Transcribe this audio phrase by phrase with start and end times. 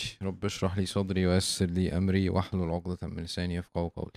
[0.00, 4.12] ماشي رب اشرح لي صدري ويسر لي أمري واحلل عقدة من لساني يفقهوا قولي.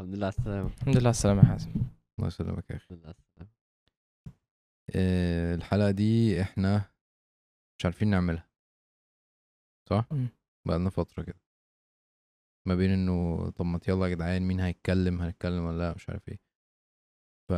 [0.00, 0.68] الحمد لله على السلامة.
[0.68, 1.70] الحمد لله على السلامة يا حازم.
[2.18, 2.84] الله يسلمك يا أخي.
[2.84, 3.50] الحمد لله على السلامة.
[4.96, 6.92] آه، الحلقة دي إحنا
[7.78, 8.48] مش عارفين نعملها.
[9.88, 10.08] صح؟
[10.66, 11.40] بقالنا فترة كده.
[12.68, 16.28] ما بين إنه طب ما يلا يا جدعان مين هيتكلم؟ هنتكلم ولا لأ؟ مش عارف
[16.28, 16.40] إيه.
[17.48, 17.52] ف...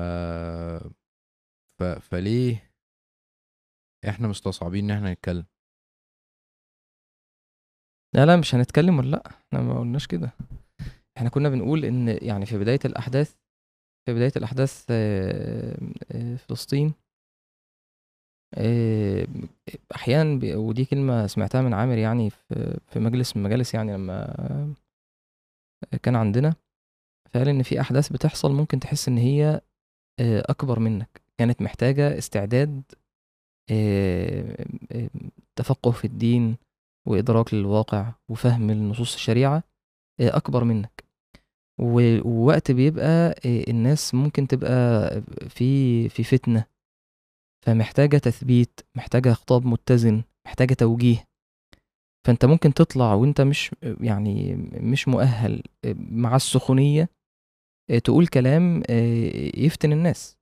[1.79, 1.83] ف...
[1.83, 2.73] فليه
[4.09, 5.52] إحنا مستصعبين إن إحنا نتكلم؟
[8.15, 10.31] لا لا مش هنتكلم ولا لأ إحنا ما قلناش كده.
[11.17, 13.37] إحنا كنا بنقول إن يعني في بداية الأحداث
[14.07, 15.77] في بداية الأحداث آه،
[16.13, 16.95] آه، فلسطين
[18.55, 19.27] آه،
[19.95, 24.75] أحيانا ودي كلمة سمعتها من عامر يعني في مجلس من المجالس يعني لما
[26.03, 26.55] كان عندنا.
[27.35, 29.61] فقال إن في أحداث بتحصل ممكن تحس إن هي
[30.21, 31.23] أكبر منك.
[31.39, 32.83] كانت محتاجة استعداد
[35.57, 36.57] تفقه في الدين
[37.07, 39.63] وإدراك للواقع وفهم لنصوص الشريعة
[40.21, 41.05] آه، أكبر منك.
[41.81, 45.11] ووقت بيبقى آه، الناس ممكن تبقى
[45.49, 46.65] في في فتنة
[47.67, 51.25] فمحتاجة تثبيت محتاجة خطاب متزن محتاجة توجيه.
[52.27, 57.09] فأنت ممكن تطلع وأنت مش يعني مش مؤهل آه، مع السخونية
[58.05, 58.83] تقول كلام
[59.57, 60.37] يفتن الناس.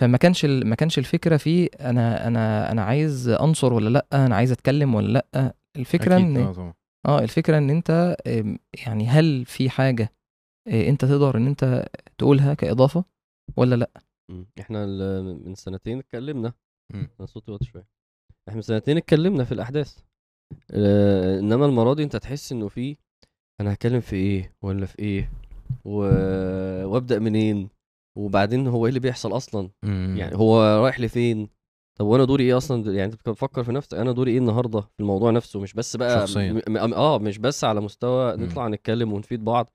[0.00, 4.52] فما كانش ما كانش الفكرة في أنا أنا أنا عايز أنصر ولا لأ أنا عايز
[4.52, 6.74] أتكلم ولا لأ الفكرة أكيد إن آه
[7.06, 8.16] آه الفكرة إن أنت
[8.86, 10.12] يعني هل في حاجة
[10.68, 11.86] آه، أنت تقدر إن أنت
[12.18, 13.04] تقولها كإضافة
[13.56, 13.90] ولا لأ.
[14.60, 16.52] إحنا ال- من سنتين اتكلمنا.
[16.94, 17.86] أنا صوتي واطي شوية.
[18.48, 19.98] إحنا من سنتين اتكلمنا في الأحداث.
[20.70, 22.96] آه إنما المرة دي أنت تحس إنه في
[23.60, 25.32] أنا هتكلم في إيه ولا في إيه
[25.84, 25.96] و...
[26.86, 27.68] وأبدأ منين؟
[28.18, 30.14] وبعدين هو إيه اللي بيحصل أصلا؟ مم.
[30.18, 31.48] يعني هو رايح لفين؟
[32.00, 35.00] طب وأنا دوري إيه أصلا يعني أنت بتفكر في نفسك أنا دوري إيه النهارده في
[35.00, 36.52] الموضوع نفسه مش بس بقى شخصياً.
[36.52, 36.62] م...
[36.68, 36.94] م...
[36.94, 38.36] آه مش بس على مستوى.
[38.36, 39.70] نطلع نتكلم ونفيد بعض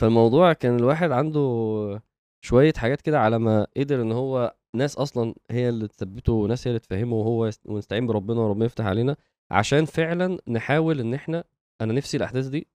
[0.00, 2.00] فالموضوع كان الواحد عنده
[2.44, 6.70] شوية حاجات كده على ما قدر إن هو ناس أصلا هي اللي تثبته وناس هي
[6.70, 7.60] اللي تفهمه وهو يست...
[7.66, 9.16] ونستعين بربنا وربنا يفتح علينا
[9.50, 11.44] عشان فعلا نحاول إن إحنا
[11.80, 12.66] أنا نفسي الأحداث دي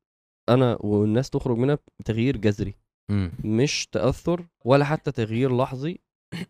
[0.50, 2.74] أنا والناس تخرج منها بتغيير جذري
[3.12, 3.31] مم.
[3.44, 6.00] مش تأثر ولا حتى تغيير لحظي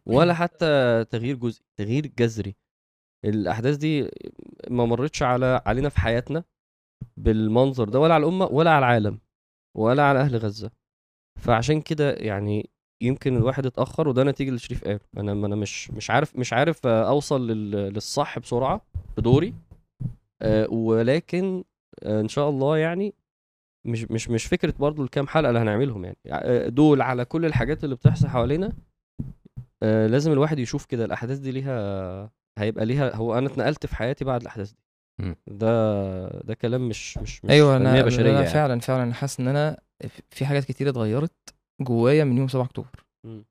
[0.05, 2.55] ولا حتى تغيير جزئي تغيير جذري.
[3.25, 4.09] الأحداث دي
[4.69, 6.43] ما مرتش على علينا في حياتنا
[7.17, 9.19] بالمنظر ده ولا على الأمة ولا على العالم
[9.77, 10.71] ولا على أهل غزة.
[11.39, 12.69] فعشان كده يعني
[13.01, 16.87] يمكن الواحد اتأخر وده نتيجة اللي شريف قال أنا أنا مش مش عارف مش عارف
[16.87, 18.81] أوصل لل- للصح بسرعة
[19.17, 19.53] بدوري
[20.41, 21.63] آه، ولكن
[22.03, 23.13] آه، إن شاء الله يعني
[23.85, 26.17] مش مش مش فكرة برضو الكام حلقة اللي هنعملهم يعني.
[26.27, 28.73] آه، دول على كل الحاجات اللي بتحصل حوالينا
[29.83, 34.25] آه، لازم الواحد يشوف كده الأحداث دي ليها هيبقى ليها هو أنا اتنقلت في حياتي
[34.25, 34.83] بعد الأحداث دي.
[35.19, 35.35] مم.
[35.47, 38.53] ده ده كلام مش مش مش أيوه أنا بشرية أنا يعني.
[38.53, 39.79] فعلا فعلا حاسس إن أنا
[40.29, 41.33] في حاجات كتير اتغيرت
[41.81, 43.05] جوايا من يوم 7 أكتوبر.
[43.25, 43.45] مم.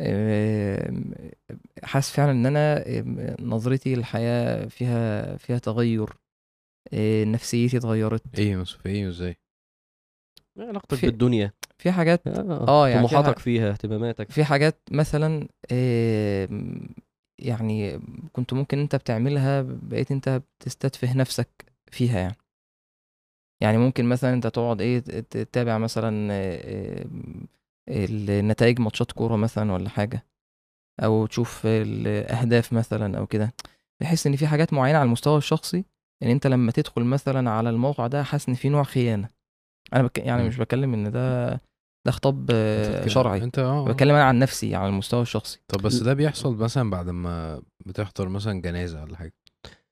[0.00, 1.14] آم،
[1.82, 2.84] حاسس فعلا إن أنا
[3.40, 6.10] نظرتي للحياة فيها فيها تغير
[6.92, 8.38] آه، نفسيتي اتغيرت.
[8.38, 9.36] إيه مس- في إيه وإزاي؟
[10.58, 11.52] إيه علاقتك في- بالدنيا.
[11.78, 14.30] في حاجات آه, آه، يعني طموحاتك فيها اهتماماتك.
[14.30, 16.88] في حاجات مثلا آم،
[17.38, 18.00] يعني
[18.32, 21.48] كنت ممكن انت بتعملها بقيت انت بتستتفه نفسك
[21.90, 22.36] فيها يعني.
[23.62, 24.98] يعني ممكن مثلا انت تقعد إيه
[25.30, 26.32] تتابع مثلا
[27.88, 30.26] النتائج ماتشات كورة مثلا ولا حاجة.
[31.00, 33.54] أو تشوف الأهداف مثلا أو كده.
[34.00, 35.84] بحس إن في حاجات معينة على المستوى الشخصي
[36.22, 39.28] إن أنت لما تدخل مثلا على الموقع ده حاسس إن في نوع خيانة.
[39.94, 40.18] أنا بك...
[40.18, 40.48] يعني مم.
[40.48, 41.48] مش بتكلم إن ده
[42.06, 43.42] ده خطاب آه، شرعي.
[43.44, 45.60] أنت آه بتكلم أنا عن نفسي على المستوى الشخصي.
[45.68, 49.34] طب بس ده بيحصل مثلا بعد ما بتحضر مثلا جنازة ولا حاجة؟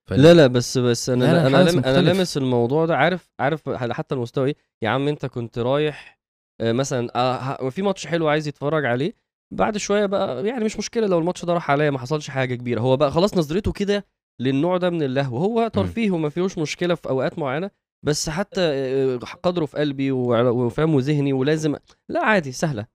[0.09, 2.01] فال- لا لا بس بس أنا لا، لا، أنا لم أنا.
[2.01, 2.97] لامس الموضوع ده.
[2.97, 6.21] عارف عارف على حتى المستوى إيه؟ يا عم أنت كنت رايح
[6.61, 9.15] آه، مثلا آه، ه- في ماتش حلو عايز يتفرج عليه.
[9.55, 12.81] بعد شوية بقى يعني مش مشكلة لو الماتش ده راح عليا ما حصلش حاجة كبيرة.
[12.81, 14.07] هو بقى خلاص نظرته كده
[14.41, 15.37] للنوع ده من اللهو.
[15.39, 17.71] هو ترفيه وما فيهوش مشكلة في أوقات معينة.
[18.05, 21.77] بس حتى آه، قدره في قلبي وع- وفهم وذهني ولازم
[22.09, 22.87] لا عادي سهلة.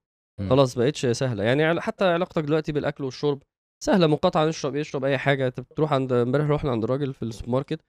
[0.50, 1.44] خلاص بقتش سهلة.
[1.44, 3.44] يعني حتى علاقتك دلوقتي بالأكل والشرب
[3.84, 4.08] سهلة.
[4.08, 5.48] مقاطعة نشرب يشرب أي حاجة.
[5.48, 7.80] أنت بتروح عند امبارح رحنا عند الراجل في السوبر ماركت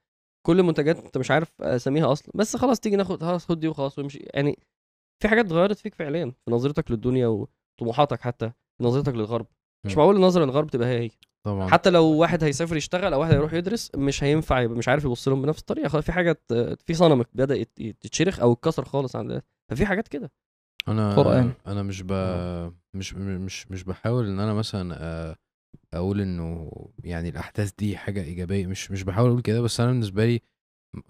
[0.47, 2.33] كل منتجات أنت مش عارف أساميها أصلا.
[2.35, 4.59] بس خلاص تيجي ناخد خلاص خد دي وخلاص ويمشي يعني
[5.23, 6.33] في حاجات اتغيرت فيك فعليا.
[6.45, 7.47] في نظرتك للدنيا
[7.79, 8.53] وطموحاتك حتى.
[8.81, 9.47] نظرتك للغرب.
[9.87, 9.97] مش.
[9.97, 11.11] معقول النظرة للغرب تبقى هي هي.
[11.47, 11.69] طبعا.
[11.71, 15.29] حتى لو واحد هيسافر يشتغل أو واحد هيروح يدرس مش هينفع يبقى مش عارف يبص
[15.29, 15.89] لهم بنفس الطريقة.
[15.89, 16.41] خلاص في حاجة
[16.87, 20.33] في صنم بدأ يت- يتشرخ أو اتكسر خالص عند ففي حاجات كده.
[20.89, 21.53] أنا قرآن.
[21.67, 22.13] أنا مش ب...
[22.95, 25.37] مش مش مش بحاول إن أنا مثلا آه،
[25.95, 26.73] أقول إنه
[27.05, 28.67] يعني الأحداث دي حاجة إيجابية.
[28.67, 30.41] مش مش بحاول أقول كده بس أنا بالنسبة لي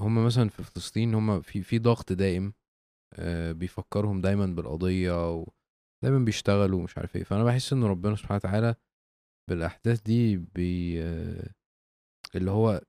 [0.00, 2.52] هم مثلا في فلسطين هم في في ضغط دائم
[3.14, 7.24] آه، بيفكرهم دايما بالقضية ودايما بيشتغلوا ومش عارف إيه.
[7.24, 8.74] فأنا بحس إن ربنا سبحانه وتعالى
[9.48, 11.50] بالأحداث دي بي آه،
[12.34, 12.80] اللي هو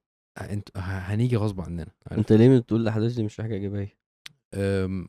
[0.42, 3.98] أنت ه- هنيجي غصب عننا عارف؟ أنت ليه بتقول الأحداث دي مش حاجة إيجابية؟
[4.53, 5.07] أم،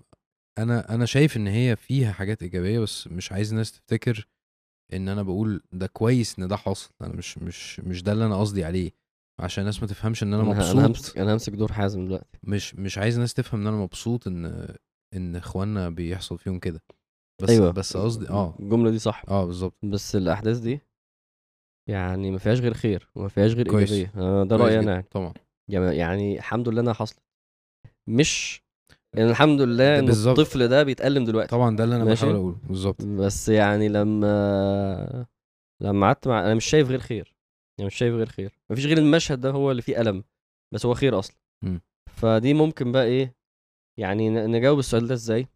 [0.59, 4.29] أنا أنا شايف إن هي فيها حاجات إيجابية بس مش عايز الناس تفتكر
[4.93, 8.41] إن أنا بقول ده كويس إن ده حصل أنا مش مش مش ده اللي أنا
[8.41, 8.91] قصدي عليه
[9.41, 12.39] عشان الناس ما تفهمش إن أنا أنا أنا همسك مبسوط أنا همسك دور حازم دلوقتي.
[12.43, 14.75] مش مش عايز الناس تفهم إن أنا مبسوط إن
[15.15, 16.83] إن إخواننا بيحصل فيهم كده.
[17.43, 18.57] بس أيوه بس قصدي آه.
[18.61, 19.25] الجملة دي صح.
[19.29, 20.81] آه بالظبط بس الأحداث دي
[21.93, 23.93] يعني ما فيهاش غير خير وما فيهاش غير كويس.
[23.93, 24.21] إيجابية.
[24.23, 25.07] آه، ده رأيي أنا يعني.
[25.11, 25.33] طبعا.
[25.69, 27.19] يعني الحمد لله إنها حصلت.
[28.09, 28.63] مش
[29.17, 30.39] يعني الحمد لله إن بالظبط.
[30.39, 31.49] الطفل ده بيتألم دلوقتي.
[31.51, 32.05] طبعا ده اللي أنا.
[32.05, 32.57] بحاول أقوله.
[32.69, 33.03] بالظبط.
[33.05, 35.27] بس يعني لما
[35.83, 37.35] لما قعدت مع أنا مش شايف غير خير.
[37.79, 38.59] يعني مش شايف غير خير.
[38.71, 40.25] مفيش غير المشهد ده هو اللي فيه ألم.
[40.75, 41.37] بس هو خير أصلا.
[42.11, 43.35] فدي ممكن بقى إيه
[44.01, 45.47] يعني نجاوب السؤال ده إزاي؟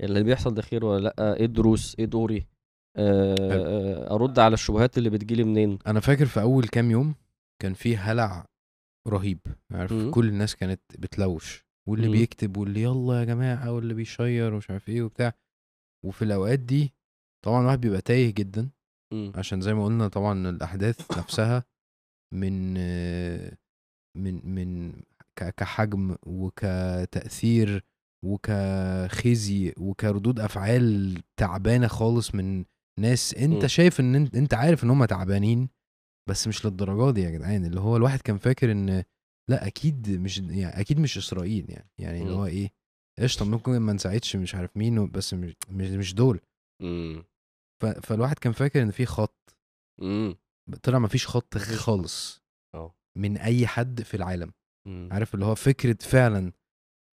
[0.00, 2.46] اللي بيحصل ده خير ولا لأ؟ إيه الدروس؟ إيه دوري؟
[4.10, 7.14] أرد على الشبهات اللي بتجيلي منين أنا فاكر في أول كام يوم
[7.62, 8.46] كان في هلع
[9.08, 9.38] رهيب
[9.70, 10.10] عارف مم.
[10.10, 12.12] كل الناس كانت بتلوش واللي مم.
[12.12, 15.32] بيكتب واللي يلا يا جماعة واللي بيشير ومش عارف إيه وبتاع
[16.06, 16.94] وفي الأوقات دي
[17.44, 18.70] طبعا الواحد بيبقى تايه جدا
[19.12, 19.32] مم.
[19.34, 21.64] عشان زي ما قلنا طبعا الأحداث نفسها
[22.34, 23.56] من آه،
[24.16, 24.92] من من
[25.56, 27.84] كحجم وكتأثير
[28.24, 32.64] وكخزي وكردود أفعال تعبانة خالص من
[33.00, 33.68] ناس أنت مم.
[33.68, 35.68] شايف إن انت, أنت عارف إن هم تعبانين
[36.28, 39.04] بس مش للدرجة دي يا جدعان اللي هو الواحد كان فاكر إن
[39.50, 42.32] لأ أكيد مش يعني أكيد مش إسرائيل يعني يعني اللي.
[42.32, 42.70] هو إيه
[43.18, 46.40] قشطة ممكن ما نساعدش مش عارف مين بس مش مش, مش دول
[48.02, 49.56] فالواحد كان فاكر إن في خط.
[50.82, 51.58] طلع ما فيش خط.
[51.58, 52.42] خالص
[52.74, 54.52] آه من أي حد في العالم.
[54.86, 56.52] عارف اللي هو فكرة فعلا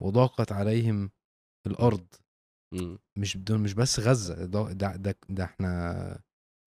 [0.03, 1.11] وضاقت عليهم
[1.67, 2.07] الأرض.
[3.17, 6.19] مش دول مش بس غزة ده ده ده, ده إحنا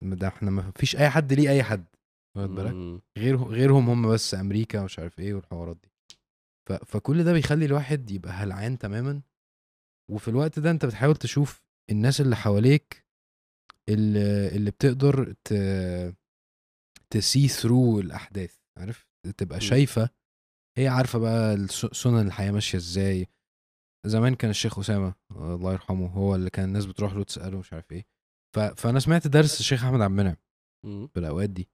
[0.02, 1.87] ده إحنا ما فيش أي حد ليه أي حد
[2.37, 2.73] واخد بالك.
[3.19, 5.88] غير غيرهم هم بس أمريكا ومش عارف إيه والحوارات دي.
[6.69, 6.73] ف...
[6.73, 9.20] فكل ده بيخلي الواحد يبقى هلعان تماما.
[10.11, 13.05] وفي الوقت ده أنت بتحاول تشوف الناس اللي حواليك
[13.88, 15.55] اللي, اللي بتقدر ت...
[17.11, 19.06] تسي ثرو الأحداث عارف؟
[19.37, 19.61] تبقى.
[19.61, 20.11] شايفة
[20.79, 23.26] هي عارفة بقى سنن الحياة ماشية إزاي
[24.06, 27.93] زمان كان الشيخ أسامة الله يرحمه هو اللي كان الناس بتروح له تسأله مش عارف
[27.93, 28.06] إيه.
[28.56, 28.58] ف...
[28.58, 30.37] فأنا سمعت درس الشيخ أحمد عبد المنعم.
[30.85, 31.69] في الأوقات دي.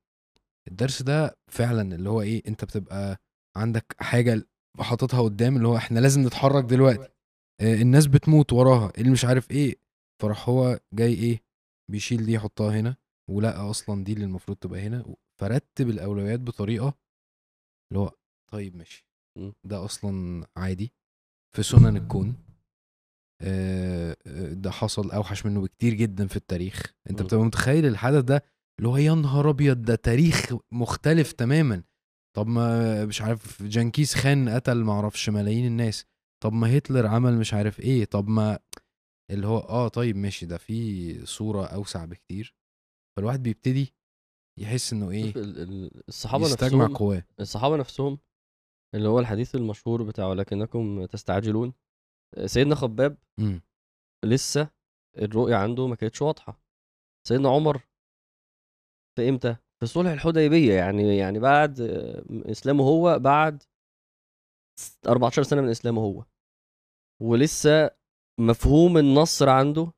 [0.69, 3.17] الدرس ده فعلا اللي هو إيه أنت بتبقى
[3.56, 4.49] عندك حاجة
[4.81, 7.08] حاططها قدام اللي هو إحنا لازم نتحرك دلوقتي.
[7.61, 9.75] آه، الناس بتموت وراها اللي مش عارف إيه.
[10.23, 11.43] فراح هو جاي إيه
[11.90, 12.96] بيشيل دي يحطها هنا
[13.31, 15.14] ولقى أصلا دي اللي المفروض تبقى هنا.
[15.40, 16.94] فرتب الأولويات بطريقة
[17.93, 18.12] اللي هو
[18.52, 19.06] طيب ماشي.
[19.64, 20.93] ده أصلا عادي.
[21.56, 22.37] في سنن الكون.
[23.43, 26.94] آه، آه، ده حصل أوحش منه بكتير جدا في التاريخ.
[27.11, 27.23] أنت.
[27.23, 28.44] بتبقى متخيل الحدث ده
[28.79, 31.82] اللي هو يا نهار أبيض ده تاريخ مختلف تماما.
[32.37, 36.05] طب ما مش عارف جنكيز خان قتل معرفش ملايين الناس.
[36.44, 38.05] طب ما هتلر عمل مش عارف إيه.
[38.05, 38.59] طب ما
[39.31, 42.55] اللي هو آه طيب ماشي ده في صورة أوسع بكتير.
[43.17, 43.94] فالواحد بيبتدي
[44.61, 45.32] يحس إنه إيه؟
[46.09, 47.25] الصحابة نفسهم قواه.
[47.40, 48.19] الصحابة نفسهم
[48.97, 51.73] اللي هو الحديث المشهور بتاع ولكنكم تستعجلون
[52.47, 53.61] سيدنا خباب مم.
[54.25, 54.69] لسه
[55.19, 56.61] الرؤية عنده ما كانتش واضحة
[57.29, 57.83] سيدنا عمر
[59.17, 63.62] في إمتى؟ في صلح الحديبية يعني يعني بعد آه، إسلامه هو بعد
[65.07, 66.25] 14 سنة من إسلامه هو
[67.23, 67.91] ولسه
[68.41, 69.93] مفهوم النصر عنده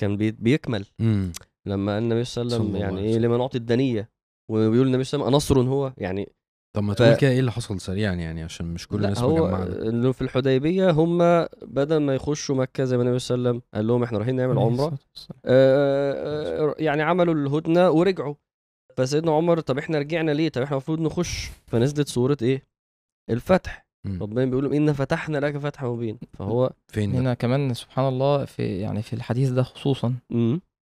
[0.00, 1.32] كان بي- بيكمل مم.
[1.66, 3.18] لما النبي صلى الله عليه وسلم يعني إيه.
[3.18, 4.10] لما نعطي الدنية
[4.50, 6.32] وبيقول النبي صلى الله عليه وسلم أنصر هو يعني
[6.76, 9.48] طب ما ف- تقول كده إيه اللي حصل سريعا يعني؟ عشان مش كل الناس هو
[9.50, 9.88] ده.
[9.88, 11.18] إنه في الحديبية هم
[11.62, 14.36] بدل ما يخشوا مكة زي ما النبي صلى الله عليه وسلم قال لهم إحنا رايحين
[14.36, 15.38] نعمل عليه عمرة الصلاة والسلام.
[15.44, 16.12] آه،
[16.70, 18.34] آه، يعني عملوا الهدنة ورجعوا.
[18.96, 21.50] فسيدنا عمر طب إحنا رجعنا ليه؟ طب إحنا المفروض نخش.
[21.66, 22.62] فنزلت سورة إيه؟
[23.30, 23.86] الفتح.
[24.20, 28.78] ربنا بيقول لهم إن فتحنا لك فتحا مبين فهو فين؟ هنا كمان سبحان الله في
[28.80, 30.14] يعني في الحديث ده خصوصا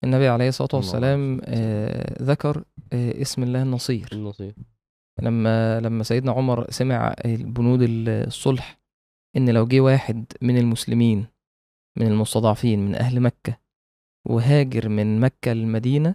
[0.04, 4.08] النبي عليه الصلاة الله والسلام آه، ذكر آه، اسم الله النصير.
[4.12, 4.54] النصيب
[5.22, 8.78] لما لما سيدنا عمر سمع البنود الصلح
[9.36, 11.26] إن لو جه واحد من المسلمين
[11.98, 13.58] من المستضعفين من أهل مكة
[14.28, 16.14] وهاجر من مكة للمدينة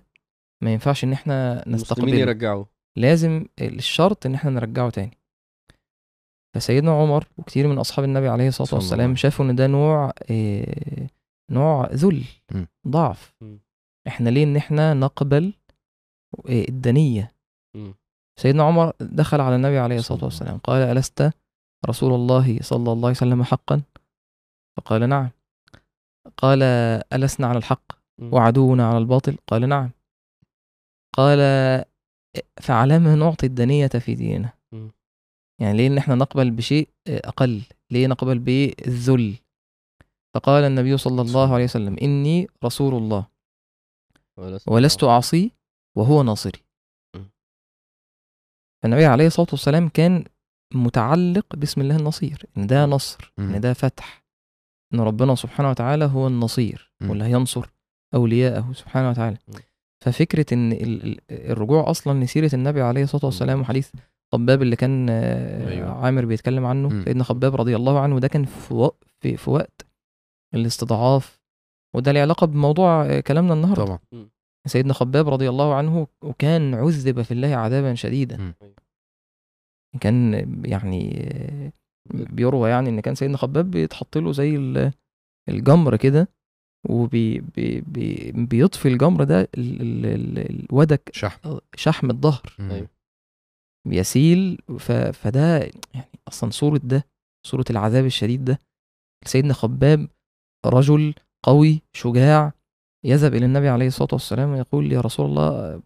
[0.64, 2.66] ما ينفعش إن إحنا نستقبله يرجعوا
[2.98, 5.18] لازم الشرط إن إحنا نرجعه تاني
[6.56, 11.08] فسيدنا عمر وكتير من أصحاب النبي عليه الصلاة والسلام شافوا إن ده نوع آه،
[11.52, 12.24] نوع ذل.
[12.88, 13.34] ضعف.
[14.08, 15.54] إحنا ليه إن إحنا نقبل
[16.50, 17.32] آه، الدنية.
[18.42, 21.32] سيدنا عمر دخل على النبي عليه الصلاة والسلام قال ألست
[21.90, 23.82] رسول الله صلى الله عليه وسلم حقا؟
[24.78, 25.30] فقال نعم.
[26.38, 26.64] قال
[27.14, 27.92] ألسنا على الحق.
[28.22, 29.92] وعدونا على الباطل؟ قال نعم.
[31.14, 31.40] قال
[32.62, 34.54] فعلامة نعطي الدنية في ديننا.
[35.62, 39.36] يعني ليه إن إحنا نقبل بشيء أقل؟ ليه نقبل بالذل؟
[40.36, 43.28] فقال النبي صلى الله عليه وسلم إني رسول الله
[44.68, 45.50] ولست اعصيه
[45.98, 46.60] وهو ناصري.
[48.84, 50.24] فالنبي عليه الصلاة والسلام كان
[50.74, 53.34] متعلق باسم الله النصير إن ده نصر.
[53.40, 54.24] إن ده فتح
[54.94, 56.92] إن ربنا سبحانه وتعالى هو النصير.
[57.10, 57.66] واللي هينصر
[58.14, 59.54] أولياءه سبحانه وتعالى مم.
[60.06, 63.90] ففكرة إن ال- ال- الرجوع أصلا لسيرة النبي عليه الصلاة والسلام وحديث
[64.34, 66.06] خباب اللي كان آه، أيوة.
[66.06, 67.04] عامر بيتكلم عنه.
[67.04, 69.86] سيدنا خباب رضي الله عنه ده كان في وقت في, في وقت
[70.54, 71.42] الاستضعاف
[71.96, 74.00] وده له علاقة بموضوع آه، كلامنا النهارده طبعا
[74.68, 78.38] سيدنا خباب رضي الله عنه وكان عذب في الله عذابا شديدا.
[80.02, 80.34] كان
[80.66, 81.28] يعني
[82.14, 84.94] بيروى يعني إن كان سيدنا خباب بيتحط له زي ال-
[85.50, 86.28] الجمر كده
[86.90, 91.58] وبي بي بي بيطفي الجمر ده ال- ال- ال- الودك شحم.
[91.76, 92.56] شحم الظهر.
[93.88, 94.92] بيسيل ف...
[94.92, 95.58] فده
[95.94, 97.06] يعني أصلا صورة ده
[97.48, 98.60] صورة العذاب الشديد ده.
[99.26, 100.08] سيدنا خباب
[100.66, 101.14] رجل
[101.46, 102.54] قوي شجاع
[103.06, 105.82] يذهب إلى النبي عليه الصلاة والسلام ويقول يا رسول الله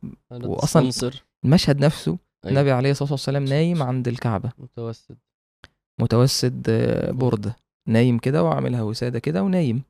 [0.61, 1.25] تستنصر.
[1.45, 2.57] المشهد نفسه أيوة.
[2.57, 5.17] النبي عليه الصلاة والسلام نايم عند الكعبة متوسد
[6.01, 7.55] متوسد آه، برده
[7.87, 9.83] نايم كده وعاملها وسادة كده ونايم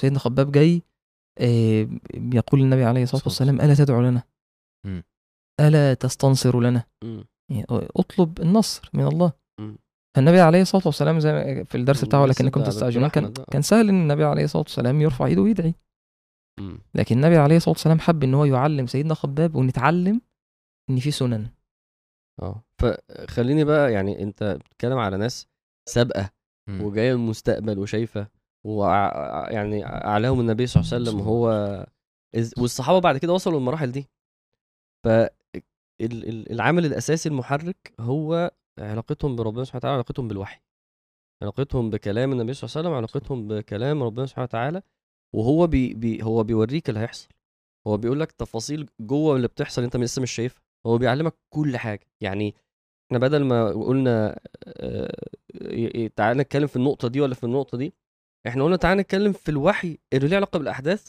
[0.00, 0.82] سيدنا خباب جاي
[1.40, 4.22] آه، يقول للنبي عليه الصلاة والسلام ألا تدعو لنا.
[5.60, 6.84] ألا تستنصر لنا.
[7.50, 9.32] يعني اطلب النصر من الله.
[10.16, 13.32] فالنبي عليه الصلاة والسلام زي في الدرس بتاعه لكنكم تستعجلون كان.
[13.50, 15.74] كان سهل إن النبي عليه الصلاة والسلام يرفع إيده ويدعي.
[16.94, 20.20] لكن النبي عليه الصلاة والسلام حب إن هو يعلم سيدنا خباب ونتعلم
[20.90, 21.46] إن في سنن.
[22.42, 22.64] آه.
[22.78, 25.46] فخليني بقى يعني أنت بتتكلم على ناس
[25.88, 26.30] سابقة.
[26.70, 28.28] وجاية من المستقبل وشايفة
[28.66, 29.10] وع...
[29.50, 31.48] يعني أعلاهم النبي صلى الله عليه وسلم هو.
[32.58, 34.08] والصحابة بعد كده وصلوا للمراحل دي.
[35.04, 35.30] ف ال-
[36.00, 40.60] ال- العامل الأساسي المحرك هو علاقتهم بربنا سبحانه وتعالى علاقتهم بالوحي.
[41.42, 44.82] علاقتهم بكلام النبي صلى الله عليه وسلم علاقتهم بكلام ربنا سبحانه وتعالى
[45.32, 47.28] وهو بي بي هو بيوريك اللي هيحصل.
[47.86, 50.62] هو بيقول لك تفاصيل جوه اللي بتحصل انت لسه مش شايفها.
[50.86, 52.06] هو بيعلمك كل حاجة.
[52.20, 52.54] يعني
[53.06, 55.16] إحنا بدل ما قلنا آه،
[55.64, 57.94] ي- تعالى نتكلم في النقطة دي ولا في النقطة دي
[58.46, 61.08] إحنا قلنا تعالى نتكلم في الوحي اللي له علاقة بالأحداث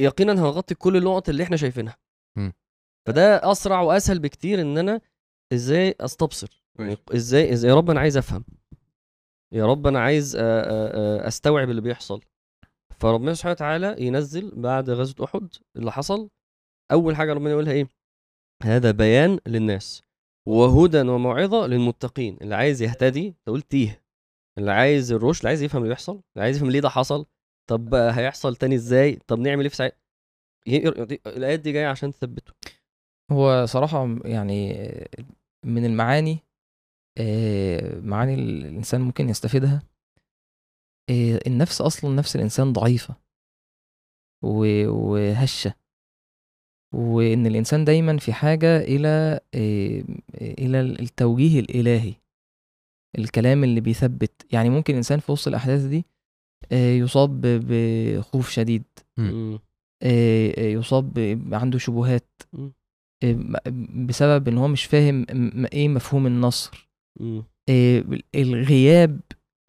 [0.00, 1.96] يقينا هنغطي كل النقط اللي إحنا شايفينها.
[3.06, 5.00] فده أسرع وأسهل بكتير إن أنا
[5.52, 6.62] إزاي أستبصر.
[6.78, 8.44] يعني إزاي إزاي يا رب أنا عايز أفهم.
[9.52, 12.20] يا رب أنا عايز آه، آه، أستوعب اللي بيحصل.
[13.00, 16.30] فربنا سبحانه وتعالى ينزل بعد غزوة أحد اللي حصل
[16.92, 17.88] أول حاجة ربنا يقولها إيه؟
[18.62, 20.02] هذا بيان للناس
[20.48, 22.38] وهدى وموعظة للمتقين.
[22.40, 24.02] اللي عايز يهتدي تقول تيه.
[24.58, 27.26] اللي عايز الرشد اللي عايز يفهم اللي بيحصل اللي عايز يفهم ليه ده حصل
[27.70, 29.98] طب هيحصل تاني إزاي؟ طب نعمل إيه في ساعتها
[31.26, 32.52] الآيات دي جاية عشان تثبته.
[33.32, 34.74] هو صراحة يعني
[35.64, 36.38] من المعاني
[37.18, 39.82] آه، معاني الإنسان ممكن يستفيدها
[41.46, 43.16] النفس أصلا نفس الإنسان ضعيفة
[44.44, 45.74] و- وهشة.
[46.94, 50.04] وإن الإنسان دايما في حاجة إلى آه،
[50.40, 52.14] إلى التوجيه الإلهي.
[53.18, 54.46] الكلام اللي بيثبت.
[54.52, 56.04] يعني ممكن الإنسان في وسط الأحداث دي
[56.72, 58.84] آه، يصاب بخوف شديد.
[60.02, 61.18] آه، آه، يصاب
[61.52, 62.42] عنده شبهات.
[63.24, 63.36] آه،
[64.06, 65.26] بسبب إن هو مش فاهم
[65.72, 66.88] إيه مفهوم النصر.
[67.68, 69.20] آه، الغياب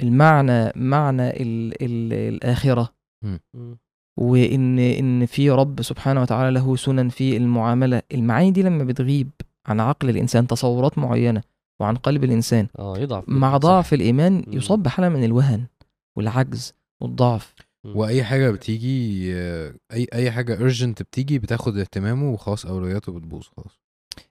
[0.01, 3.77] المعنى معنى ال ال الآخرة مم.
[4.19, 9.29] وإن إن في رب سبحانه وتعالى له سنن في المعاملة المعاني دي لما بتغيب
[9.67, 11.41] عن عقل الإنسان تصورات معينة
[11.81, 13.57] وعن قلب الإنسان آه يضعف مع.
[13.57, 14.43] ضعف الإيمان مم.
[14.53, 15.65] يصاب بحالة من الوهن
[16.17, 17.53] والعجز والضعف.
[17.85, 23.79] وأي حاجة بتيجي آه، أي أي حاجة ارجنت بتيجي بتاخد اهتمامه وخلاص أولوياته بتبوظ خلاص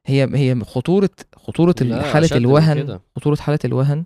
[0.06, 1.74] هي هي خطورة خطورة
[2.12, 3.00] حالة الوهن كده.
[3.16, 4.04] خطورة حالة الوهن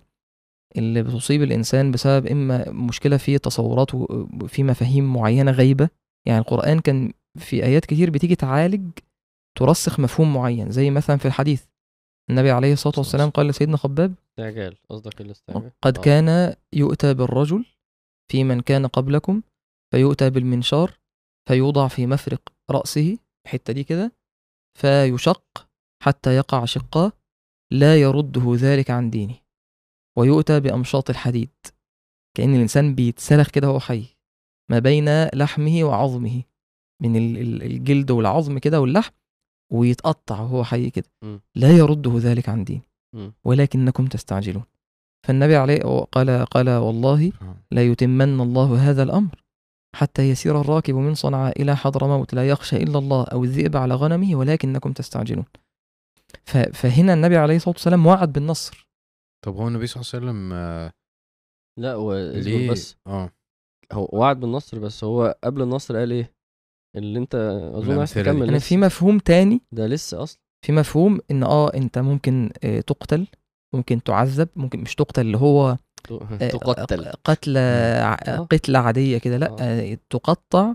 [0.77, 5.89] اللي بتصيب الإنسان بسبب إما مشكلة في تصورات وفي مفاهيم معينة غايبة.
[6.27, 8.89] يعني القرآن كان في آيات كتير بتيجي تعالج
[9.57, 10.71] ترسخ مفهوم معين.
[10.71, 11.65] زي مثلا في الحديث
[12.29, 16.01] النبي عليه الصلاة والسلام قال لسيدنا خباب استعجال قصدك الاستعجال؟ قد آه.
[16.01, 17.65] كان يؤتى بالرجل
[18.31, 19.41] في من كان قبلكم
[19.93, 20.97] فيؤتى بالمنشار
[21.49, 24.11] فيوضع في مفرق رأسه الحتة دي كده
[24.79, 25.67] فيشق
[26.03, 27.11] حتى يقع شقاه
[27.73, 29.35] لا يرده ذلك عن دينه.
[30.21, 31.49] ويؤتى بأمشاط الحديد.
[32.37, 34.05] كأن الإنسان بيتسلخ كده وهو حي.
[34.71, 36.43] ما بين لحمه وعظمه.
[37.01, 39.13] من ال- ال- الجلد والعظم كده واللحم
[39.73, 41.05] ويتقطع وهو حي كده.
[41.55, 42.81] لا يرده ذلك عن دين.
[43.43, 44.63] ولكنكم تستعجلون.
[45.27, 45.79] فالنبي عليه
[46.11, 47.31] قال قال والله.
[47.71, 49.43] لا يتمن الله هذا الأمر
[49.95, 54.35] حتى يسير الراكب من صنعاء إلى حضرموت لا يخشى إلا الله أو الذئب على غنمه.
[54.35, 55.45] ولكنكم تستعجلون.
[56.73, 58.90] فهنا النبي عليه الصلاة والسلام وعد بالنصر.
[59.45, 60.91] طب هو النبي صلى الله عليه وسلم آه،
[61.79, 63.29] لا هو ليه بس آه
[63.93, 66.33] هو وعد بالنصر بس هو قبل النصر قال إيه
[66.97, 67.35] اللي أنت
[67.75, 68.29] أظن عايز الأمثلة دي.
[68.29, 68.67] تكمل أنا لسه.
[68.67, 73.27] في مفهوم تاني ده لسه أصلا في مفهوم إن آه أنت ممكن آه، تقتل
[73.75, 75.77] ممكن تعذب ممكن مش تقتل اللي هو
[76.11, 78.37] آه، تقتل آه.
[78.49, 79.57] قتلة عادية كده لا آه.
[79.61, 80.73] آه، تقطع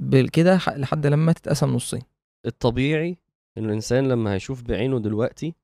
[0.00, 2.02] بالكده ح- لحد لما تتقسم نصين
[2.46, 3.16] الطبيعي
[3.58, 5.54] إن الإنسان لما هيشوف بعينه دلوقتي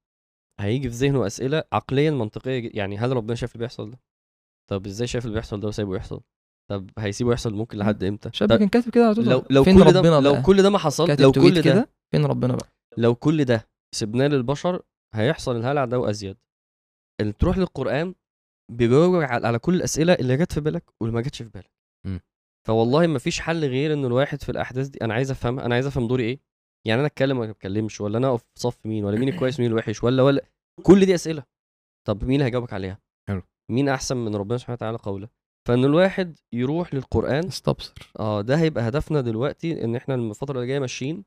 [0.61, 4.01] هيجي في ذهنه أسئلة عقليا منطقية يعني هل ربنا شايف اللي بيحصل ده؟
[4.71, 6.21] طب إزاي شايف اللي بيحصل ده وسايبه يحصل؟
[6.71, 9.75] طب هيسيبه يحصل ممكن لحد إمتى؟ شاب كان كاتب كده على تويتر لو لو فين
[9.75, 12.69] كل ربنا ده لو كل ده ما حصل لو كل ده كده؟ فين ربنا بقى؟
[12.97, 14.83] لو كل ده سيبناه للبشر
[15.15, 16.37] هيحصل الهلع ده وأزيد.
[17.21, 18.15] اللي تروح للقرآن
[18.73, 21.71] بيجاوب على كل الأسئلة اللي جت في بالك واللي ما جاتش في بالك.
[22.07, 22.21] مم.
[22.67, 25.87] فوالله ما فيش حل غير إن الواحد في الأحداث دي أنا عايز افهم أنا عايز
[25.87, 26.41] أفهم دوري إيه؟
[26.85, 29.61] يعني أنا أتكلم ولا ما اتكلمش ولا أنا أقف في صف مين ولا مين الكويس
[29.61, 30.45] مين الوحش ولا ولا
[30.83, 31.43] كل دي أسئلة.
[32.07, 33.43] طب مين هيجاوبك عليها؟ حلو.
[33.71, 35.29] مين أحسن من ربنا سبحانه وتعالى قولا؟
[35.69, 40.79] فإن الواحد يروح للقرآن استبصر آه ده هيبقى هدفنا دلوقتي إن إحنا الفترة اللي جاية
[40.79, 41.25] ماشيين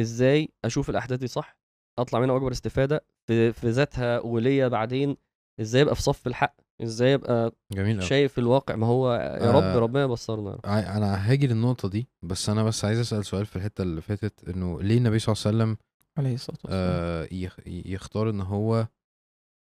[0.00, 1.56] إزاي أشوف الأحداث دي صح
[1.98, 5.16] أطلع منها اكبر استفادة في, في ذاتها وليا بعدين
[5.60, 6.56] إزاي أبقى في صف الحق.
[6.82, 9.78] إزاي ابقى جميل قوي شايف الواقع؟ ما هو يا رب آه.
[9.78, 10.58] ربنا يبصرنا.
[10.96, 14.82] أنا هاجي للنقطة دي بس أنا بس عايز أسأل سؤال في الحتة اللي فاتت إنه
[14.82, 15.76] ليه النبي صلى الله عليه وسلم
[16.18, 16.80] عليه الصلاة والسلام.
[16.82, 18.86] آه يخ- يختار إن هو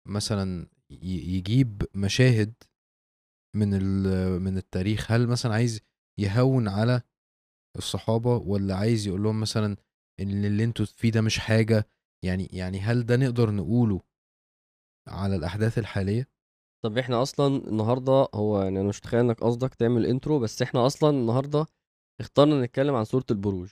[0.08, 0.66] مثلا
[1.02, 2.54] يجيب مشاهد
[3.56, 5.80] من ال- من التاريخ؟ هل مثلا عايز
[6.20, 7.02] يهون على
[7.78, 9.76] الصحابة ولا عايز يقول لهم مثلا
[10.20, 11.86] إن اللي أنتوا فيه ده مش حاجة؟
[12.24, 14.00] يعني يعني هل ده نقدر نقوله
[15.08, 16.28] على الأحداث الحالية؟
[16.84, 20.86] طب إحنا أصلا النهارده هو يعني أنا مش متخيل إنك قصدك تعمل intro بس إحنا
[20.86, 21.66] أصلا النهارده
[22.20, 23.68] اخترنا نتكلم عن سوره البروج.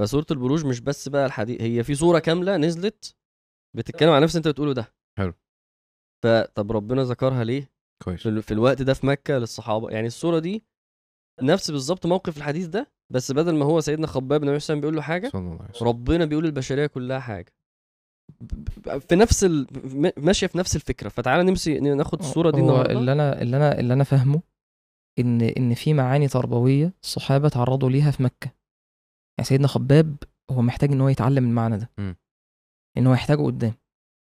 [0.00, 3.16] فسوره البروج مش بس بقى الحديث هي في سوره كاملة نزلت
[3.76, 4.94] بتتكلم عن نفس اللي أنت بتقوله ده.
[5.18, 5.34] حلو.
[6.24, 7.70] فطب ربنا ذكرها ليه؟
[8.04, 8.22] كويس.
[8.22, 9.90] في, ال- في الوقت ده في مكة للصحابة.
[9.90, 10.64] يعني السوره دي
[11.42, 15.02] نفس بالظبط موقف الحديث ده بس بدل ما هو سيدنا خباب بن عثمان بيقول له
[15.02, 15.88] حاجة صلى الله عليه وسلم.
[15.88, 17.48] ربنا بيقول للبشرية كلها ب-
[19.08, 19.66] في نفس ال...
[19.84, 23.56] م- ماشية في نفس الفكرة فتعالى نمسي ناخد الصورة دي هو النهارده اللي أنا اللي
[23.56, 24.40] أنا اللي أنا فاهمه
[25.18, 28.50] ان إن في معاني تربوية الصحابه تعرضوا ليها في مكة
[29.38, 30.16] يعني سيدنا خباب
[30.50, 32.16] هو محتاج إن هو يتعلم المعنى ده مم.
[32.98, 33.72] إن هو يحتاجه قدام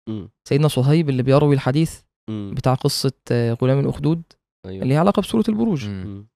[0.08, 0.28] مم.
[0.48, 2.00] سيدنا صهيب اللي بيروي الحديث
[2.30, 2.52] مم.
[2.56, 4.22] بتاع قصة آه، غلام الأخدود
[4.66, 5.88] أيوه اللي هي علاقة بسورة البروج.
[5.88, 6.26] مم.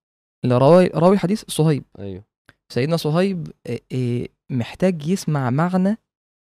[0.45, 2.25] اللي راوي راوي الحديث صهيب أيوه
[2.73, 5.97] سيدنا صهيب آه، آه، محتاج يسمع معنى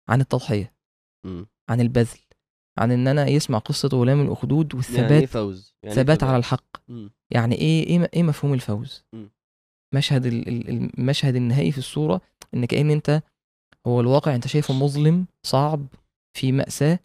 [0.09, 0.73] عن التضحية
[1.27, 1.47] مم.
[1.71, 2.19] عن البذل
[2.79, 6.25] عن إن أنا يسمع قصة غلام الأخدود يعني إيه والثبات فوز يعني إيه ثبات ثبات؟
[6.31, 7.11] على الحق مم.
[7.31, 9.31] يعني إيه إيه إيه مفهوم الفوز مم.
[9.95, 12.21] مشهد ال- ال- المشهد النهائي في الصورة
[12.55, 13.23] إن كأن أنت
[13.87, 15.87] هو الواقع أنت شايفه مظلم صعب
[16.37, 16.99] في مأساة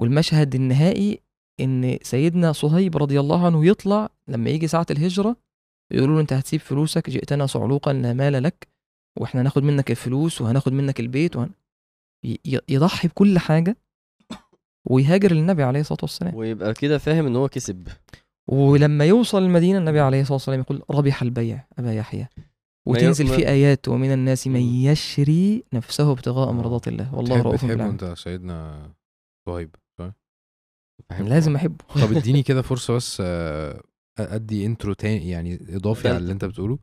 [0.00, 1.20] والمشهد النهائي
[1.60, 5.36] إن سيدنا صهيب رضي الله عنه يطلع لما يجي ساعة الهجرة
[5.92, 8.68] يقولوا له أنت هتسيب فلوسك جئتنا صعلوقا لا مال لك
[9.20, 11.50] وإحنا هناخد منك الفلوس وهناخد منك البيت وهن...
[12.68, 13.76] يضحي بكل حاجة
[14.84, 16.34] ويهاجر للنبي عليه الصلاة والسلام.
[16.34, 17.88] ويبقى كده فاهم إن هو كسب.
[18.48, 22.28] ولما يوصل المدينة النبي عليه الصلاة والسلام يقول ربح البيع أبا يحيى.
[22.86, 24.60] وتنزل في آيات ومن الناس من.
[24.60, 26.52] يشري نفسه ابتغاء آه.
[26.52, 27.14] مرضات الله.
[27.14, 28.90] والله رؤوف بالعباد أنت سيدنا
[29.48, 29.74] صهيب.
[31.20, 31.84] لازم أحبه.
[31.94, 33.82] طب إديني كده فرصة بس آه،
[34.18, 36.78] أدي انترو تاني يعني إضافي على اللي أنت بتقوله.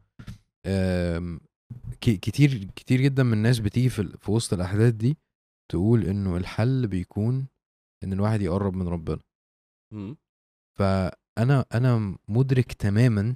[2.01, 5.17] كتير كتير جدا من الناس بتيجي في وسط الأحداث دي
[5.71, 7.47] تقول إنه الحل بيكون
[8.03, 9.19] إن الواحد يقرب من ربنا.
[9.93, 10.17] مم.
[10.79, 13.35] فأنا أنا مدرك تماما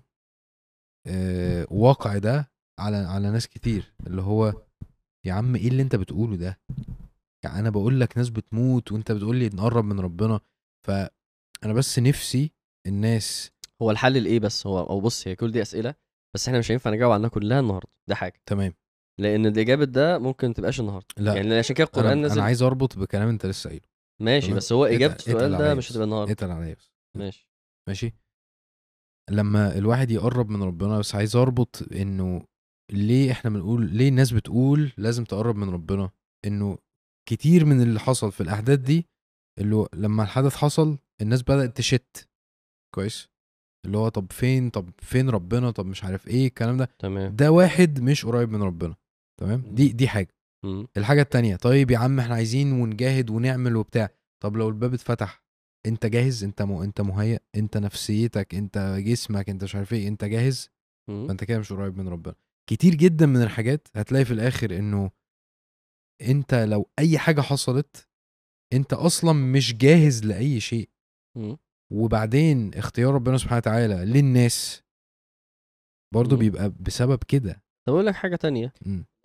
[1.08, 3.94] آه، واقع ده على على ناس كتير.
[4.08, 4.54] اللي هو
[5.26, 6.60] يا عم إيه اللي أنت بتقوله ده؟
[7.44, 10.40] يعني أنا بقول لك ناس بتموت وأنت بتقول لي نقرب من ربنا.
[10.88, 12.52] فأنا بس نفسي
[12.88, 15.96] الناس هو الحل لإيه بس؟ هو أو بص هي كل دي أسئلة
[16.36, 17.90] بس إحنا مش هينفع نجاوب عنها كلها النهارده.
[18.08, 18.42] ده حاجة.
[18.46, 18.74] تمام.
[19.20, 21.08] لأن الإجابة ده ممكن تبقاش النهارده.
[21.18, 21.34] لا.
[21.36, 23.86] يعني عشان كده القرآن أنا, نزل أنا عايز أربط بكلام أنت لسه قايله.
[24.22, 24.54] ماشي.
[24.54, 25.92] بس هو إجابة السؤال ده مش.
[25.92, 26.32] هتبقى النهارده.
[26.32, 26.92] اتقل عليا بس.
[27.18, 27.50] ماشي.
[27.90, 28.14] ماشي.
[29.32, 32.46] لما الواحد يقرب من ربنا بس عايز أربط إنه
[32.92, 36.10] ليه إحنا بنقول ليه الناس بتقول لازم تقرب من ربنا؟
[36.46, 36.78] إنه
[37.30, 39.06] كتير من اللي حصل في الأحداث دي
[39.60, 42.30] اللي لما الحدث حصل الناس بدأت تشت.
[42.96, 43.30] كويس؟
[43.86, 46.90] اللي هو طب فين؟ طب فين ربنا؟ طب مش عارف إيه الكلام ده.
[47.00, 47.36] تمام.
[47.36, 48.96] ده واحد مش قريب من ربنا.
[49.42, 50.36] تمام؟ دي دي حاجة.
[50.66, 50.88] مم.
[50.98, 54.10] الحاجة التانية طيب يا عم إحنا عايزين ونجاهد ونعمل وبتاع.
[54.44, 55.44] طب لو الباب اتفتح
[55.86, 56.72] انت جاهز؟ انت م...
[56.72, 60.70] انت مهيأ انت نفسيتك انت جسمك انت مش عارف إيه انت جاهز؟
[61.10, 61.28] مم.
[61.28, 62.36] فانت كده مش قريب من ربنا.
[62.70, 65.12] كتير جدا من الحاجات هتلاقي في الآخر إنه
[66.22, 68.08] انت لو أي حاجة حصلت
[68.74, 70.90] انت أصلا مش جاهز لأي شيء.
[71.94, 74.84] وبعدين اختيار ربنا سبحانه وتعالى للناس.
[76.14, 76.38] برضه.
[76.38, 77.64] بيبقى بسبب كده.
[77.88, 78.74] طب أقول لك حاجة تانية.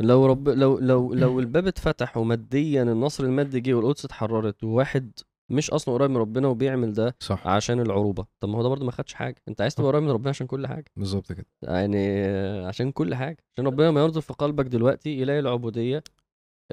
[0.01, 5.13] لو رب لو لو لو الباب اتفتح وماديا النصر المادي جه والقدس اتحررت وواحد
[5.53, 7.47] مش أصلا قريب من ربنا وبيعمل ده صح.
[7.47, 9.43] عشان العروبة طب ما هو ده برضه ما خدش حاجة.
[9.49, 10.85] أنت عايز تبقى قريب من ربنا عشان كل حاجة.
[10.97, 11.47] بالظبط كده.
[11.63, 12.25] يعني
[12.67, 13.37] عشان كل حاجة.
[13.55, 16.03] عشان ربنا ما يرزق في قلبك دلوقتي يلاقي العبودية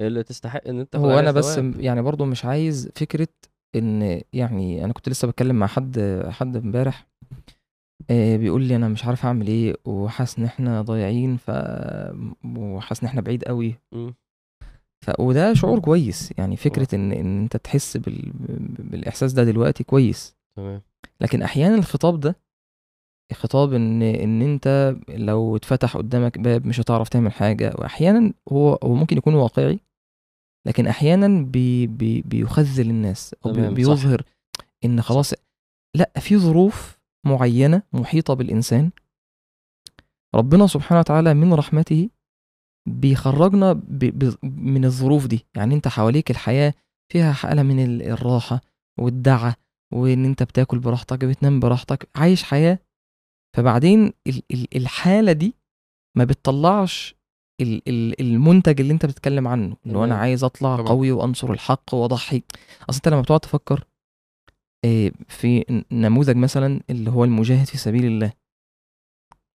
[0.00, 1.58] اللي تستحق إن أنت هو أنا بس.
[1.78, 3.28] يعني برضو مش عايز فكرة
[3.76, 7.06] إن يعني أنا كنت لسه بتكلم مع حد حد إمبارح.
[8.10, 11.50] آه، بيقول لي أنا مش عارف أعمل إيه وحاسس إن إحنا ضايعين ف
[12.56, 13.74] وحاسس إن إحنا بعيد قوي.
[15.04, 15.10] ف...
[15.20, 18.32] وده شعور كويس يعني فكرة إن إن أنت تحس بال...
[18.78, 20.82] بالإحساس ده دلوقتي كويس تمام
[21.20, 22.36] لكن أحيانا الخطاب ده
[23.32, 28.94] خطاب إن إن أنت لو اتفتح قدامك باب مش هتعرف تعمل حاجة واحيانا هو هو
[28.94, 29.80] ممكن يكون واقعي
[30.66, 33.74] لكن أحيانا بي بي بيخذل الناس أو بي تمام، صح.
[33.76, 34.22] بيظهر
[34.84, 35.34] إن خلاص
[35.96, 38.90] لأ في ظروف معينة محيطة بالإنسان.
[40.34, 42.08] ربنا سبحانه وتعالى من رحمته
[42.88, 45.46] بيخرجنا ب ب من الظروف دي.
[45.56, 46.74] يعني أنت حواليك الحياة
[47.12, 48.60] فيها حالة من ال- الراحة
[49.00, 49.56] والدعة
[49.94, 52.78] وإن أنت بتاكل براحتك بتنام براحتك عايش حياة.
[53.56, 55.54] فبعدين ال- ال- الحالة دي
[56.16, 57.14] ما بتطلعش
[57.60, 59.76] ال- ال- المنتج اللي أنت بتتكلم عنه.
[59.86, 60.14] اللي هو أنا.
[60.18, 60.88] عايز أطلع طبعا.
[60.88, 62.42] قوي وأنصر الحق وأضحي.
[62.90, 63.84] أصل أنت لما بتقعد تفكر
[65.28, 68.32] في ن- نموذج مثلا اللي هو المجاهد في سبيل الله.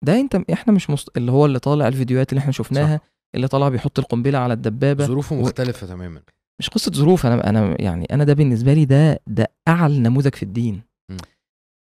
[0.06, 1.18] ده انت إحنا مش مست...
[1.18, 3.04] اللي هو اللي طالع الفيديوهات اللي إحنا شفناها صح.
[3.36, 6.22] اللي طالع بيحط القنبلة على الدبابة ظروفه و- مختلفة تماما.
[6.60, 10.44] مش قصة ظروف أنا أنا يعني أنا ده بالنسبة لي ده ده أعلى نموذج في
[10.44, 10.82] الدين.
[11.12, 11.18] م.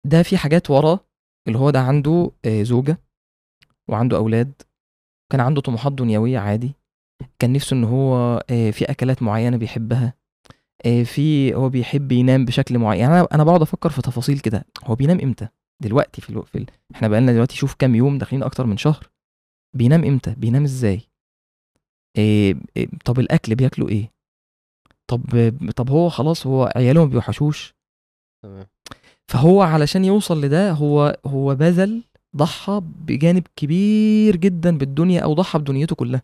[0.08, 1.00] ده في حاجات وراه
[1.48, 2.98] اللي هو ده عنده آه، زوجة
[3.90, 4.54] وعنده أولاد.
[5.32, 6.72] كان عنده طموحات دنيوية عادي.
[7.40, 10.06] كان نفسه إن هو آه، في أكلات معينة بيحبها.
[10.06, 10.14] آه،
[10.84, 13.00] في هو بيحب ينام بشكل معين.
[13.00, 14.66] يعني أنا أنا بقعد أفكر في تفاصيل كده.
[14.86, 15.48] هو بينام إمتى؟
[15.84, 16.42] دلوقتي في, ألو...
[16.42, 16.66] في ال...
[16.96, 19.10] إحنا بقالنا دلوقتي شوف كام يوم داخلين أكتر من شهر.
[19.76, 21.02] بينام إمتى؟ بينام إزاي؟
[22.18, 24.12] إيه إيه طب الأكل بياكلوا إيه؟
[25.08, 27.76] طب طب هو خلاص هو عياله ما بيوحشوش.
[28.44, 28.66] تمام.
[29.28, 32.04] فهو علشان يوصل لده هو هو بذل
[32.36, 36.22] ضحى بجانب كبير جدا بالدنيا أو ضحى بدنيته كلها.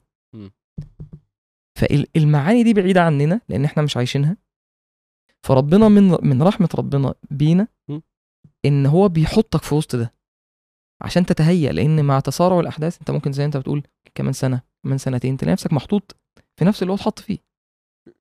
[1.80, 4.38] فالمعاني دي بعيدة عننا لأن إحنا مش عايشينها.
[5.46, 7.68] فربنا من من رحمة ربنا بينا.
[8.66, 10.14] إن هو بيحطك في وسط ده
[11.02, 13.84] عشان تتهيأ لأن مع تسارع الأحداث أنت ممكن زي أنت بتقول
[14.16, 16.16] كمان سنة كمان سنتين تلاقي نفسك محطوط
[16.60, 17.38] في نفس اللي هو اتحط فيه.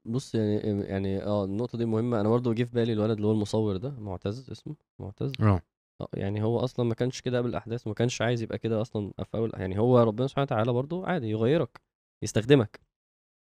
[0.04, 2.20] بص يعني يعني آه النقطة دي مهمة.
[2.20, 5.62] أنا برضه جه في بالي الولد اللي هو المصور ده معتز اسمه؟ معتز؟ آه.
[6.00, 9.12] آه يعني هو أصلا ما كانش كده قبل الأحداث وما كانش عايز يبقى كده أصلا
[9.24, 11.80] في أول يعني هو ربنا سبحانه وتعالى برضه عادي يغيرك
[12.22, 12.80] يستخدمك.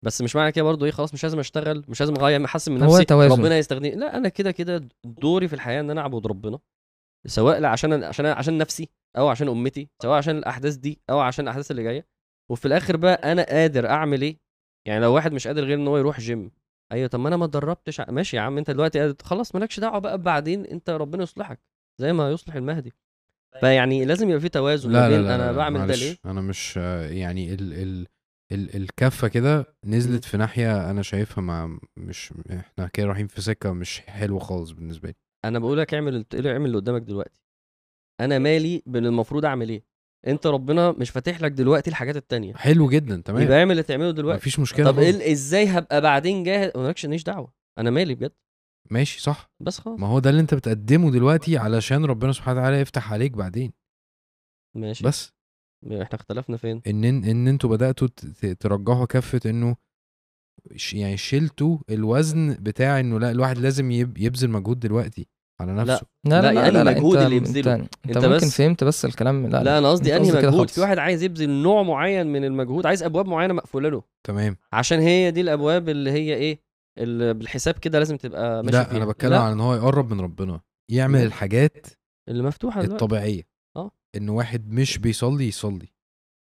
[0.05, 2.79] بس مش معنى كده برضه إيه خلاص مش لازم أشتغل مش لازم أغير احسن من
[2.81, 2.97] نفسي.
[3.41, 6.59] ربنا يستخدمني لا أنا كده كده دوري في الحياة إن أنا أعبد ربنا
[7.27, 11.71] سواء عشان عشان عشان نفسي أو عشان أمتي سواء عشان الأحداث دي أو عشان الأحداث
[11.71, 12.07] اللي جاية.
[12.51, 14.37] وفي الآخر بقى أنا قادر أعمل إيه؟
[14.87, 16.51] يعني لو واحد مش قادر غير إن هو يروح جيم
[16.93, 19.15] أيوه طب ما أنا ما اتدربتش ماشي يا عم أنت دلوقتي قادر.
[19.23, 21.61] خلاص مالكش دعوة بقى بعدين أنت ربنا يصلحك
[22.01, 22.93] زي ما يصلح المهدي.
[23.61, 26.77] فيعني لازم يبقى في توازن لا لا لا أنا لا، بعمل ده ليه؟ أنا مش
[27.11, 28.07] يعني ال ال
[28.53, 33.73] ال الكفة كده نزلت في ناحية أنا شايفها مع مش إحنا كده رايحين في سكة
[33.73, 35.15] مش حلوة خالص بالنسبة لي.
[35.45, 37.43] أنا بقول لك اعمل اعمل اللي قدامك دلوقتي.
[38.21, 39.85] أنا مالي بين المفروض أعمل إيه؟
[40.27, 42.55] أنت ربنا مش فاتح لك دلوقتي الحاجات التانية.
[42.55, 43.43] حلو جدا تمام.
[43.43, 44.39] يبقى اعمل اللي تعمله دلوقتي.
[44.39, 44.99] مفيش مشكلة طب.
[44.99, 47.53] إيه إزاي هبقى بعدين جاهز؟ مالكش ماليش دعوة.
[47.79, 48.33] أنا مالي بجد.
[48.91, 49.51] ماشي صح.
[49.61, 50.01] بس خلاص.
[50.01, 53.73] ما هو ده اللي أنت بتقدمه دلوقتي علشان ربنا سبحانه وتعالى يفتح عليك بعدين.
[54.77, 55.05] ماشي.
[55.05, 55.38] بس.
[55.87, 59.77] إحنا اختلفنا فين؟ إن إن أنتوا بدأتوا ت- ت- ترجحوا كفة إنه
[60.77, 65.27] ش- يعني شلتوا الوزن بتاع إنه لا الواحد لازم يب- يبذل مجهود دلوقتي
[65.61, 66.07] على نفسه.
[66.27, 67.75] لا لا، يعني المجهود انت اللي يبذله.
[67.75, 70.71] انت, انت, انت ممكن بس- فهمت بس الكلام لا لا, أنا قصدي أنهي مجهود.
[70.71, 74.03] في واحد عايز يبذل نوع معين من المجهود عايز أبواب معينة مقفولة له.
[74.27, 74.57] تمام.
[74.73, 76.61] عشان هي دي الأبواب اللي هي إيه
[76.99, 78.97] اللي بالحساب كده لازم تبقى ماشي لا فيها.
[78.97, 80.61] أنا بتكلم لا، عن إن هو يقرب من ربنا
[80.91, 81.27] يعمل لا.
[81.27, 81.87] الحاجات
[82.29, 83.05] اللي مفتوحة دلوقتي.
[83.05, 83.43] الطبيعية.
[84.17, 85.89] إن واحد مش بيصلي يصلي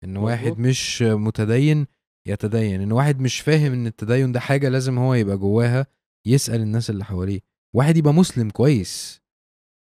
[0.03, 0.17] إن.
[0.17, 1.87] واحد مش متدين
[2.27, 5.87] يتدين إن واحد مش فاهم إن التدين ده حاجة لازم هو يبقى جواها
[6.25, 7.39] يسأل الناس اللي حواليه.
[7.75, 9.21] واحد يبقى مسلم كويس.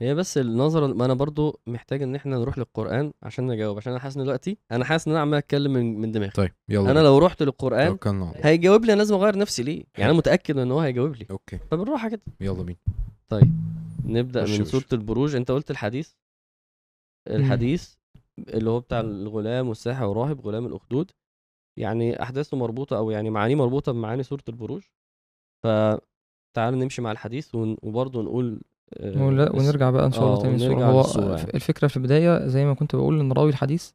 [0.01, 4.01] هي بس النظرة ما أنا برضو محتاج إن إحنا نروح للقرآن عشان نجاوب عشان أنا
[4.01, 6.31] حاسس إن دلوقتي أنا حاسس إن أنا عمال أتكلم من, من دماغي.
[6.31, 7.97] طيب يلا أنا لو رحت للقرآن
[8.35, 11.25] هيجاوب لي أنا لازم أغير نفسي ليه؟ يعني أنا متأكد إن هو هيجاوب لي.
[11.31, 11.59] أوكي.
[11.71, 12.21] فبالراحه كده.
[12.41, 12.79] يلا بينا.
[13.29, 13.53] طيب
[14.05, 14.65] نبدأ من.
[14.65, 15.35] سورة البروج.
[15.35, 16.11] أنت قلت الحديث؟
[17.27, 17.93] الحديث
[18.39, 21.11] اللي هو بتاع الغلام والساحر والراهب غلام الأخدود
[21.79, 24.81] يعني أحداثه مربوطة أو يعني معانيه مربوطة بمعاني سورة البروج
[25.63, 28.61] فتعال نمشي مع الحديث ون- وبرضه نقول
[28.97, 30.85] آه، ونرجع بقى إن شاء الله آه، تاني الصورة
[31.25, 31.53] هو يعني.
[31.53, 33.91] الفكرة في البداية زي ما كنت بقول إن راوي الحديث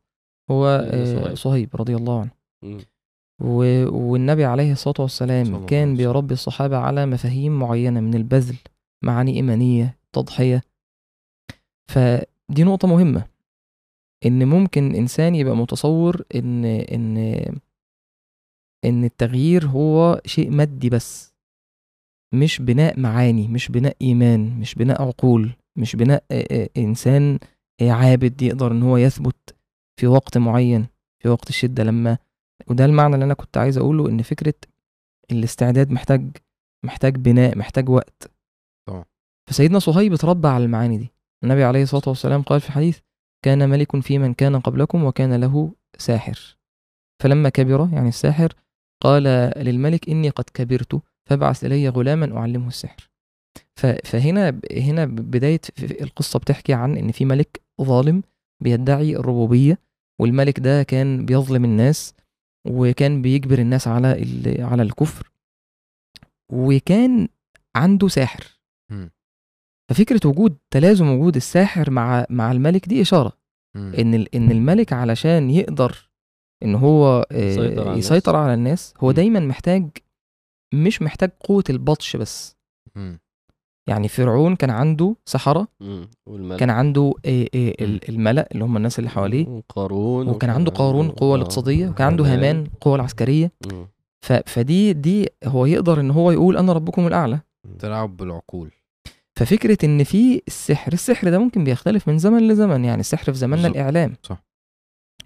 [0.50, 1.76] هو آه، صهيب.
[1.76, 2.30] رضي الله عنه
[2.62, 2.78] مم.
[3.42, 5.96] و- والنبي عليه الصلاة والسلام كان.
[5.96, 8.56] بيربي الصحابة على مفاهيم معينة من البذل
[9.04, 10.62] معاني إيمانية تضحية
[12.48, 13.26] فدي نقطة مهمة.
[14.26, 17.16] إن ممكن إنسان يبقى متصور إن إن
[18.84, 21.34] إن التغيير هو شيء مادي بس
[22.34, 26.24] مش بناء معاني مش بناء إيمان مش بناء عقول مش بناء
[26.76, 27.38] إنسان
[27.82, 29.56] عابد يقدر إن هو يثبت
[30.00, 30.86] في وقت معين
[31.22, 32.18] في وقت الشدة لما.
[32.68, 34.54] وده المعنى اللي أنا كنت عايز أقوله إن فكرة
[35.30, 36.36] الاستعداد محتاج
[36.84, 38.30] محتاج بناء محتاج وقت.
[38.88, 39.04] طبعا.
[39.50, 41.13] فسيدنا صهيب اتربى على المعاني دي.
[41.44, 42.98] النبي عليه الصلاة والسلام قال في حديث
[43.44, 46.56] كان ملك في من كان قبلكم وكان له ساحر.
[47.22, 48.52] فلما كبر يعني الساحر
[49.00, 49.22] قال
[49.56, 53.10] للملك إني قد كبرت فابعث إلي غلاما أعلمه السحر.
[54.04, 58.22] فهنا هنا بداية القصة بتحكي عن إن في ملك ظالم
[58.62, 59.78] بيدعي الربوبية
[60.20, 62.14] والملك ده كان بيظلم الناس
[62.68, 64.08] وكان بيجبر الناس على
[64.58, 65.30] على الكفر
[66.52, 67.28] وكان
[67.76, 68.58] عنده ساحر.
[69.90, 73.32] ففكرة وجود تلازم وجود الساحر مع مع الملك دي إشارة
[73.76, 73.92] مم.
[73.98, 76.10] إن ال- إن الملك علشان يقدر
[76.62, 77.98] إن هو آه، يسيطر على الناس.
[77.98, 79.10] يسيطر على الناس هو.
[79.12, 79.88] دايما محتاج
[80.74, 82.56] مش محتاج قوة البطش بس
[82.96, 83.18] مم.
[83.88, 85.16] يعني فرعون كان عنده.
[86.26, 87.46] والملك كان عنده مم.
[87.54, 92.06] ال- الملأ اللي هم الناس اللي حواليه قارون وكان عنده قارون قوة آه، الاقتصادية وكان
[92.06, 92.66] عنده هامان.
[92.80, 93.52] قوة العسكرية.
[94.26, 94.32] ف...
[94.32, 97.40] فدي دي هو يقدر إن هو يقول أنا ربكم الأعلى
[97.78, 98.70] تلعب بالعقول
[99.38, 103.68] ففكرة إن في السحر السحر ده ممكن بيختلف من زمن لزمن يعني السحر في زماننا.
[103.68, 104.44] الإعلام صح.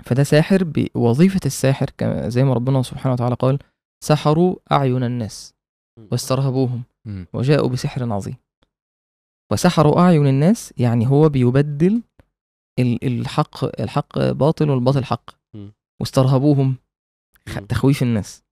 [0.05, 1.87] فده ساحر بوظيفة الساحر
[2.29, 3.59] زي ما ربنا سبحانه وتعالى قال
[4.05, 5.55] سحروا أعين الناس
[6.13, 6.83] واسترهبوهم.
[7.33, 8.37] وجاءوا بسحر عظيم
[9.53, 12.03] وسحروا أعين الناس يعني هو بيبدل
[12.79, 15.31] ال- الحق الحق باطل والباطل حق.
[16.01, 16.77] واسترهبوهم.
[17.69, 18.43] تخويف الناس.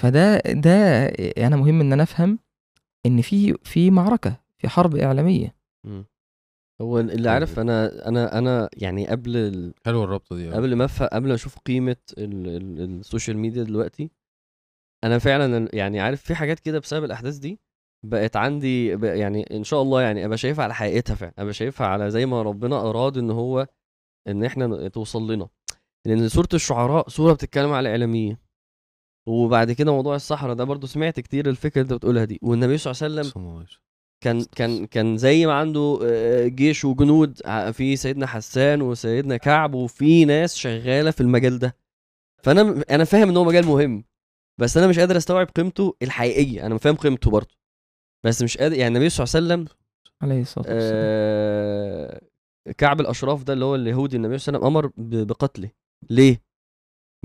[0.00, 1.04] فده ده
[1.46, 2.38] أنا مهم إن أنا أفهم
[3.06, 6.06] إن في في معركة في حرب إعلامية مم.
[6.80, 9.74] هو اللي عارف أنا أنا أنا يعني قبل ال...
[9.86, 10.54] حلوة الرابطة دي أوي.
[10.54, 12.46] قبل ما أفهم قبل ما أشوف قيمة ال...
[12.48, 12.80] ال...
[13.00, 14.10] ال social media دلوقتي
[15.04, 17.60] أنا فعلا يعني عارف في حاجات كده بسبب الأحداث دي
[18.06, 19.04] بقت عندي ب...
[19.04, 22.42] يعني إن شاء الله يعني أبقى شايفها على حقيقتها فعلا أبقى شايفها على زي ما
[22.42, 23.66] ربنا أراد إن هو
[24.28, 25.48] إن إحنا توصل لنا
[26.06, 28.36] لأن سورة الشعراء سورة بتتكلم على الاعلاميين
[29.26, 32.38] وبعد كده موضوع الصحراء ده برضو سمعت كتير الفكرة اللي انت بتقولها دي.
[32.42, 33.66] والنبي صلى الله عليه وسلم.
[34.20, 37.38] كان كان كان زي ما عنده آه، جيش وجنود
[37.72, 41.76] في سيدنا حسان وسيدنا كعب وفي ناس شغالة في المجال ده.
[42.42, 44.04] فأنا أنا فاهم إن هو مجال مهم
[44.58, 46.66] بس أنا مش قادر أستوعب قيمته الحقيقية.
[46.66, 47.54] أنا فاهم قيمته برضه
[48.24, 49.76] بس مش قادر يعني النبي صلى الله عليه وسلم
[50.22, 50.92] عليه الصلاة والسلام.
[50.94, 52.20] آه
[52.78, 55.70] كعب الأشراف ده اللي هو اليهودي النبي صلى الله عليه وسلم أمر ب- بقتله.
[56.10, 56.42] ليه؟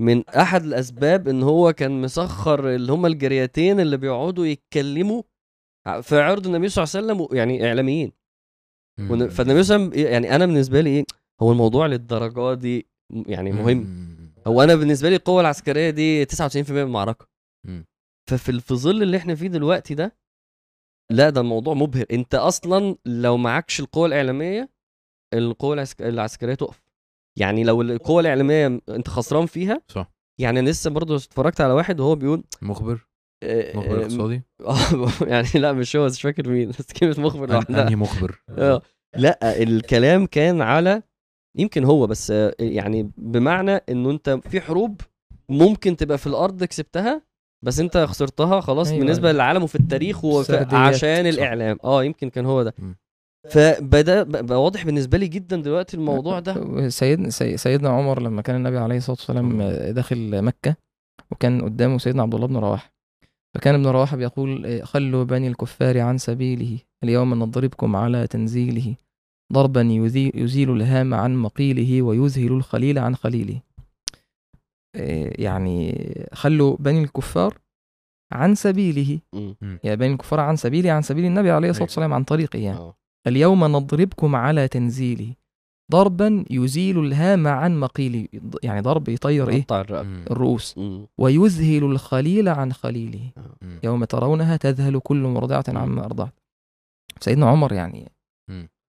[0.00, 5.22] من أحد الأسباب إن هو كان مسخر اللي هم الجريتين اللي بيقعدوا يتكلموا
[6.02, 8.12] في عرض النبي صلى الله عليه وسلم يعني إعلاميين.
[9.30, 11.04] فالنبي صلى الله عليه وسلم يعني أنا بالنسبة لي إيه
[11.42, 12.86] هو الموضوع للدرجة دي
[13.26, 13.62] يعني مهم.
[14.46, 17.26] هو أنا بالنسبة لي القوة العسكرية دي 99% من المعركه.
[18.30, 20.16] ففي في ظل اللي إحنا فيه دلوقتي ده
[21.12, 24.70] لا ده الموضوع مبهر أنت أصلا لو معكش القوة الإعلامية
[25.34, 26.02] القوة العسك...
[26.02, 26.82] العسكرية تقف
[27.38, 32.14] يعني لو القوة الإعلامية أنت خسران فيها صح يعني لسه برضه اتفرجت على واحد وهو
[32.14, 33.06] بيقول مخبر
[33.44, 37.50] آه، مخبر آه، اقتصادي آه، يعني لا مش هو مش فاكر مين بس كلمة مخبر
[37.50, 38.82] لوحدها أنهي مخبر آه
[39.16, 41.02] لا الكلام كان على
[41.58, 45.00] يمكن هو بس يعني بمعنى إنه أنت في حروب
[45.48, 47.22] ممكن تبقى في الأرض كسبتها
[47.64, 49.34] بس أنت خسرتها خلاص أيوة، بالنسبة أيوة.
[49.34, 50.74] للعالم وفي التاريخ وفي سرديات.
[50.74, 51.28] عشان صح.
[51.28, 52.74] الإعلام آه يمكن كان هو ده.
[53.48, 56.88] فبدأ بقى واضح بالنسبة لي جدا دلوقتي الموضوع ده.
[56.88, 59.62] سيدنا سي- سيدنا عمر لما كان النبي عليه الصلاة والسلام
[59.94, 60.76] داخل مكة
[61.30, 62.92] وكان قدامه سيدنا عبد الله بن رواحة.
[63.54, 68.94] فكان ابن رواحة بيقول خلوا بني الكفار عن سبيله اليوم نضربكم على تنزيله.
[69.52, 73.60] ضربا يزي- يزيل الهام عن مقيله ويذهل الخليل عن خليله.
[74.96, 77.58] إيه، يعني خلوا بني الكفار
[78.32, 79.18] عن سبيله.
[79.84, 81.88] يا بني الكفار عن سبيله عن سبيل النبي عليه الصلاة أيوة.
[81.90, 82.78] والسلام عن طريقه يعني.
[82.78, 82.94] آه.
[83.26, 85.36] اليوم نضربكم على تنزيلي.
[85.92, 88.28] ضربا يزيل الهام عن مقيلي.
[88.62, 89.66] يعني ضرب يطير إيه.
[90.30, 90.80] الرؤوس.
[91.18, 93.30] ويذهل الخليل عن خليله
[93.62, 93.80] مم.
[93.84, 95.64] يوم ترونها تذهل كل مرضعة.
[95.68, 96.32] عما أرضعت.
[97.20, 98.12] سيدنا عمر يعني.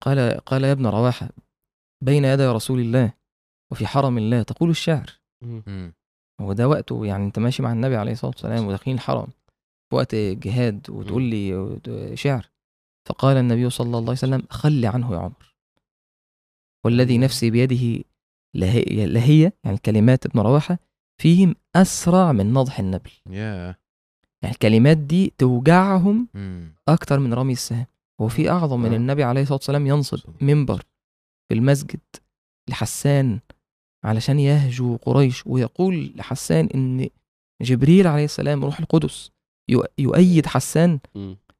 [0.01, 1.29] قال قال يا ابن رواحة
[2.03, 3.13] بين يدي رسول الله
[3.71, 5.19] وفي حرم الله تقول الشعر.
[6.41, 7.05] هو ده وقته.
[7.05, 9.27] يعني أنت ماشي مع النبي عليه الصلاة والسلام وداخلين الحرم.
[9.89, 11.77] في وقت جهاد وتقول لي
[12.13, 12.50] شعر.
[13.05, 15.55] فقال النبي صلى الله عليه وسلم خل عنه يا عمر
[16.85, 18.03] والذي نفسي بيده
[18.55, 20.79] لهي, لهي يعني كلمات ابن رواحة
[21.21, 23.11] فيهم أسرع من نضح النبل
[24.41, 26.27] يعني الكلمات دي توجعهم.
[26.87, 27.85] أكتر من رمي السهام
[28.21, 28.95] هو في أعظم من آه.
[28.95, 30.81] النبي عليه الصلاة والسلام ينصب منبر
[31.49, 31.99] في المسجد
[32.69, 33.39] لحسان
[34.03, 37.09] علشان يهجو قريش ويقول لحسان إن
[37.61, 39.31] جبريل عليه السلام روح القدس
[39.71, 40.99] يؤ- يؤيد حسان.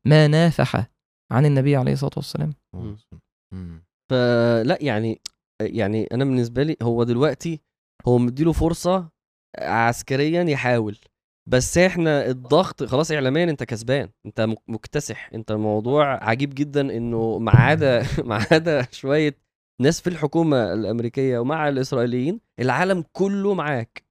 [0.05, 0.87] ما نافح
[1.31, 2.53] عن النبي عليه الصلاة والسلام.
[4.11, 5.21] فلا يعني
[5.61, 7.61] يعني أنا بالنسبة لي هو دلوقتي
[8.07, 9.09] هو مديله فرصة
[9.59, 10.97] عسكريا يحاول
[11.49, 15.29] بس إحنا الضغط خلاص اعلاميا أنت كسبان أنت مك- مكتسح.
[15.33, 19.37] أنت الموضوع عجيب جدا إنه ما عدا ما عدا شوية
[19.81, 24.03] ناس في الحكومة الأمريكية ومع الإسرائيليين العالم كله معاك.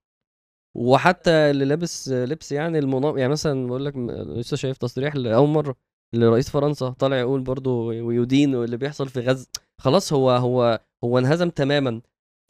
[0.77, 3.97] وحتى اللي لابس لبس يعني المنظم يعني مثلا بقول لك
[4.37, 5.77] لسه شايف تصريح لأول مرة.
[6.15, 9.47] لرئيس فرنسا طالع يقول برضه ويدين اللي بيحصل في غزة.
[9.81, 12.01] خلاص هو هو هو انهزم تماما.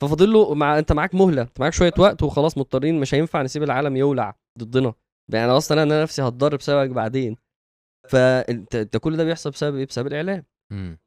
[0.02, 3.62] ففاضل له مع انت معاك مهلة انت معاك شوية وقت وخلاص مضطرين مش هينفع نسيب
[3.62, 4.94] العالم يولع ضدنا.
[5.32, 7.36] يعني أصلا أنا نفسي هتضر بسببك بعدين.
[8.08, 10.44] فأنت أنت كل ده بيحصل بسبب إيه؟ بسبب الإعلام.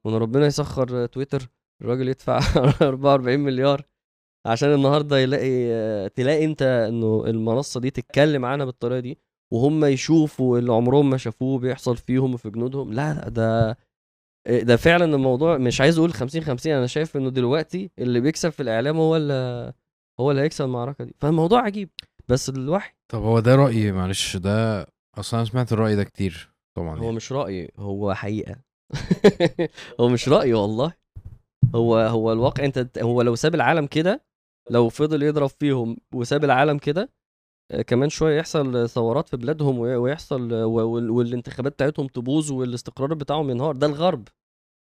[0.06, 1.50] وان ربنا يسخر تويتر
[1.82, 2.40] الراجل يدفع
[2.82, 3.86] 44 مليار
[4.48, 9.18] عشان النهارده يلاقي تلاقي أنت إنه المنصة دي تتكلم عنها بالطريقة دي.
[9.54, 12.94] وهم يشوفوا اللي عمرهم ما شافوه بيحصل فيهم وفي جنودهم.
[12.94, 13.78] لا لا ده
[14.64, 18.64] ده فعلا الموضوع مش عايز أقول 50 50 أنا شايف إنه دلوقتي اللي بيكسب في
[18.64, 19.74] الإعلام هو اللي
[20.20, 21.16] هو اللي هيكسب المعركة دي.
[21.20, 21.90] فالموضوع عجيب.
[22.28, 22.94] بس الوحي.
[23.12, 24.88] طب هو ده رأيي؟ معلش ده
[25.18, 27.16] أصلا أنا سمعت الرأي ده كتير طبعا هو يعني.
[27.16, 28.56] مش رأي هو حقيقة.
[30.00, 30.94] هو مش رأي والله.
[31.76, 34.24] هو هو الواقع أنت هو لو ساب العالم كده
[34.70, 37.10] لو فضل يضرب فيهم وساب العالم كده
[37.88, 43.76] كمان شوية يحصل ثورات في بلادهم وي- ويحصل وال- والانتخابات بتاعتهم تبوظ والاستقرار بتاعهم ينهار.
[43.76, 44.28] ده الغرب.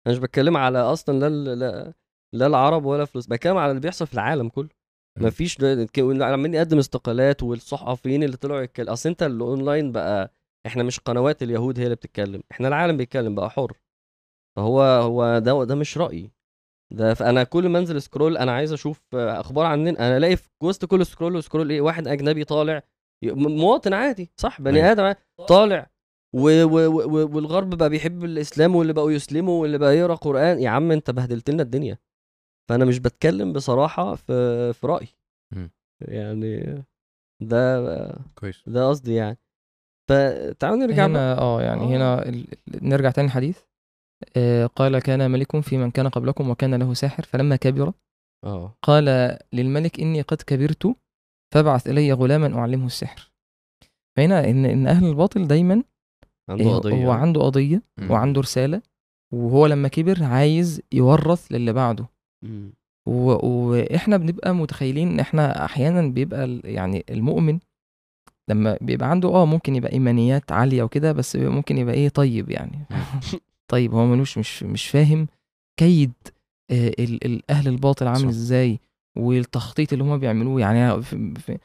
[0.07, 1.93] أنا مش بتكلم على أصلا لا لا
[2.33, 4.69] لا العرب ولا فلوس بتكلم على اللي بيحصل في العالم كله.
[5.19, 10.33] مفيش عمالين يقدم استقالات والصحفيين اللي طلعوا يتكلم أصل أنت الاونلاين بقى
[10.65, 13.77] إحنا مش قنوات اليهود هي اللي بتتكلم إحنا العالم بيتكلم بقى حر.
[14.57, 16.31] فهو هو ده ده مش رأيي.
[16.93, 20.49] ده فانا كل ما أنزل سكرول أنا عايز أشوف آه، أخبار عننا أنا الاقي في
[20.63, 22.81] وسط كل سكرول وسكرول إيه؟ واحد أجنبي طالع
[23.33, 24.91] مواطن عادي صح؟ بني أيوة.
[24.91, 25.13] آدم
[25.47, 25.89] طالع
[26.35, 30.59] و و و والغرب بقى بيحب الإسلام واللي بقوا يسلموا واللي بقى يقرأ قرآن.
[30.59, 31.97] يا عم أنت بهدلت لنا الدنيا.
[32.69, 35.07] فأنا مش بتكلم بصراحة في في رأيي.
[36.01, 36.83] يعني
[37.41, 37.81] ده
[38.35, 38.63] كويس.
[38.67, 39.37] ده قصدي يعني.
[40.09, 41.85] فتعالوا نرجع هنا آه يعني آه.
[41.97, 42.45] هنا ال...
[42.81, 43.72] نرجع تاني الحديث آه
[44.75, 47.93] قال كان ملك في من كان قبلكم وكان له ساحر فلما كبر
[48.45, 48.75] آه.
[48.81, 50.95] قال للملك إني قد كبرت
[51.53, 53.31] فابعث إلي غلاما أعلمه السحر.
[54.17, 55.83] فهنا إن إن أهل الباطل دايما
[56.49, 57.05] عنده إيه، قضية.
[57.05, 57.81] هو عنده قضية.
[58.09, 58.81] وعنده رسالة
[59.33, 62.05] وهو لما كبر عايز يورث للي بعده.
[63.07, 63.47] و...
[63.47, 67.59] وإحنا بنبقى متخيلين إن إحنا أحيانا بيبقى يعني المؤمن
[68.49, 72.79] لما بيبقى عنده آه ممكن يبقى إيمانيات عالية وكده بس ممكن يبقى إيه طيب يعني.
[73.73, 75.27] طيب هو ملوش مش مش فاهم
[75.79, 76.13] كيد
[76.71, 77.25] آه، ال...
[77.25, 77.51] ال...
[77.51, 78.27] أهل الباطل عامل صح.
[78.27, 78.79] إزاي
[79.17, 81.59] والتخطيط اللي هم بيعملوه يعني في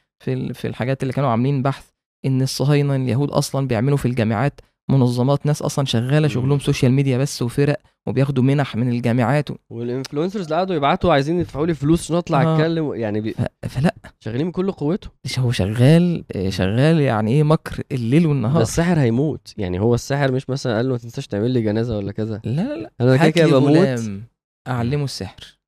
[0.54, 1.90] في الحاجات اللي كانوا عاملين بحث
[2.24, 6.28] إن الصهاينة اليهود أصلا بيعملوا في الجامعات منظمات ناس أصلا شغالة.
[6.28, 9.54] شغلهم social media بس وفرق وبياخدوا منح من الجامعات و...
[9.70, 12.54] وال influencers اللي قعدوا يبعتوا عايزين يدفعوا لي فلوس عشان أطلع آه.
[12.56, 13.32] أتكلم يعني بي...
[13.32, 13.66] ف...
[13.68, 13.94] فلا.
[14.20, 15.12] شغالين بكل قوتهم.
[15.38, 19.54] هو شغال آه، شغال يعني إيه مكر الليل والنهار؟ الساحر هيموت.
[19.56, 22.40] يعني هو الساحر مش مثلا قال له ما تنساش تعمل لي جنازة ولا كذا.
[22.44, 22.90] لا لا لا.
[23.00, 24.22] أنا كده كده بموت.
[24.68, 25.58] أعلمه السحر.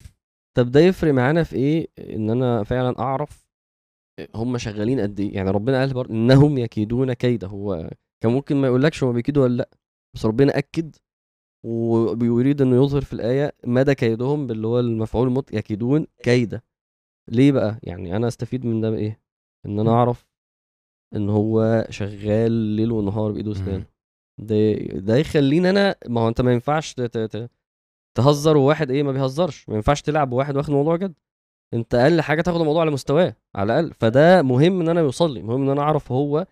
[0.56, 3.46] طب ده يفرق معانا في إيه؟ إن أنا فعلا أعرف
[4.34, 5.34] هم شغالين قد إيه.
[5.34, 7.90] يعني ربنا قال برضه إنهم يكيدون كيدا هو
[8.22, 9.70] كان ممكن ما يقولكش هو بيكيدوا ولا لأ
[10.14, 10.96] بس ربنا أكد
[11.64, 16.60] ويريد إنه يظهر في الآية مدى كيدهم باللي هو المفعول المط يكيدون كيدا
[17.28, 19.20] ليه بقى؟ يعني أنا أستفيد من ده بإيه؟
[19.66, 20.26] إن أنا أعرف
[21.16, 23.86] إن هو شغال ليل ونهار بإيده واسنانه
[24.38, 26.94] ده ده يخليني أنا ما هو أنت ما ينفعش
[28.16, 29.68] تهزر وواحد إيه ما بيهزرش.
[29.68, 31.14] ما ينفعش تلعب وواحد واخد الموضوع جد.
[31.74, 33.94] أنت أقل حاجة تاخد الموضوع على مستواه على الأقل.
[33.94, 36.46] فده مهم إن أنا يوصل لي مهم إن أنا أعرف هو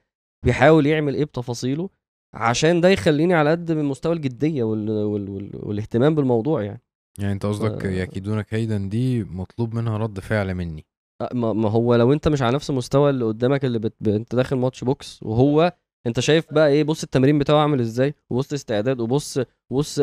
[0.44, 1.90] بيحاول يعمل إيه بتفاصيله
[2.34, 4.90] عشان ده يخليني على قد من مستوى الجدية وال...
[4.90, 5.30] وال...
[5.30, 5.50] وال...
[5.54, 6.82] والاهتمام بالموضوع يعني
[7.18, 7.90] يعني أنت قصدك آه.
[7.90, 10.86] يكيدون كيدا دي مطلوب منها رد فعل مني
[11.22, 14.08] أه، ما هو لو أنت مش على نفس المستوى اللي قدامك اللي بت...
[14.08, 15.72] أنت داخل match box وهو
[16.06, 19.38] أنت شايف بقى إيه بص التمرين بتاعه عامل إزاي وبص استعداد وبص
[19.72, 19.98] بص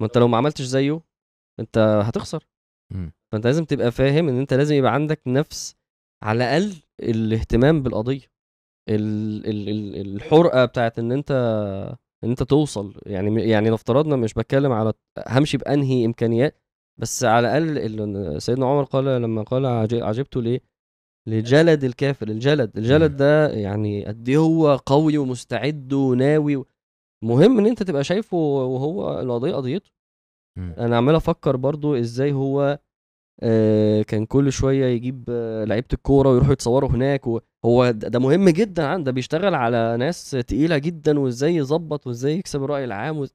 [0.00, 1.00] ما أنت لو ما عملتش زيه
[1.60, 2.46] أنت هتخسر
[2.92, 3.12] مم.
[3.32, 5.74] فأنت لازم تبقى فاهم إن أنت لازم يبقى عندك نفس
[6.22, 8.30] على الأقل الاهتمام بالقضية
[8.88, 9.46] ال...
[9.46, 9.68] ال...
[9.68, 10.14] ال...
[10.16, 11.30] الحرقة بتاعت إن أنت
[12.24, 12.94] إن أنت توصل.
[13.06, 14.92] يعني يعني لو افترضنا مش بتكلم على
[15.28, 16.62] همشي بأنهي إمكانيات
[17.00, 20.60] بس على الأقل ال- سيدنا عمر قال لما قال عج- عجبت ليه؟
[21.28, 22.78] لجلد الكافر الجلد.
[22.78, 23.16] الجلد.
[23.16, 26.64] ده يعني قد إيه هو قوي ومستعد وناوي.
[27.24, 29.90] مهم إن أنت تبقى شايفه وهو القضية قضيته.
[30.58, 32.78] أنا عمال أفكر برضو إزاي هو
[34.02, 39.04] كان كل شوية يجيب آه، لعيبة الكورة ويروحوا يتصوروا هناك وهو ده مهم جدا عنده
[39.04, 43.26] ده بيشتغل على ناس تقيلة جدا وإزاي يظبط وإزاي يكسب الرأي العام و...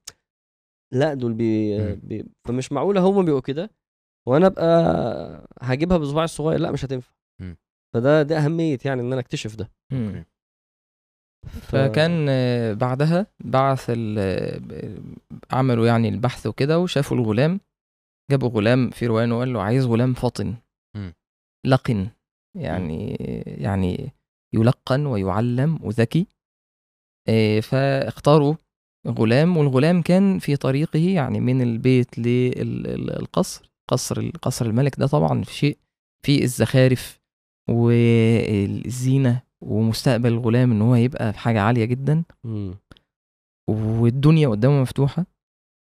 [0.94, 1.78] لا دول بي...
[1.94, 2.24] بي...
[2.48, 3.70] فمش معقولة هم بيبقوا كده.
[4.28, 7.12] وأنا ابقى هجيبها بصباعي الصغير لا مش هتنفع.
[7.94, 9.70] فده ده أهمية يعني إن أنا أكتشف ده.
[11.46, 11.76] ف...
[11.76, 17.60] فكان آه، بعدها بعث ال- آه، عملوا يعني البحث وكده وشافوا الغلام.
[18.30, 20.54] جابوا غلام في روان وقال له عايز غلام فطن.
[21.66, 22.08] لقن.
[22.54, 23.16] يعني
[23.46, 24.12] يعني
[24.54, 26.26] يلقن ويعلم وذكي.
[27.28, 28.54] آه، فاختاروا
[29.08, 33.70] غلام والغلام كان في طريقه يعني من البيت للقصر.
[33.90, 35.78] قصر القصر الملك ده طبعا في شيء
[36.24, 37.20] في الزخارف
[37.70, 42.24] والزينة ومستقبل الغلام إن هو يبقى في حاجة عالية جدا.
[42.44, 42.74] مم.
[43.68, 45.26] والدنيا قدامه مفتوحة.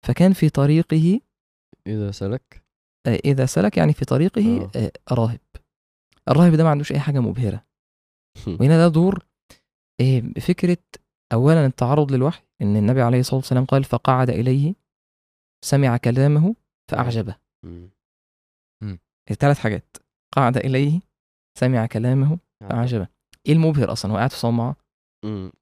[0.06, 1.20] فكان في طريقه
[1.86, 2.64] إذا سلك؟
[3.06, 4.70] آه، إذا سلك يعني في طريقه آه.
[4.76, 5.40] آه، راهب.
[6.28, 7.64] الراهب ده ما عندوش أي حاجة مبهرة.
[8.60, 9.26] وهنا ده دور
[10.00, 10.78] آه، فكرة
[11.32, 14.74] أولا التعرض للوحي إن النبي عليه الصلاة والسلام قال فقعد إليه
[15.64, 16.54] سمع كلامه
[16.90, 17.36] فأعجبه.
[19.40, 19.96] ثلاث حاجات.
[20.36, 21.00] قعد إليه
[21.58, 23.08] سمع كلامه فأعجبه.
[23.46, 24.76] إيه المبهر أصلا؟ هو قاعد في صومعة.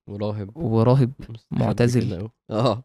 [0.09, 0.57] وراهب.
[0.57, 1.13] وراهب
[1.51, 2.29] معتزل.
[2.51, 2.83] آه.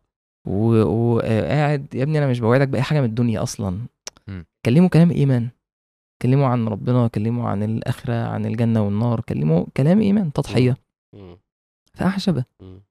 [0.48, 3.80] وقاعد يا ابني أنا مش بوعدك بأي حاجة من الدنيا أصلا
[4.28, 4.46] مم.
[4.66, 5.50] كلموا كلام إيمان
[6.22, 10.34] كلموا عن ربنا كلموا عن الآخرة عن الجنة والنار كلموا كلام
[11.14, 11.38] مم.
[11.94, 12.82] فأعجبه مم.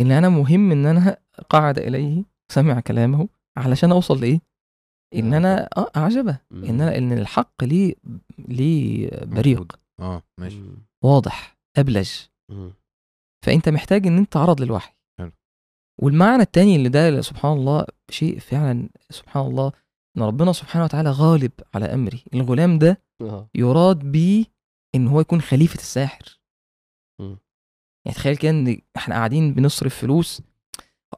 [0.00, 1.16] إن أنا مهم إن أنا
[1.50, 4.40] قعد إليه سمع كلامه علشان أوصل لإيه
[5.14, 7.94] إن أنا آه اعجبه إن أنا إن الحق ليه
[8.38, 9.80] ليه بريق.
[10.00, 10.60] آه ماشي.
[11.04, 12.10] واضح أبلج.
[13.44, 14.92] فأنت محتاج إن أنت تعرض للوحي.
[15.98, 19.72] والمعنى التاني اللي ده سبحان الله شيء فعلا سبحان الله
[20.16, 23.48] إن ربنا سبحانه وتعالى غالب على امره الغلام ده آه.
[23.54, 24.44] يراد بيه
[24.94, 26.38] إن هو يكون خليفة الساحر.
[28.04, 30.42] يعني تخيل كده إن إحنا قاعدين بنصرف فلوس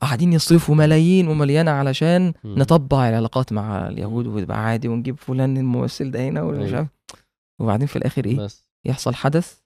[0.00, 2.32] قاعدين يصرفوا ملايين ومليانة علشان.
[2.44, 6.76] نطبع العلاقات مع اليهود ويبقى عادي ونجيب فلان الممثل ده هنا ومش أيوة.
[6.76, 6.88] عارف.
[7.60, 8.68] وبعدين في الآخر إيه؟ بس.
[8.84, 9.60] يحصل حدث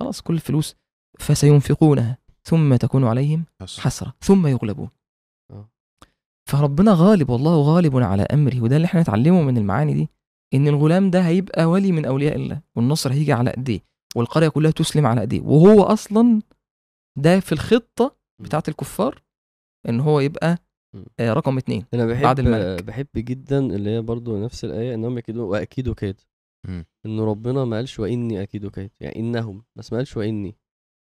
[0.00, 0.76] خلاص كل الفلوس
[1.18, 2.18] فسينفقونها.
[2.48, 3.44] ثم تكون عليهم.
[3.78, 4.88] حسرة ثم يغلبون
[5.52, 5.68] آه.
[6.48, 10.08] فربنا غالب والله غالب على أمره وده اللي إحنا نتعلمه من المعاني دي
[10.54, 13.80] إن الغلام ده هيبقى ولي من أولياء الله والنصر هيجي على ايديه
[14.16, 16.42] والقرية كلها تسلم على ايديه وهو أصلا
[17.18, 19.22] ده في الخطة بتاعت الكفار
[19.88, 20.58] إن هو يبقى.
[21.20, 22.82] آه، رقم اتنين أنا بحب بعد الملك.
[22.84, 26.20] بحب جدا اللي هي برضو نفس الآية إنهم يكيدون وأكيدوا كيد.
[27.06, 30.56] انه ربنا ما قالش وإني أكيد كيد يعني إنهم بس ما قالش وإني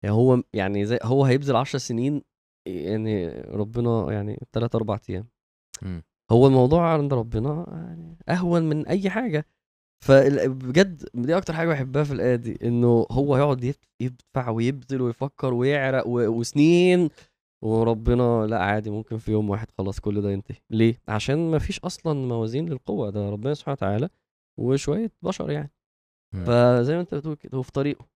[0.04, 2.22] يعني هو يعني زي هو هيبذل 10 سنين
[2.66, 5.26] يعني ربنا يعني 3 4 أيام.
[5.82, 6.02] مم.
[6.30, 9.46] هو الموضوع عند ربنا يعني أهون من أي حاجة.
[10.04, 16.06] فبجد دي أكتر حاجة بحبها في الآية دي إنه هو يقعد يدفع ويبذل ويفكر ويعرق
[16.06, 17.08] و- وسنين
[17.64, 20.56] وربنا لأ عادي ممكن في يوم واحد خلاص كل ده ينتهي.
[20.70, 24.08] ليه؟ عشان ما فيش أصلا موازين للقوة ده ربنا سبحانه وتعالى
[24.60, 25.70] وشوية بشر يعني.
[26.34, 26.44] مم.
[26.44, 28.06] فزي ما أنت بتقول كده هو في طريقه.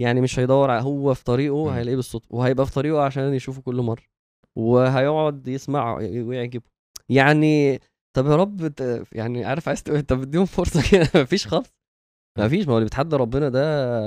[0.00, 1.70] يعني مش هيدور على هو في طريقه.
[1.78, 4.02] هيلاقيه بالصدفة وهيبقى في طريقه عشان يشوفه كل مرة
[4.58, 6.64] وهيقعد يسمع ويعجبه.
[7.08, 7.78] يعني
[8.16, 8.72] طب يا رب
[9.12, 11.68] يعني عارف عايز طب اديهم فرصة كده مفيش خالص
[12.38, 13.60] مفيش ما هو اللي بيتحدى ربنا ده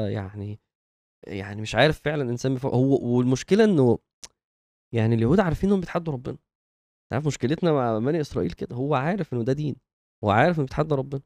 [0.10, 0.60] يعني
[1.28, 2.76] يعني مش عارف فعلا إنسان بيفكر.
[2.76, 4.00] هو والمشكلة إنه
[4.96, 6.38] يعني اليهود عارفين إنهم بيتحدوا ربنا.
[7.14, 9.76] عارف مشكلتنا مع بني إسرائيل كده؟ هو عارف إنه ده دين
[10.24, 11.22] وعارف إنه بيتحدى ربنا.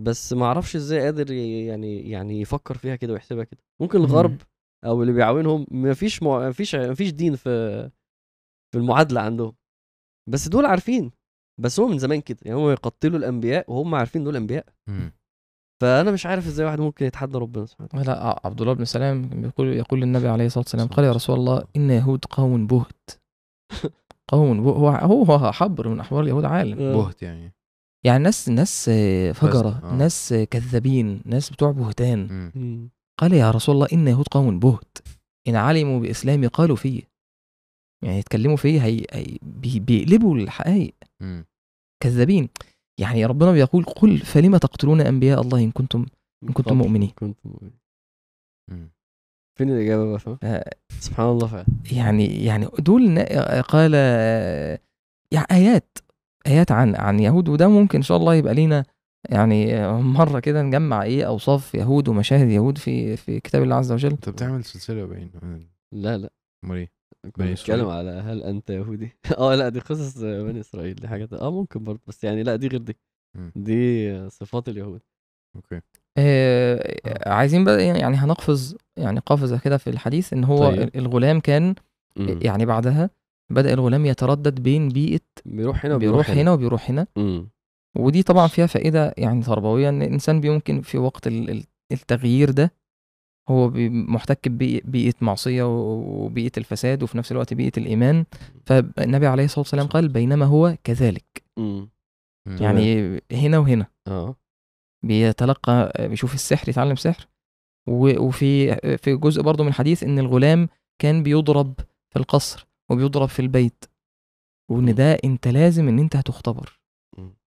[0.00, 3.60] بس ما أعرفش إزاي قادر يعني يعني يفكر فيها كده ويحسبها كده.
[3.80, 4.36] ممكن الغرب
[4.84, 6.48] أو اللي بيعاونهم مفيش مع...
[6.48, 7.82] مفيش مفيش دين في
[8.72, 9.52] في المعادلة عندهم.
[10.30, 11.10] بس دول عارفين.
[11.60, 12.38] بس هو من زمان كده.
[12.42, 14.66] يعني هم يقتلوا الأنبياء وهم عارفين دول أنبياء.
[14.88, 15.12] مم.
[15.82, 18.06] فأنا مش عارف إزاي واحد ممكن يتحدى ربنا سبحانه وتعالى.
[18.06, 21.36] لا عبد الله بن سلام كان بيقول يقول للنبي عليه الصلاة والسلام قال يا رسول
[21.36, 23.10] الله إن يهود قوم بهت.
[24.32, 26.76] قوم هو هو حبر من احبار اليهود عالم.
[26.92, 27.55] بهت يعني.
[28.06, 28.90] يعني ناس ناس
[29.34, 29.94] فجرة آه.
[29.94, 32.50] ناس كذابين ناس بتوع بهتان.
[33.20, 34.98] قال يا رسول الله ان يهود قوم بهت.
[35.48, 37.02] إن علموا بإسلامي قالوا فيه
[38.04, 40.94] يعني يتكلموا فيه هي, هي بي- بيقلبوا الحقائق.
[42.02, 42.48] كذابين.
[43.00, 46.06] يعني ربنا بيقول قل فلم تقتلون أنبياء الله إن كنتم
[46.44, 47.08] إن كنتم مؤمنين.
[47.10, 47.78] كنتم مؤمنين.
[49.58, 51.66] فين الإجابة بقى آه، سبحان الله فعلا.
[51.92, 53.18] يعني يعني دول
[53.62, 53.94] قال
[55.32, 55.98] يعني آيات.
[56.46, 58.84] آيات عن عن يهود وده ممكن إن شاء الله يبقى لينا
[59.28, 64.10] يعني مرة كده نجمع إيه أوصاف يهود ومشاهد يهود في في كتاب الله عز وجل
[64.10, 65.30] أنت بتعمل سلسلة باين
[65.92, 66.30] لا لا
[66.64, 66.90] أمال إيه
[67.38, 67.88] بنتكلم.
[67.88, 72.00] على هل أنت يهودي آه لا دي قصص بني إسرائيل دي حاجات آه ممكن برضه
[72.06, 72.96] بس يعني لا دي غير دي.
[73.56, 75.00] دي صفات اليهود
[75.56, 75.80] أوكي
[76.18, 80.90] آه عايزين بقى يعني هنقفز يعني قفزة كده في الحديث إن هو طيب.
[80.96, 81.74] الغلام كان.
[82.18, 83.10] يعني بعدها
[83.50, 86.52] بدأ الغلام يتردد بين بيئة بيروح هنا بيروح هنا.
[86.52, 87.06] وبيروح هنا.
[87.16, 87.48] مم.
[87.98, 92.72] ودي طبعا فيها فائدة يعني تربوية إن الإنسان ممكن في وقت ال- ال- التغيير ده
[93.48, 98.24] هو محتك ببيئه معصية وبيئة الفساد وفي نفس الوقت بيئة الإيمان.
[98.66, 101.42] فالنبي عليه الصلاة والسلام قال بينما هو كذلك.
[101.58, 101.88] مم.
[102.48, 102.56] مم.
[102.60, 103.86] يعني هنا وهنا.
[104.08, 104.36] آه.
[105.04, 107.28] بيتلقى بيشوف السحر يتعلم سحر.
[107.88, 110.68] و- وفي في جزء برضه من الحديث إن الغلام
[111.02, 111.74] كان بيضرب
[112.10, 112.66] في القصر.
[112.90, 113.84] وبيضرب في البيت
[114.70, 114.94] وإن.
[114.94, 116.80] ده أنت لازم إن أنت هتختبر.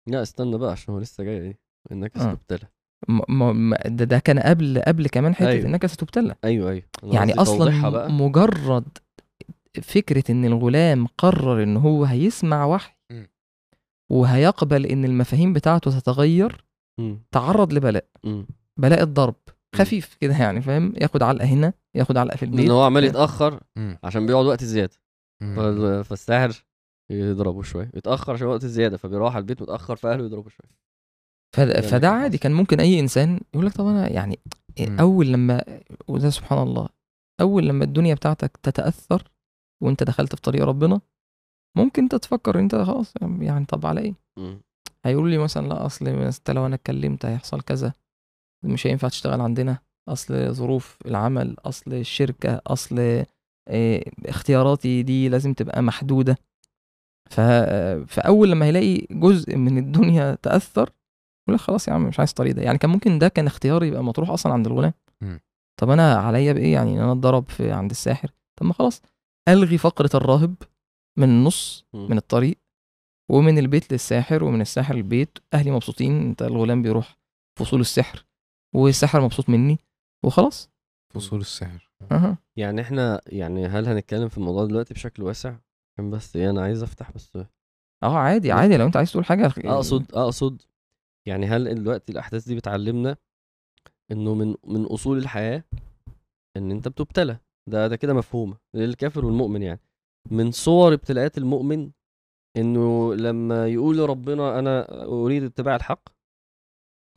[0.07, 1.59] لا استنى بقى عشان هو لسه جاي دي
[1.91, 2.19] إنك آه.
[2.19, 2.69] استبتلى
[3.07, 5.65] م- م- م- ده, ده كان قبل قبل كمان حتة أيوة.
[5.65, 8.97] إنك ستبتلى أيوه أيوه يعني أصلا بقى مجرد
[9.83, 13.27] فكرة إن الغلام قرر إن هو هيسمع وحي مم.
[14.11, 16.65] وهيقبل إن المفاهيم بتاعته تتغير
[16.99, 17.19] مم.
[17.31, 18.45] تعرض لبلاء مم.
[18.77, 19.35] بلاء الضرب
[19.75, 23.59] خفيف كده يعني فاهم ياخد علقة هنا ياخد علقة في البيت لأن هو عمال يتأخر.
[24.03, 24.93] عشان بيقعد وقت زيادة
[25.41, 26.03] مم.
[26.03, 26.65] فالساحر
[27.11, 30.69] يضربه شوية يتأخر عشان وقت زيادة فبيروح على البيت متأخر فأهله يضربه شوية
[31.55, 32.37] فد- اللي فده عادي.
[32.37, 34.39] كان ممكن أي إنسان يقول لك طب أنا يعني
[34.79, 34.99] مم.
[34.99, 35.63] أول لما
[36.07, 36.89] وده سبحان الله
[37.41, 39.23] أول لما الدنيا بتاعتك تتأثر
[39.83, 41.01] وأنت دخلت في طريق ربنا
[41.77, 44.15] ممكن أنت تفكر أنت خلاص يعني طب على إيه.
[45.05, 47.93] هيقولوا لي مثلا لا أصل أنت لو أنا اتكلمت هيحصل كذا
[48.63, 49.77] مش هينفع تشتغل عندنا
[50.09, 53.25] أصل ظروف العمل أصل الشركة أصل
[54.25, 56.37] اختياراتي دي لازم تبقى محدودة.
[57.29, 57.39] ف...
[58.07, 60.89] فأول لما هيلاقي جزء من الدنيا تأثر
[61.47, 62.61] يقول خلاص يا عم مش عايز الطريق ده.
[62.61, 64.93] يعني كان ممكن ده كان اختيار يبقى مطروح أصلا عند الغلام.
[65.81, 68.31] طب أنا عليا بإيه؟ يعني إن أنا أتضرب في عند الساحر.
[68.59, 69.01] طب ما خلاص
[69.47, 70.55] ألغي فقرة الراهب
[71.17, 71.85] من النص.
[72.09, 72.57] من الطريق
[73.31, 77.17] ومن البيت للساحر ومن الساحر للبيت أهلي مبسوطين أنت الغلام بيروح
[77.59, 78.25] فصول السحر
[78.75, 79.79] والساحر مبسوط مني
[80.25, 80.69] وخلاص.
[81.13, 81.84] فصول السحر.
[82.11, 82.37] أها.
[82.57, 85.55] يعني إحنا يعني هل هنتكلم في الموضوع دلوقتي بشكل واسع؟
[85.93, 87.37] عشان بس إيه أنا عايز أفتح بس
[88.03, 90.61] آه عادي عادي لو أنت عايز تقول حاجة أقصد أقصد
[91.27, 93.17] يعني هل دلوقتي الأحداث دي بتعلمنا
[94.11, 95.63] إنه من من أصول الحياة
[96.57, 97.37] إن أنت بتبتلى؟
[97.69, 99.79] ده ده كده مفهومه للكافر والمؤمن يعني.
[100.31, 101.91] من صور ابتلاءات المؤمن
[102.57, 106.09] إنه لما يقول لربنا أنا أريد اتباع الحق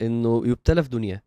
[0.01, 1.21] إنه يبتلى في دنياه.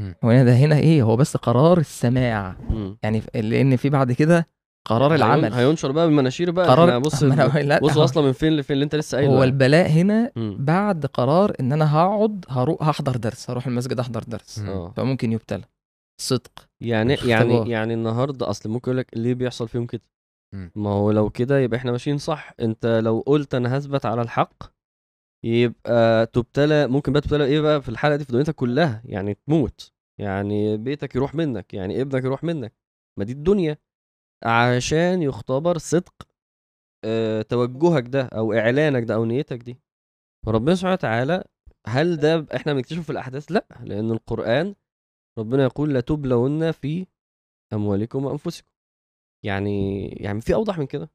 [0.00, 2.98] هو ده هنا إيه هو بس قرار السماع مم.
[3.02, 4.48] يعني لأن في بعد كده
[4.88, 8.84] قرار العمل هينشر بقى بالمناشير بقى قرار بص لا، بص واصله من فين لفين اللي
[8.84, 9.50] أنت لسه قايله هو يعني.
[9.50, 10.56] البلاء هنا مم.
[10.60, 14.68] بعد قرار إن أنا هقعد هروح هحضر درس هروح المسجد أحضر درس مم.
[14.68, 15.64] آه فممكن يبتلى
[16.20, 17.30] صدق يعني اختبار.
[17.30, 20.02] يعني يعني النهارده أصل ممكن يقول لك ليه بيحصل فيهم كده
[20.54, 20.70] مم.
[20.74, 24.73] ما هو لو كده يبقى إحنا ماشيين صح أنت لو قلت أنا هثبت على الحق
[25.44, 29.92] يبقى تبتلى ممكن بقى تبتلى إيه بقى في الحلقة دي في دنيتك كلها يعني تموت.
[30.20, 32.72] يعني بيتك يروح منك يعني ابنك يروح منك.
[33.18, 33.78] ما دي الدنيا.
[34.44, 36.14] عشان يختبر صدق
[37.04, 39.78] آه توجهك ده أو إعلانك ده أو نيتك دي.
[40.46, 41.44] فربنا سبحانه وتعالى
[41.86, 44.74] هل ده إحنا بنكتشفه في الأحداث؟ لأ لأن القرآن
[45.38, 47.06] ربنا يقول لا تبلون في
[47.72, 48.68] أموالكم وأنفسكم.
[49.44, 51.10] يعني يعني في أوضح من كده.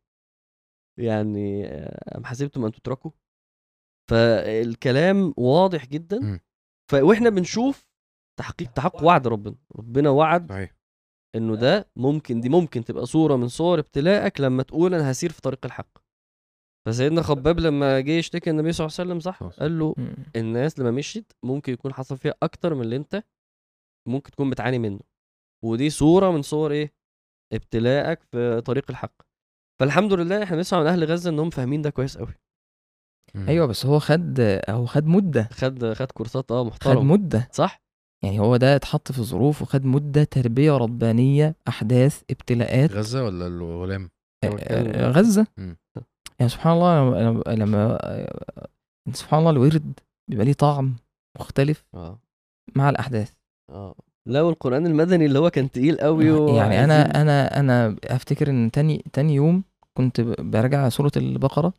[1.00, 3.12] يعني آه، أم حسبتم أن تتركوا؟
[4.10, 6.20] فالكلام واضح جدا.
[6.92, 6.94] ف...
[6.94, 7.88] وإحنا بنشوف
[8.40, 10.76] تحقيق تحقق وعد ربنا ربنا وعد صحيح
[11.36, 15.42] إنه ده ممكن دي ممكن تبقى صورة من صور ابتلاءك لما تقول أنا هسير في
[15.42, 15.98] طريق الحق
[16.88, 19.44] فسيدنا خباب لما جه يشتكي النبي صلى الله عليه وسلم صح.
[19.44, 19.96] قال له.
[20.36, 23.24] الناس لما مشيت ممكن يكون حصل فيها أكتر من اللي أنت
[24.08, 25.00] ممكن تكون بتعاني منه
[25.64, 26.94] ودي صورة من صور إيه
[27.54, 29.22] ابتلاءك في طريق الحق
[29.80, 32.34] فالحمد لله إحنا بنسمع من أهل غزة إنهم فاهمين ده كويس قوي.
[33.36, 35.50] أيوه بس هو خد هو خد مدة.
[35.52, 37.50] خد خد كورسات آه خد محترم مدة.
[37.52, 37.82] صح؟
[38.24, 42.92] يعني هو ده اتحط في ظروف وخد مدة تربية ربانية أحداث ابتلاءات.
[42.92, 44.10] غزة ولا الغلام؟
[44.46, 45.48] بتكلم- آه، غزة.
[45.58, 45.78] مم.
[46.40, 48.68] يعني سبحان الله لما لما آه،
[49.14, 50.00] سبحان الله الورد
[50.30, 50.96] بيبقى ليه طعم
[51.40, 52.20] مختلف آه.
[52.76, 53.32] مع الأحداث.
[53.72, 53.96] آه.
[54.28, 58.72] لا والقرآن المدني اللي هو كان تقيل قوي و- يعني أنا أنا أنا أفتكر إن
[58.72, 59.64] تاني تاني يوم
[59.98, 61.74] كنت براجع سورة البقرة.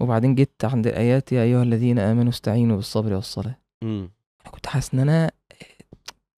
[0.00, 3.58] وبعدين جيت عند الايات يا أيها الذين آمنوا استعينوا بالصبر والصلاة.
[3.84, 4.10] مم.
[4.42, 5.30] أنا كنت حاسس إن أنا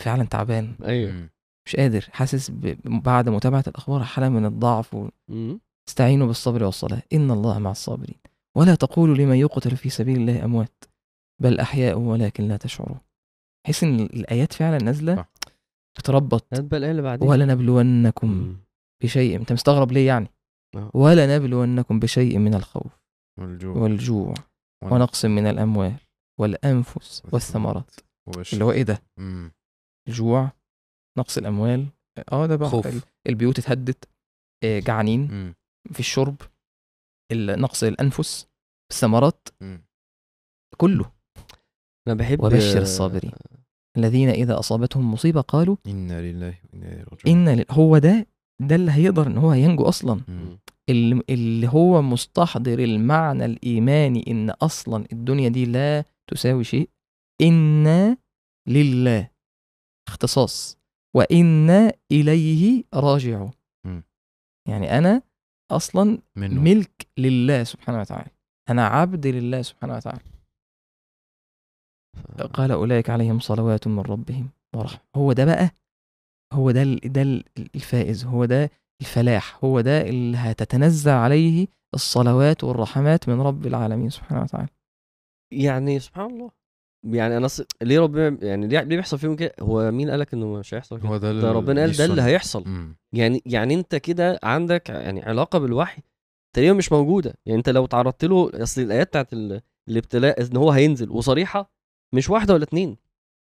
[0.02, 0.74] فعلا تعبان.
[0.84, 1.28] أيوه.
[1.66, 2.06] مش قادر.
[2.12, 2.78] حاسس ب...
[2.84, 5.08] بعد متابعة الأخبار حالة من الضعف و...
[5.28, 5.60] مم.
[5.88, 7.02] استعينوا بالصبر والصلاة.
[7.12, 8.18] إن الله مع الصابرين.
[8.56, 10.84] ولا تقولوا لمن يقتل في سبيل الله أموات.
[11.42, 12.98] بل أحياء ولكن لا تشعرون.
[13.66, 15.28] حس إن الآيات فعلا نازلة صح.
[15.98, 16.46] بتربط.
[16.52, 18.56] هات بقى الآية اللي بعدين ولنبلونكم.
[19.02, 19.36] بشيء.
[19.36, 20.30] أنت مستغرب ليه يعني؟
[20.76, 20.90] آه.
[20.94, 22.97] ولنبلونكم بشيء من الخوف.
[23.38, 23.76] والجوع.
[23.76, 24.34] والجوع.
[24.84, 25.24] ونقص.
[25.24, 25.94] من الأموال
[26.40, 27.94] والأنفس والثمرات.
[28.52, 29.52] اللي هو إيه ده؟ مم.
[30.08, 30.52] الجوع
[31.18, 31.86] نقص الأموال.
[32.32, 32.68] آه ده بقى.
[32.68, 32.86] خوف.
[32.86, 34.08] ال- البيوت اتهدت.
[34.64, 35.20] آه، جعانين.
[35.30, 35.54] مم.
[35.92, 36.36] في الشرب.
[37.32, 38.46] ال- نقص الأنفس.
[38.92, 39.48] الثمرات.
[39.60, 39.84] مم.
[40.76, 41.12] كله.
[42.08, 43.32] أنا بحب وبشر الصابرين.
[43.96, 47.60] الذين إذا أصابتهم مصيبة قالوا إنا لله وإنا إليه راجعون.
[47.60, 48.26] ل- هو ده
[48.60, 50.20] ده اللي هيقدر إن هو ينجو أصلا.
[50.28, 50.58] مم.
[50.88, 56.90] اللي, اللي هو مستحضر المعنى الإيماني إن أصلا الدنيا دي لا تساوي شيء
[57.40, 58.16] إنا
[58.68, 59.30] لله.
[60.08, 60.78] اختصاص.
[61.16, 63.50] وإنا إليه راجعون.
[64.68, 65.22] يعني أنا
[65.70, 66.60] أصلا منه.
[66.60, 68.30] ملك لله سبحانه وتعالى.
[68.68, 70.20] أنا عبد لله سبحانه وتعالى.
[72.54, 75.00] قال أولئك عليهم صلوات من ربهم ورحمة.
[75.16, 75.70] هو ده بقى؟
[76.52, 78.24] هو ده ده ال- الفائز.
[78.24, 78.70] هو ده
[79.00, 84.68] الفلاح هو ده اللي هتتنزل عليه الصلوات والرحمات من رب العالمين سبحانه وتعالى.
[85.52, 86.50] يعني سبحان الله.
[87.06, 87.62] يعني أنا ص...
[87.82, 91.16] ليه ربنا يعني ليه بيحصل فيهم كده؟ هو مين قالك إنه مش هيحصل كده؟ هو
[91.16, 92.22] ده ده ربنا قال ده اللي.
[92.22, 92.64] هيحصل.
[92.66, 92.96] مم.
[93.12, 96.02] يعني يعني أنت كده عندك يعني علاقة بالوحي
[96.56, 97.34] تقريبا مش موجودة.
[97.46, 99.60] يعني أنت لو تعرضت له أصل الآيات بتاعت ال...
[99.88, 101.72] الابتلاء إن هو هينزل وصريحة
[102.14, 102.96] مش واحدة ولا اتنين.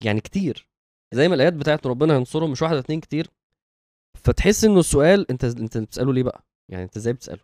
[0.03, 0.69] يعني كتير.
[1.13, 3.31] زي ما الآيات بتاعت ربنا ينصرهم مش واحدة ولا اتنين كتير.
[4.17, 7.41] فتحس إنه السؤال أنت أنت بتسأله ليه بقى؟ يعني أنت إزاي بتسأله؟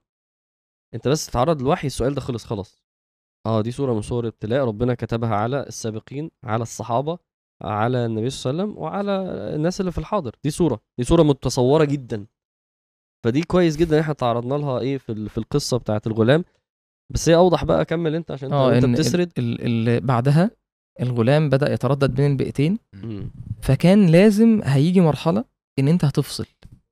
[0.93, 2.83] أنت بس تتعرض للوحي السؤال ده خلص خلاص.
[3.45, 7.17] آه دي صورة من صور الابتلاء ربنا كتبها على السابقين على الصحابة
[7.61, 9.11] على النبي صلى الله عليه وسلم وعلى
[9.55, 10.35] الناس اللي في الحاضر.
[10.43, 12.25] دي صورة دي صورة متصورة جدا.
[13.25, 16.43] فدي كويس جدا إن إحنا تعرضنا لها إيه في في القصة بتاعت الغلام.
[17.13, 19.31] بس هي أوضح بقى كمل أنت عشان أنت, آه انت بتسرد.
[19.37, 20.51] ال- ال- بعدها
[21.01, 22.79] الغلام بدأ يتردد بين البيئتين.
[23.61, 25.45] فكان لازم هيجي مرحلة
[25.79, 26.45] إن أنت هتفصل.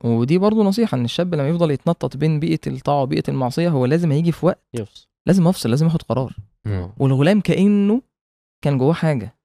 [0.03, 4.11] ودي برضو نصيحة إن الشاب لما يفضل يتنطط بين بيئة الطاعة وبيئة المعصية هو لازم
[4.11, 6.35] هيجي في وقت يفس لازم أفصل لازم اخد قرار
[6.65, 6.89] مم.
[6.97, 8.01] والغلام كأنه
[8.63, 9.35] كان جواه حاجة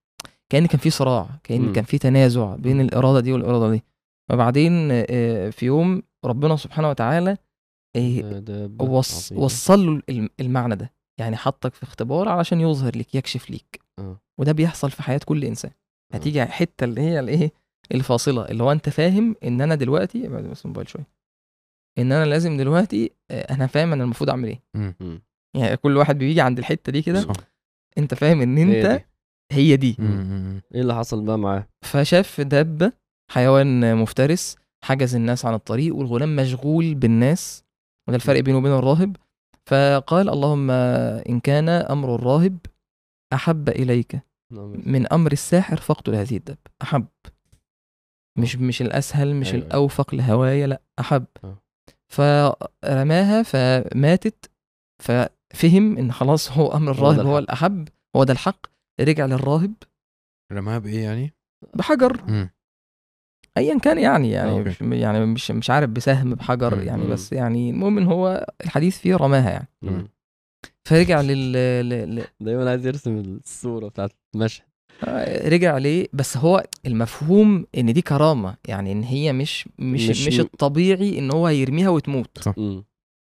[0.49, 1.73] كأن كان في صراع كأن مم.
[1.73, 3.83] كان في تنازع بين الإرادة دي والإرادة دي
[4.33, 7.37] وبعدين آه، في يوم ربنا سبحانه وتعالى
[7.97, 9.33] آه، وص.
[9.33, 14.21] وصل له الم- المعنى ده يعني حطك في اختبار علشان يظهر لك يكشف ليك آه.
[14.39, 15.71] وده بيحصل في حياة كل إنسان
[16.13, 16.17] آه.
[16.17, 17.53] هتيجي حتة اللي هي الإيه
[17.95, 18.45] الفاصلة.
[18.45, 21.07] اللي هو أنت فاهم إن أنا دلوقتي ابعد بس الموبايل شوية.
[21.99, 24.63] إن أنا لازم دلوقتي آه، أنا فاهم أنا المفروض أعمل إيه.
[25.57, 27.27] يعني كل واحد بيجي عند الحتة دي كده.
[27.99, 29.07] أنت فاهم إن هي أنت دي.
[29.53, 29.97] هي دي.
[29.99, 30.07] مم.
[30.07, 30.61] مم.
[30.75, 32.93] إيه اللي حصل بقى معاه؟ فشاف دابه
[33.31, 37.65] حيوان مفترس حجز الناس عن الطريق والغلام مشغول بالناس
[38.09, 39.17] وده الفرق بينه وبين الراهب.
[39.67, 42.59] فقال اللهم إن كان أمر الراهب
[43.33, 44.21] أحب إليك.
[44.87, 47.07] من أمر الساحر فاقتل هذه الدابه أحب.
[48.39, 49.67] مش مش الأسهل مش أيوة.
[49.67, 51.59] الأوفق لهوايا لأ أحب آه.
[52.09, 54.51] فرماها فماتت
[55.03, 57.43] ففهم إن خلاص هو أمر هو الراهب هو الحق.
[57.43, 58.67] الأحب هو ده الحق
[59.01, 59.73] رجع للراهب
[60.53, 61.35] رماها بإيه يعني؟
[61.75, 62.51] بحجر مم.
[63.57, 64.85] ايا كان يعني يعني أوكي.
[64.85, 66.83] مش يعني مش مش عارف بسهم بحجر مم.
[66.83, 67.07] يعني.
[67.07, 70.09] بس يعني المهم إن هو الحديث فيه رماها يعني مم.
[70.89, 72.25] فرجع لل.
[72.41, 74.68] دايما عايز يرسم الصورة بتاعت المشهد
[75.47, 80.41] رجع ليه بس هو المفهوم إن دي كرامة يعني إن هي مش مش مش مش,
[80.41, 82.39] الطبيعي إن هو يرميها وتموت.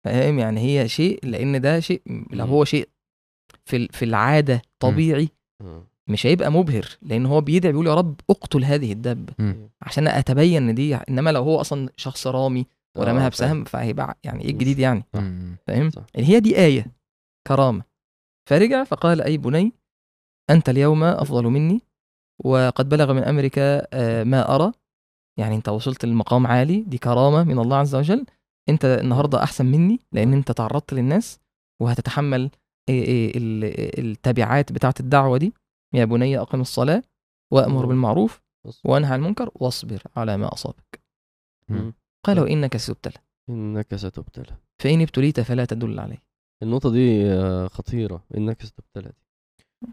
[0.05, 2.03] فاهم يعني هي شيء لأن ده شيء
[2.33, 2.45] لو.
[2.45, 2.89] هو شيء
[3.65, 5.29] في ال- في العادة طبيعي
[5.61, 5.83] آه.
[6.09, 9.33] مش هيبقى مبهر لأن هو بيدعي بيقول يا رب أقتل هذه الدابة.
[9.83, 12.67] عشان أتبين إن دي إنما لو هو أصلا شخص رامي
[12.97, 15.05] ورماها آه، بسهم فهيبقى يعني إيه الجديد يعني.
[15.13, 15.57] فاهم.
[16.15, 16.87] يعني هي دي آية
[17.47, 17.83] كرامة
[18.49, 19.73] فرجع فقال أي بني
[20.51, 21.81] أنت اليوم أفضل مني
[22.45, 24.73] وقد بلغ من أمرك آه، ما أرى.
[25.39, 28.27] يعني أنت وصلت لمقام عالي دي كرامة من الله عز وجل.
[28.69, 31.41] أنت النهاردة أحسن مني لأن أنت تعرضت للناس
[31.83, 32.51] وهتتحمل
[32.89, 35.53] إيه ال- التبعات بتاعت الدعوة دي.
[35.95, 37.03] يا بني أقم الصلاة
[37.53, 37.89] وأمر مم.
[37.89, 38.83] بالمعروف بص.
[38.87, 41.01] وأنهى عن المنكر واصبر على ما أصابك.
[41.69, 41.95] مم.
[42.27, 43.19] قال وانك ستبتلى.
[43.51, 44.57] إنك ستبتلى.
[44.83, 46.23] فإن ابتليت فلا تدل عليه.
[46.63, 48.25] النقطة دي آه، خطيرة.
[48.37, 49.09] إنك ستبتلى.
[49.09, 49.24] دي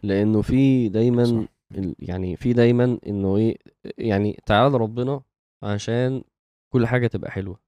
[0.03, 1.83] لأنه في دايما صح.
[1.99, 3.57] يعني في دايما إنه إيه
[3.97, 5.21] يعني تعالى ربنا
[5.63, 6.23] عشان
[6.73, 7.59] كل حاجة تبقى حلوة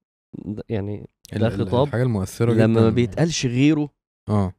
[0.44, 3.88] ده- يعني ده خطاب الحاجة المؤثرة لما ما جدا بيتقالش غيره
[4.28, 4.52] آه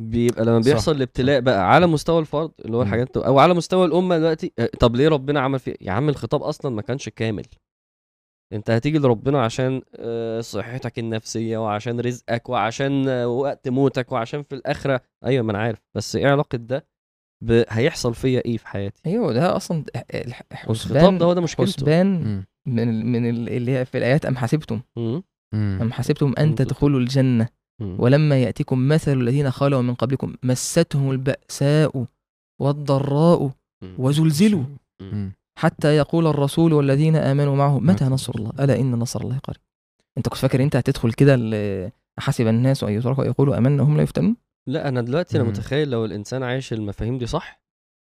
[0.00, 0.68] بيبقى لما صح.
[0.70, 2.82] بيحصل الابتلاء بقى على مستوى الفرد اللي هو.
[2.82, 6.42] الحاجات أو على مستوى الأمة دلوقتي آه، طب ليه ربنا عمل فيه يا عم الخطاب
[6.42, 7.44] أصلا ما كانش كامل
[8.52, 14.54] انت هتيجي لربنا عشان آه، صحتك النفسية وعشان رزقك وعشان آه، وقت موتك وعشان في
[14.54, 16.86] الآخرة أيوه ما أنا عارف بس إيه علاقة ده
[17.44, 17.62] ب...
[17.68, 19.84] هيحصل فيا إيه في حياتي أيوه ده أصلا
[20.70, 22.42] الخطاب ده هو ده مشكلته حسبان.
[22.66, 25.22] من ال- من ال- اللي هي في الآيات أم حسبتم مم.
[25.54, 27.48] أم حسبتم أن تدخلوا- الجنة
[27.80, 27.96] مم.
[28.00, 32.04] ولما ياتكم مثل الذين خلوا من قبلكم مستهم البأساء
[32.60, 33.50] والضراء.
[33.98, 34.64] وزلزلوا.
[35.58, 39.60] حتى يقول الرسول والذين آمنوا معه متى متى نصر الله ألا إن نصر الله قريب
[40.18, 41.34] أنت كنت فاكر أنت هتدخل كده
[42.18, 44.36] حسب الناس ان يتركوا يقولوا امنا هم لا يفتنون
[44.68, 45.44] لا أنا دلوقتي أنا.
[45.48, 47.62] متخيل لو الإنسان عايش المفاهيم دي صح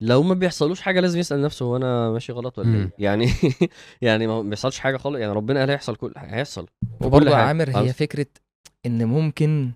[0.01, 2.77] لو ما بيحصلوش حاجة لازم يسأل نفسه هو أنا ماشي غلط ولا.
[2.77, 3.27] إيه يعني
[4.01, 6.67] يعني ما بيحصلش حاجة خالص يعني ربنا قال هيحصل كل هيحصل
[7.01, 7.35] وبرضه.
[7.35, 7.93] عامر هي.
[7.93, 8.27] فكرة
[8.85, 9.71] إن ممكن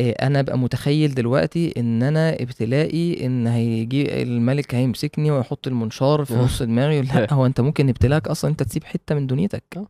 [0.00, 6.44] أنا أبقى متخيل دلوقتي إن أنا ابتلائي إن هيجي الملك هيمسكني ويحط المنشار في آه.
[6.44, 9.64] نص دماغي لأ؟ هو أنت ممكن ابتلاك أصلا أنت تسيب حتة من دنيتك.
[9.76, 9.86] آه.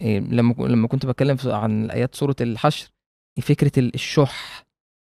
[0.00, 2.88] إيه، لما لما كنت بتكلم عن آيات سورة الحشر
[3.42, 4.64] فكرة ال- الشح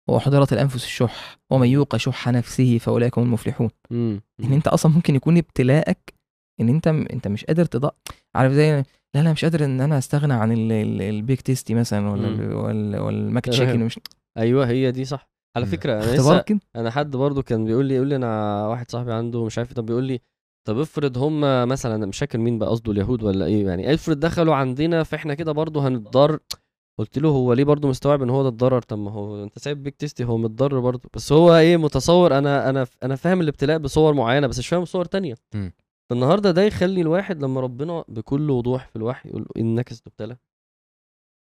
[0.09, 3.71] وحضرت الأنفس الشح ومن يوق شح نفسه فأولئك هم المفلحون.
[3.93, 6.15] إن أنت أصلا ممكن يكون ابتلاءك
[6.61, 7.91] إن أنت أنت مش قادر تضع
[8.35, 8.85] عارف زي
[9.15, 12.57] لا أنا مش قادر إن أنا أستغنى عن ال- ال- ال Big Tasty مثلا ولا
[12.57, 13.57] ولا ولا الماك تمام.
[13.57, 14.01] chicken مش
[14.39, 15.29] أيوه هي دي صح.
[15.57, 15.67] على.
[15.67, 16.45] فكرة أنا لسه
[16.77, 19.75] أنا حد برضو كان بيقول لي يقول لي أنا واحد صاحبي عنده مش عارف إيه،
[19.77, 20.21] طب بيقول لي
[20.69, 24.55] طب افرض هم مثلا مش فاكر مين بقى قصده اليهود ولا إيه يعني افرض دخلوا
[24.55, 26.39] عندنا فإحنا كده برضو هنتضر.
[26.99, 29.83] قلت له هو ليه برضو مستوعب إن هو ده الضرر؟ طب ما هو أنت سايب
[29.83, 31.09] بيك تيستي هو متضرر برضو.
[31.15, 35.05] بس هو إيه متصور أنا أنا أنا فاهم الابتلاء بصور معينة بس مش فاهم صور
[35.05, 35.35] تانية.
[36.13, 40.37] فالنهارده ده يخلي الواحد لما ربنا بكل وضوح في الوحي يقول له إنك ستبتلى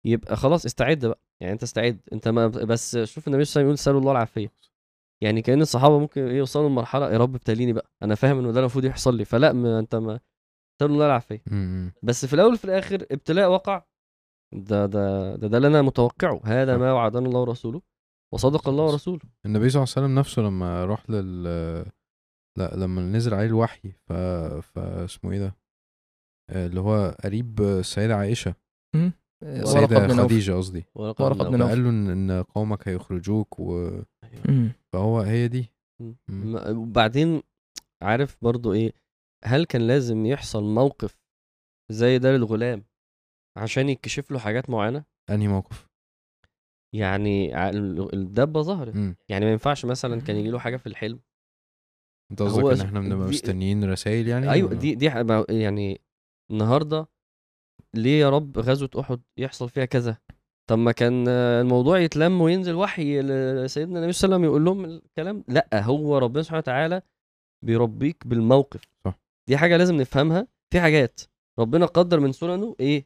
[0.06, 1.20] يبقى خلاص استعد بقى.
[1.42, 2.00] يعني أنت استعد.
[2.14, 4.52] أنت ما بس شوف النبي صلى الله عليه وسلم يقول سألوا الله العافية.
[5.22, 7.92] يعني كأن الصحابة ممكن إيه يوصلوا لمرحلة يا رب ابتليني بقى.
[8.04, 9.26] أنا فاهم إنه ده المفروض يحصل لي.
[9.26, 10.20] فلا ما أنت ما
[10.80, 11.44] سألوا الله العافية.
[12.04, 13.84] بس في الأول وفي الآخر ابتلاء وقع.
[14.54, 16.42] ده ده ده, ده اللي أنا متوقعه.
[16.44, 17.82] هذا ما وعدنا الله ورسوله
[18.34, 19.22] وصدق الله ورسوله.
[19.46, 21.86] النبي صلى الله عليه وسلم نفسه لما راح لل
[22.58, 24.14] لا لما نزل عليه الوحي ف
[24.62, 25.56] فاسمه إيه ده؟
[26.50, 28.56] آه، اللي هو قريب السيدة عائشة.
[28.96, 30.86] ورقه السيدة خديجة قصدي.
[30.96, 31.58] ورقة بن.
[31.66, 34.02] فقال له إن إن قومك هيخرجوك و...
[34.50, 34.72] مم.
[34.94, 35.72] فهو هي دي.
[36.02, 36.16] مم.
[36.30, 36.78] مم.
[36.78, 37.42] وبعدين
[38.02, 38.92] عارف برضو إيه؟
[39.46, 41.18] هل كان لازم يحصل موقف
[41.92, 42.84] زي ده للغلام
[43.58, 45.88] عشان يكشف له حاجات معينة؟ أنهي موقف؟
[46.96, 48.96] يعني ع- ال- الدبة ظهرت.
[48.96, 49.16] مم.
[49.30, 51.20] يعني ما ينفعش مثلا كان يجي له حاجة في الحلم.
[52.32, 55.06] انت قصدك إن إحنا بنبقى مستنيين رسائل يعني؟ أيوه؟ دي دي
[55.50, 56.02] يعني
[56.52, 57.08] النهارده
[57.94, 60.18] ليه يا رب غزوة أحد يحصل فيها كذا؟
[60.70, 64.86] طب ما كان الموضوع يتلم وينزل وحي لسيدنا النبي صلى الله عليه وسلم يقول لهم
[64.86, 67.02] الكلام؟ لأ هو ربنا سبحانه وتعالى
[67.66, 68.82] بيربيك بالموقف.
[69.06, 69.20] صح.
[69.50, 70.48] دي حاجة لازم نفهمها.
[70.74, 71.22] في حاجات
[71.60, 73.06] ربنا قدر من سننه إيه؟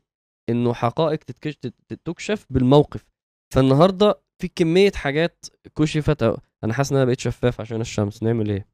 [0.49, 3.05] إنه حقائق تتكش تت- تكشف بالموقف.
[3.53, 5.45] فالنهاردة في كمية حاجات
[5.78, 6.23] كشفت.
[6.63, 8.23] أنا حاسس إن أنا بقيت شفاف عشان الشمس.
[8.23, 8.67] نعمل إيه؟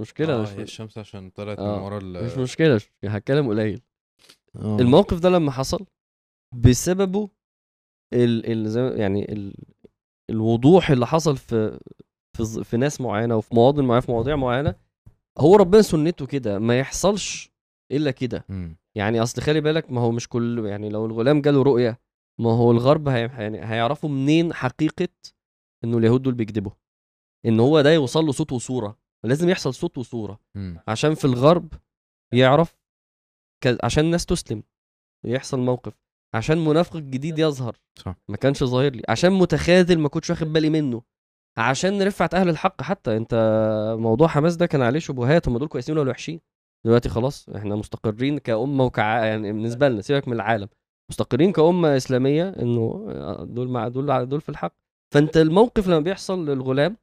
[0.00, 3.10] مشكلة آه مش هي الشمس عشان طلعت آه، من ورا ال مش مشكلة مش مشكلة،
[3.10, 3.82] هتكلم قليل
[4.56, 4.76] آه.
[4.80, 5.86] الموقف ده لما حصل
[6.54, 7.30] بسببه
[8.12, 9.54] ال ال زي يعني ال
[10.30, 11.80] الوضوح اللي حصل في
[12.36, 14.74] في, في ناس معينة وفي مواضن معينة في مواضيع معينة
[15.38, 17.50] هو ربنا سنته كده ما يحصلش
[17.92, 18.44] إلا كده.
[18.94, 22.00] يعني أصل خلي بالك ما هو مش كل يعني لو الغلام جاله رؤية
[22.40, 25.08] ما هو الغرب هي يعني هيعرفوا منين حقيقة
[25.84, 26.72] إنه اليهود دول بيكذبوا
[27.46, 30.40] إن هو ده يوصل له صوت وصورة لازم يحصل صوت وصورة.
[30.54, 30.80] مم.
[30.88, 31.74] عشان في الغرب
[32.32, 32.76] يعرف
[33.64, 33.84] ك...
[33.84, 34.62] عشان الناس تسلم
[35.24, 35.92] يحصل موقف.
[36.34, 37.76] عشان منافق جديد يظهر.
[37.98, 38.14] صح.
[38.28, 39.02] ما كانش ظاهر لي.
[39.08, 41.02] عشان متخاذل ما كنتش واخد بالي منه.
[41.58, 43.16] عشان رفعت أهل الحق حتى.
[43.16, 43.34] انت
[43.98, 45.48] موضوع حماس ده كان عليه شبهات.
[45.48, 46.40] هم دول كويسين ولا وحشين؟
[46.86, 50.68] دلوقتي خلاص إحنا مستقرين كأمة وكع يعني بالنسبة لنا سيبك من العالم.
[51.10, 53.06] مستقرين كأمة إسلامية إنه
[53.44, 54.74] دول مع دول دول في الحق.
[55.14, 56.96] فانت الموقف لما بيحصل للغلام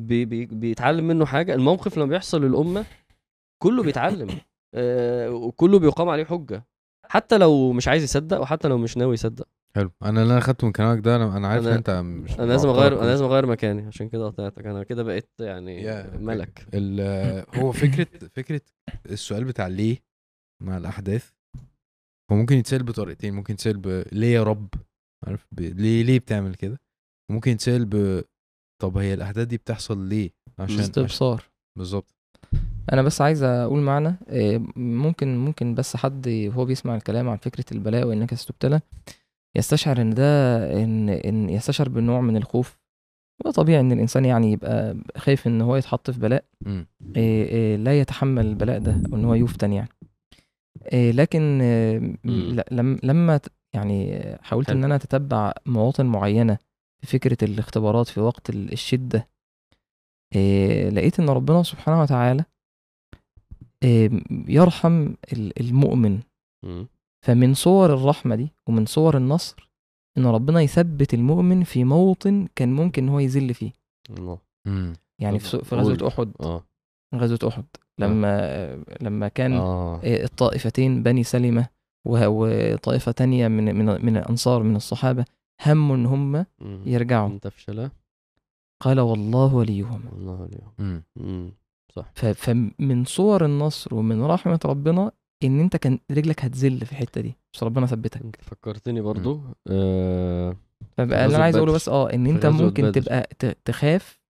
[0.00, 1.54] بي بي بيتعلم منه حاجة.
[1.54, 2.84] الموقف لما بيحصل للأمة
[3.62, 4.28] كله بيتعلم.
[4.74, 6.64] آه، وكله بيقام عليه حجة.
[7.08, 9.48] حتى لو مش عايز يصدق وحتى لو مش ناوي يصدق.
[9.76, 9.90] حلو.
[10.02, 12.68] أنا اللي أنا خدته من كلامك ده أنا أنا عارف أنا- أنت مش أنا لازم
[12.68, 13.82] اغير أنا لازم أغير مكاني.
[13.86, 14.66] عشان كده قطعتك.
[14.66, 16.66] أنا كده بقيت يعني يا- ملك.
[17.54, 18.60] هو فكره فكرة
[19.06, 19.98] السؤال بتاع ليه
[20.62, 21.30] مع الأحداث
[22.32, 23.34] هو ممكن يتسأل بطريقتين.
[23.34, 24.68] ممكن يتسأل ب ليه يا رب؟
[25.26, 25.60] عارف؟ ب...
[25.60, 26.80] ليه ليه بتعمل كده؟
[27.30, 28.22] وممكن يتسأل ب
[28.82, 30.78] طب هي الأحداث دي بتحصل ليه عشان.
[30.78, 31.42] استبصار
[31.78, 32.14] بالظبط
[32.92, 37.64] أنا بس عايز أقول معنى إيه، ممكن ممكن بس حد وهو بيسمع الكلام عن فكرة
[37.72, 38.80] البلاء وإنك ستبتلى
[39.56, 40.24] يستشعر إن ده
[40.82, 42.78] ان إن يستشعر بنوع من الخوف
[43.40, 46.44] وده طبيعي إن الإنسان يعني يبقى خايف إن هو يتحط في بلاء.
[47.16, 49.88] إيه إيه لا يتحمل البلاء ده أو إن هو يفتن يعني
[50.92, 52.16] إيه لكن إيه
[52.70, 53.40] لم لما
[53.74, 54.84] يعني حاولت إن.
[54.84, 56.58] أنا أتتبع مواطن معينة
[57.02, 59.28] في فكرة الاختبارات في وقت ال- الشدة.
[60.34, 62.44] إيه لقيت إن ربنا سبحانه وتعالى
[63.82, 64.10] إيه
[64.48, 66.20] يرحم ال- المؤمن.
[67.26, 69.70] فمن صور الرحمة دي ومن صور النصر
[70.18, 73.72] إن ربنا يثبت المؤمن في موطن كان ممكن إن هو يذل فيه.
[74.10, 74.38] الله.
[75.18, 75.76] يعني طب في.
[75.76, 76.32] غزوة أحد.
[76.40, 76.64] آه.
[77.14, 77.64] غزوة أحد.
[77.98, 79.96] لما لما كان آه.
[80.04, 81.68] آه، الطائفتين بني سلمة
[82.08, 85.24] وطائفة تانية من من من الأنصار من الصحابة
[85.66, 86.44] هموا إن هم.
[86.86, 87.90] يرجعوا أنت فشلة
[88.80, 90.48] قال والله وليهم والله.
[91.16, 91.52] مم.
[91.94, 95.12] صح فمن صور النصر ومن رحمة ربنا
[95.44, 100.56] إن أنت كان رجلك هتزل في الحتة دي بس ربنا ثبتك أنت فكرتني برضو آه
[100.96, 101.76] فبقى اللي أنا عايز أقوله بدر.
[101.76, 103.00] بس إن في أنت غزوة ممكن بدر.
[103.02, 103.28] تبقى
[103.64, 104.20] تخاف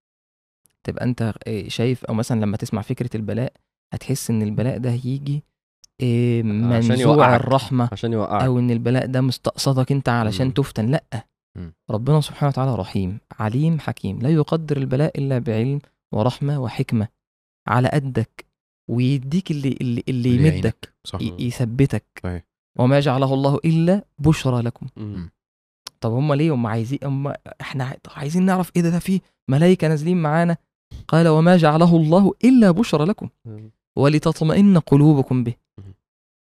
[0.83, 3.53] تبقى أنت آه، شايف أو مثلا لما تسمع فكرة البلاء
[3.93, 5.43] هتحس إن البلاء ده هيجي
[6.01, 7.35] آه، منزوع.
[7.35, 10.51] الرحمة عشان يوقعك أو إن البلاء ده مستقصدك أنت علشان مم.
[10.53, 11.03] تفتن لأ
[11.57, 11.73] مم.
[11.89, 15.79] ربنا سبحانه وتعالى رحيم عليم حكيم لا يقدر البلاء إلا بعلم
[16.13, 17.07] ورحمة وحكمة
[17.67, 18.45] على قدك
[18.89, 20.35] ويديك اللي اللي, اللي.
[20.55, 22.43] يمدك صح يثبتك صحيح.
[22.79, 25.29] وما جعله الله إلا بشرى لكم مم.
[26.01, 29.19] طب هم ليه هم عايزين هم إحنا عايزين نعرف إيه ده ده فيه
[29.49, 30.57] ملائكة نازلين معانا
[31.07, 33.29] قال وما جعله الله إلا بشرى لكم.
[33.95, 35.53] ولتطمئن قلوبكم به.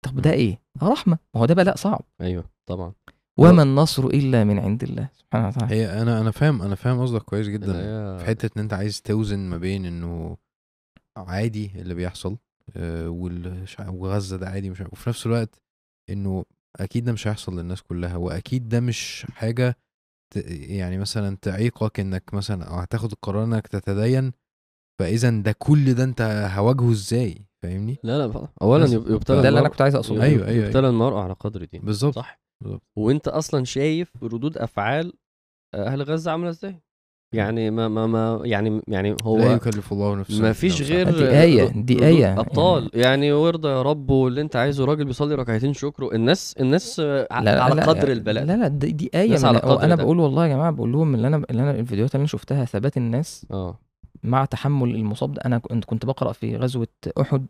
[0.04, 1.18] طب ده إيه؟ رحمة.
[1.34, 2.00] ما هو ده بلاء صعب.
[2.20, 2.92] أيوه طبعا.
[3.38, 5.74] وما النصر إلا من عند الله سبحانه وتعالى.
[5.74, 7.72] هي أنا أنا فاهم أنا فاهم قصدك كويس جدا
[8.18, 10.36] في حتة إن أنت عايز توزن ما بين إنه
[11.16, 12.36] عادي اللي بيحصل
[12.76, 14.92] آه، والش- وغزة ده عادي مش عارف.
[14.92, 15.62] وفي نفس الوقت
[16.10, 16.44] إنه
[16.80, 19.76] أكيد ده مش هيحصل للناس كلها وأكيد ده مش حاجة
[20.34, 24.32] ت- يعني مثلا تعيقك إنك مثلا أو هتاخد القرار إنك تتدين
[24.98, 28.52] فإذا ده كل ده أنت هواجهه إزاي فاهمني لا لا بقى.
[28.62, 30.66] اولا يبتلى ده اللي أنا كنت عايز أقصده أيوة، أيوة، أيوة.
[30.66, 32.82] يبتلى المرء على قدر دينه بالظبط صح بالظبط.
[32.96, 35.12] وأنت أصلا شايف ردود أفعال
[35.74, 36.80] أهل غزة عاملة إزاي
[37.34, 40.82] يعني ما ما ما يعني يعني لا هو يكلف الله نفسا ما فيش.
[40.82, 42.40] غير دي آية، دي آية.
[42.40, 47.26] أبطال يعني وارضى يا رب واللي أنت عايزه راجل بيصلي ركعتين شكر الناس الناس لا
[47.30, 50.02] على لا قدر لا البلاء لا لا دي, دي آية من على قدر أنا ده.
[50.04, 52.96] بقول والله يا جماعة بقول لهم اللي أنا اللي أنا الفيديوهات اللي أنا شفتها ثبات
[52.96, 53.78] الناس آه
[54.24, 56.88] مع تحمل المصاب ده أنا كنت بقرأ في غزوة
[57.20, 57.46] أحد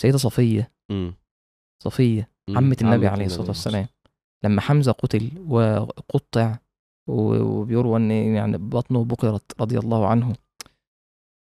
[0.00, 1.14] سيدة صفية امم
[1.82, 2.58] صفية أمم.
[2.58, 3.42] عمة النبي عليه النبي.
[3.48, 3.86] والسلام
[4.44, 6.58] لما حمزة قتل وقطع
[7.08, 10.34] وبيروى إن يعني بطنه بقرت رضي الله عنه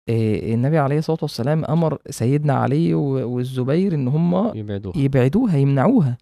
[0.10, 6.18] إيه، النبي عليه الصلاة والسلام أمر سيدنا علي والزبير إن هم يبعدوها يبعدوها يمنعوها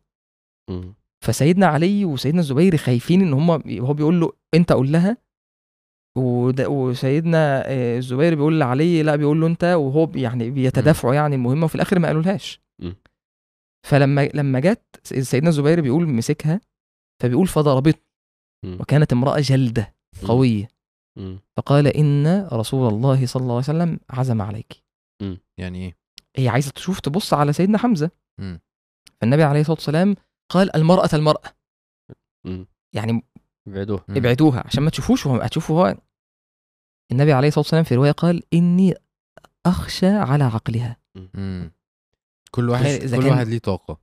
[0.69, 0.93] أمم.
[1.25, 5.17] فسيدنا علي وسيدنا الزبير خايفين إن هم هو بيقول له أنت قول لها
[6.17, 11.65] وده وسيدنا آه، الزبير بيقول لعلي لا بيقول له أنت وهو يعني بيتدافعوا يعني المهمة
[11.65, 12.61] وفي الآخر ما قالولهاش.
[13.87, 16.61] فلما لما جت سيدنا الزبير بيقول مسكها
[17.21, 18.01] فبيقول فضربتني
[18.65, 18.77] مم.
[18.81, 19.95] وكانت امرأة جلدة
[20.27, 20.67] قوية.
[21.57, 24.83] فقال إن رسول الله صلى الله عليه وسلم عزم عليك
[25.57, 25.97] يعني إيه
[26.35, 28.11] هي عايزة تشوف تبص على سيدنا حمزة.
[29.21, 30.15] فالنبي عليه الصلاة والسلام
[30.51, 31.41] قال المرأة المرأة.
[32.95, 33.23] يعني
[33.67, 34.15] يبعدوها مم.
[34.17, 34.63] ابعدوها.
[34.65, 35.97] عشان ما تشوفوش هتشوفوا هو
[37.11, 38.93] النبي عليه الصلاة والسلام في رواية قال إني
[39.65, 40.97] أخشى على عقلها.
[41.33, 41.71] مم.
[42.51, 43.97] كل واحد كل واحد ليه طاقة.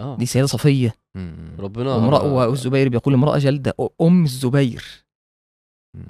[0.00, 0.16] آه.
[0.16, 0.94] دي سيدة صفية.
[1.14, 1.56] مم.
[1.58, 3.74] ربنا وامراه والزبير بيقول امراه جلدة.
[4.00, 5.04] أم الزبير.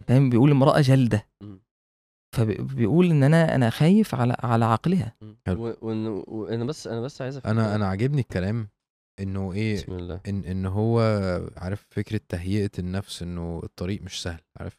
[0.07, 1.29] فاهم؟ بيقول امراه جلدة.
[1.43, 1.61] مم.
[2.37, 5.17] فبيقول إن أنا أنا خايف على على عقلها.
[5.49, 7.41] وأنا بس أنا بس عايز.
[7.47, 8.69] أنا أنا عاجبني الكلام
[9.21, 10.21] إنه إيه بسم الله.
[10.29, 11.01] إن إن هو
[11.57, 14.79] عارف فكرة تهيئة النفس إنه الطريق مش سهل عارف؟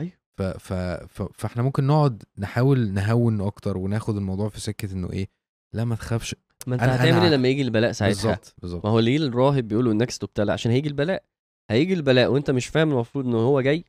[0.00, 0.12] أيوه.
[0.38, 5.28] ف ف ف فإحنا ممكن نقعد نحاول نهون أكتر وناخد الموضوع في سكة إنه إيه
[5.74, 6.34] لا ما تخافش.
[6.66, 8.84] ما أنت هتعمل إيه لما يجي البلاء ساعتها؟ بالظبط بالظبط.
[8.84, 11.24] ما هو ليه الراهب بيقولوا انك تبتلى عشان هيجي البلاء.
[11.70, 13.84] هيجي البلاء وأنت مش فاهم المفروض إن هو جاي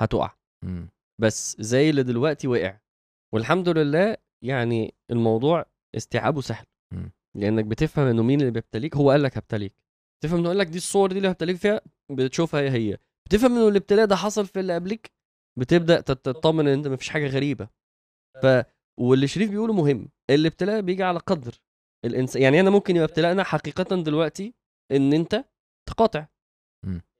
[0.00, 0.34] هتقع.
[0.64, 0.88] مم.
[1.20, 2.78] بس زي اللي دلوقتي وقع.
[3.34, 6.66] والحمد لله يعني الموضوع استيعابه سهل.
[6.94, 7.12] مم.
[7.36, 9.74] لأنك بتفهم إنه مين اللي بيبتليك؟ هو قال لك هبتليك.
[10.22, 12.98] تفهم إنه قال لك دي الصور دي اللي هبتليك فيها؟ بتشوفها هي هي.
[13.26, 15.10] بتفهم إنه الابتلاء ده حصل في اللي قبلك
[15.58, 17.68] بتبدأ تطمن إن أنت مفيش حاجة غريبة.
[18.42, 18.46] ف
[19.00, 20.08] واللي شريف بيقوله مهم.
[20.30, 21.54] الابتلاء بيجي على قدر.
[22.04, 24.54] الانسان يعني أنا ممكن يبقى ابتلاءنا حقيقه دلوقتي
[24.92, 25.44] إن أنت
[25.88, 26.26] تقاطع.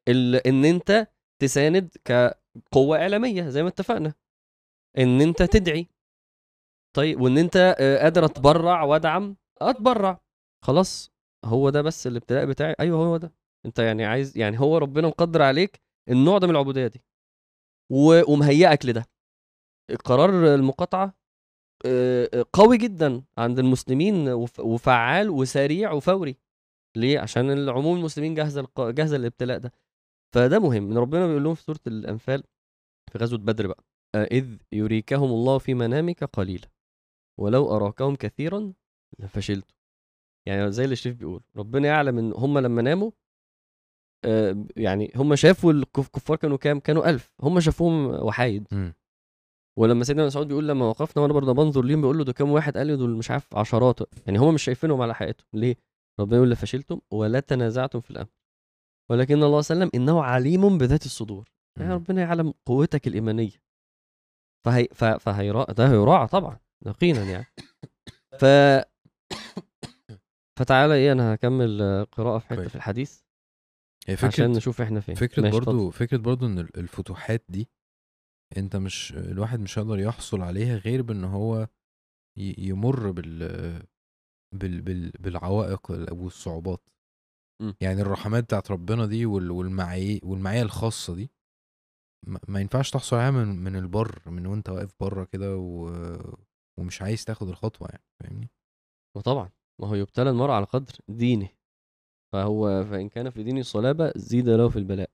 [0.08, 0.46] ال...
[0.46, 1.08] إن أنت
[1.42, 4.14] تساند كقوة إعلامية زي ما اتفقنا.
[4.98, 5.86] إن أنت تدعي.
[6.96, 10.20] طيب وإن أنت آه، قادر أتبرع وأدعم اتبرع
[10.64, 11.10] خلاص
[11.44, 12.74] هو ده بس الابتلاء بتاعي.
[12.80, 13.32] أيوه هو ده.
[13.66, 17.02] أنت يعني عايز يعني هو ربنا مقدر عليك النوع ده من العبودية دي.
[18.28, 19.06] ومهيئك لده.
[20.04, 21.14] قرار المقاطعة
[22.52, 26.36] قوي جدا عند المسلمين وف- وفعال وسريع وفوري.
[26.96, 29.72] ليه؟ عشان العموم المسلمين جاهزة جاهزة للابتلاء ده.
[30.34, 30.90] فده مهم.
[30.90, 32.42] إن ربنا بيقول لهم في سورة الأنفال
[33.12, 33.84] في غزوة بدر بقى
[34.16, 36.68] اذ يريكهم الله في منامك قليلا
[37.40, 38.72] ولو أراكهم كثيرا
[39.18, 39.74] لفشلتم
[40.48, 43.10] يعني زي اللي الشريف بيقول ربنا يعلم إن هم لما ناموا
[44.24, 47.32] آه، يعني هم شافوا الكفار كانوا كام؟ كانوا ألف.
[47.40, 48.66] هم شافوهم وحايد.
[48.72, 48.94] مم.
[49.78, 52.76] ولما سيدنا مسعود بيقول لما وقفنا وأنا برضه بنظر ليهم بيقول له ده كام واحد؟
[52.76, 54.00] قال لي دول مش عارف عشرات.
[54.26, 55.46] يعني هم مش شايفينهم على حقيقتهم.
[55.52, 55.76] ليه؟
[56.20, 58.28] ربنا يقول لفشلتم ولا تنازعتم في الأمر.
[59.10, 61.48] ولكن الله سلم إنه عليم بذات الصدور.
[61.78, 61.94] يعني.
[61.94, 63.62] ربنا يعلم قوتك الإيمانية.
[64.64, 65.04] فهي ف...
[65.04, 67.46] فهيراعى ده هيراعى طبعا يقينا يعني.
[68.40, 68.44] ف
[70.58, 72.68] فتعالى إيه أنا هكمل قراءة في حتة.
[72.68, 73.20] في الحديث
[74.08, 76.06] هي عشان فكره نشوف إحنا فين فكرة ماشي، برضو اتفضل.
[76.06, 77.68] فكرة برضو إن ال- الفتوحات دي
[78.56, 81.68] أنت مش الواحد مش هيقدر يحصل عليها غير بإن هو
[82.38, 83.38] يمر بال
[84.54, 86.90] بال بال بالعوائق والصعوبات
[87.62, 87.72] م.
[87.80, 91.30] يعني الرحمات بتاعت ربنا دي وال- والمعايير والمعايير الخاصة دي
[92.26, 95.90] ما ما ينفعش تحصل عليها من من البر من وأنت واقف برة كده و...
[96.80, 98.50] ومش عايز تاخد الخطوة يعني فاهمني
[99.16, 99.50] وطبعا
[99.80, 101.48] ما هو يبتلى المرء على قدر دينه.
[102.32, 105.10] فهو فإن كان في دينه صلابة زيد له في البلاء.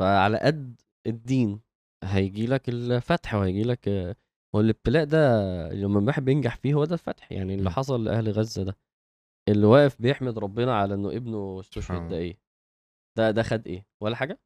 [0.00, 1.60] فعلى قد الدين
[2.04, 3.88] هيجي لك الفتح وهيجي لك
[4.54, 5.18] هو الابتلاء ده
[5.72, 7.72] لما الواحد بينجح فيه هو ده الفتح يعني اللي م.
[7.72, 8.76] حصل لأهل غزة ده.
[9.48, 12.16] اللي واقف بيحمد ربنا على إنه ابنه استشهد ده.
[12.16, 12.38] إيه؟
[13.18, 14.40] ده ده خد إيه؟ ولا حاجة؟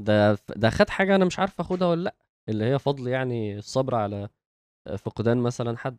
[0.00, 2.16] ده ده خد حاجة أنا مش عارف آخدها ولا لأ.
[2.48, 4.28] اللي هي فضل يعني الصبر على
[4.98, 5.98] فقدان مثلا حد.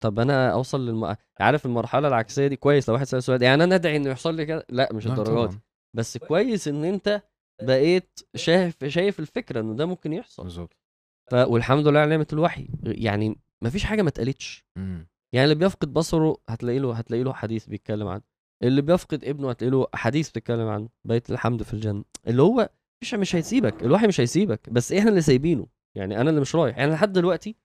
[0.00, 1.16] طب أنا أوصل للم...
[1.40, 4.46] عارف المرحلة العكسية دي كويس لو واحد سأل سؤال يعني أنا أدعي إنه يحصل لي
[4.46, 5.54] كده؟ لأ مش لا الدرجات.
[5.96, 6.68] بس كويس.
[6.68, 7.22] إن أنت
[7.62, 10.42] بقيت شايف شايف الفكرة إنه ده ممكن يحصل.
[10.42, 10.76] بالظبط
[11.30, 11.34] ف...
[11.34, 12.68] والحمد لله على نعمة الوحي.
[12.82, 14.64] يعني ما فيش حاجة ما اتقالتش.
[14.76, 15.06] مم.
[15.32, 18.22] يعني اللي بيفقد بصره هتلاقي له هتلاقي له حديث بيتكلم عنه.
[18.62, 20.88] اللي بيفقد ابنه هتلاقي له حديث بيتكلم عنه.
[21.04, 22.04] بيت الحمد في الجنة.
[22.26, 22.70] اللي هو
[23.02, 24.70] مش مش هيسيبك الوحي مش هيسيبك.
[24.70, 25.66] بس إحنا اللي سايبينه.
[25.94, 26.78] يعني أنا اللي مش رايح.
[26.78, 27.56] يعني لحد دلوقتي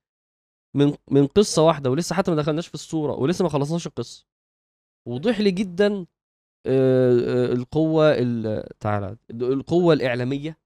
[0.76, 4.26] من من قصة واحدة ولسه حتى ما دخلناش في الصورة ولسه ما خلصناش القصة.
[5.07, 6.05] وضح لي جدا
[7.53, 10.57] القوة ال- تعالى القوة الإعلامية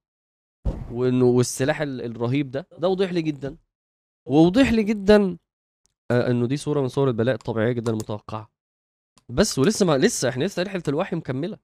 [0.92, 2.68] وإنه والسلاح ال- الرهيب ده.
[2.78, 3.58] ده وضح لي جدا.
[4.26, 5.38] ووضح لي جدا
[6.12, 8.52] إنه دي صورة من صور البلاء الطبيعية جدا المتوقعه
[9.30, 11.58] بس ولسه ما لسه إحنا لسه رحلة الوحي مكملة.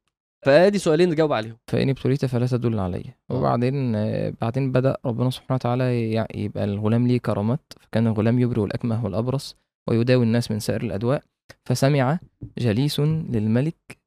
[0.46, 1.58] فادي سؤالين نجاوب عليهم.
[1.68, 3.36] فإن ابتليت فلا تدل علي آه.
[3.36, 7.74] وبعدين آه، بعدين بدأ ربنا سبحانه وتعالى يبقى الغلام ليه كرامات.
[7.82, 9.58] فكان الغلام يبرئ الأكمه والأبرص
[9.90, 11.24] ويداوي الناس من سائر الأدواء.
[11.66, 12.20] فسمع
[12.58, 13.98] جليس للملك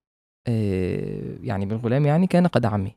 [0.49, 2.97] آه، يعني بالغلام يعني كان قد عمي.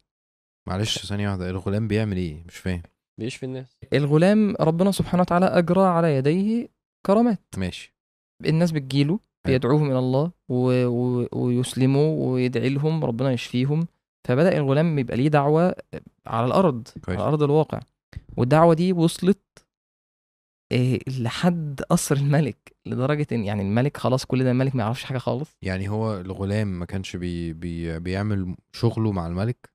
[0.68, 1.50] معلش ثانية واحدة.
[1.50, 2.82] الغلام بيعمل إيه؟ مش فاهم.
[3.20, 3.78] بيشفي الناس.
[3.94, 6.68] الغلام ربنا سبحانه وتعالى أجرى على يديه
[7.06, 7.44] كرامات.
[7.58, 7.96] ماشي.
[8.46, 10.86] الناس بتجيله بيدعوهم إلى الله و...
[10.86, 11.28] و...
[11.34, 13.88] ويسلموا ويدعي لهم ربنا يشفيهم.
[14.28, 15.76] فبدأ الغلام يبقى ليه دعوة
[16.28, 17.20] على الأرض كويس.
[17.20, 17.80] على أرض الواقع.
[18.38, 19.42] والدعوة دي وصلت
[20.72, 25.18] إيه لحد قصر الملك لدرجة إن يعني الملك خلاص كل ده الملك ما يعرفش حاجة
[25.18, 25.58] خالص.
[25.62, 29.70] يعني هو الغلام ما كانش بي بي بيعمل شغله مع الملك؟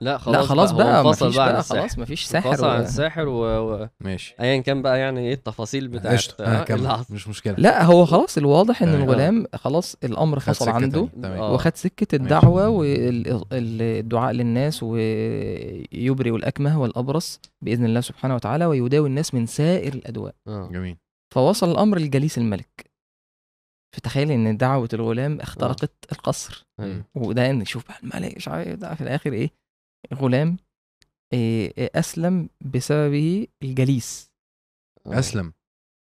[0.00, 1.62] لا خلاص لا خلاص بقى انفصل مفيش بقى, عن بقى.
[1.62, 2.82] خلاص مفيش ساحر انفصل عن و...
[2.82, 3.42] الساحر و...
[3.44, 3.88] و...
[4.00, 4.34] ماشي.
[4.40, 7.04] ايا كان بقى يعني إيه التفاصيل بتاعت آه، آه اللي.
[7.10, 7.54] مش مشكلة.
[7.58, 9.02] لا هو خلاص الواضح إن تمام.
[9.02, 11.08] الغلام خلاص الأمر خد فصل عنده.
[11.24, 11.52] آه.
[11.52, 19.46] وخد سكة الدعوة والدعاء للناس ويبرئ الأكمه والأبرص بإذن الله سبحانه وتعالى ويداوي الناس من
[19.46, 20.34] سائر الأدواء.
[20.48, 20.68] آه.
[20.72, 20.96] جميل.
[21.34, 22.88] فوصل الأمر لجليس الملك.
[23.96, 26.66] فتخيل إن دعوة الغلام اخترقت القصر.
[27.14, 29.50] وده إن شوف بقى الملك مش عارف ده في الآخر إيه؟
[30.12, 30.56] الغلام
[31.32, 34.32] إيه إيه أسلم بسببه الجليس.
[35.06, 35.18] آه.
[35.18, 35.52] أسلم.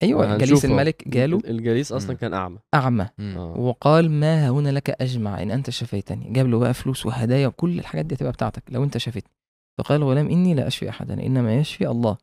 [0.03, 0.73] أيوه هنشوف جليس أهو.
[0.73, 1.41] الملك جاله.
[1.45, 2.17] الجليس أصلا مم.
[2.17, 2.33] كان
[2.73, 3.09] أعمى.
[3.17, 3.37] مم.
[3.37, 3.59] آه.
[3.59, 6.33] وقال ما هنا لك أجمع إن أنت شفيتني.
[6.33, 9.31] جاب له بقى فلوس وهدايا وكل الحاجات دي هتبقى بتاعتك لو أنت شفيتني.
[9.79, 12.17] فقال الغلام إني لا أشفي أحدا إنما يشفي الله.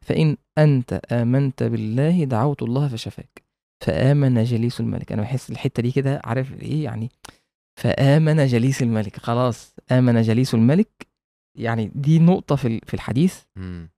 [0.00, 3.42] فإن أنت آمنت بالله دعوت الله فشفاك.
[3.84, 5.12] فآمن جليس الملك.
[5.12, 7.10] أنا بحس الحتة دي كده عارف إيه يعني؟
[7.80, 9.16] فآمن جليس الملك.
[9.16, 11.06] خلاص آمن جليس الملك.
[11.56, 13.90] يعني دي نقطة في في الحديث مم.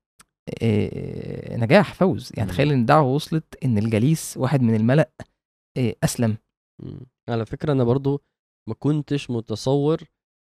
[0.63, 2.49] آه، نجاح فوز يعني.
[2.49, 5.11] تخيل إن الدعوة وصلت إن الجليس واحد من الملأ
[5.77, 6.37] آه، أسلم
[6.83, 6.99] مم.
[7.29, 8.21] على فكرة أنا برضو
[8.69, 10.01] ما كنتش متصور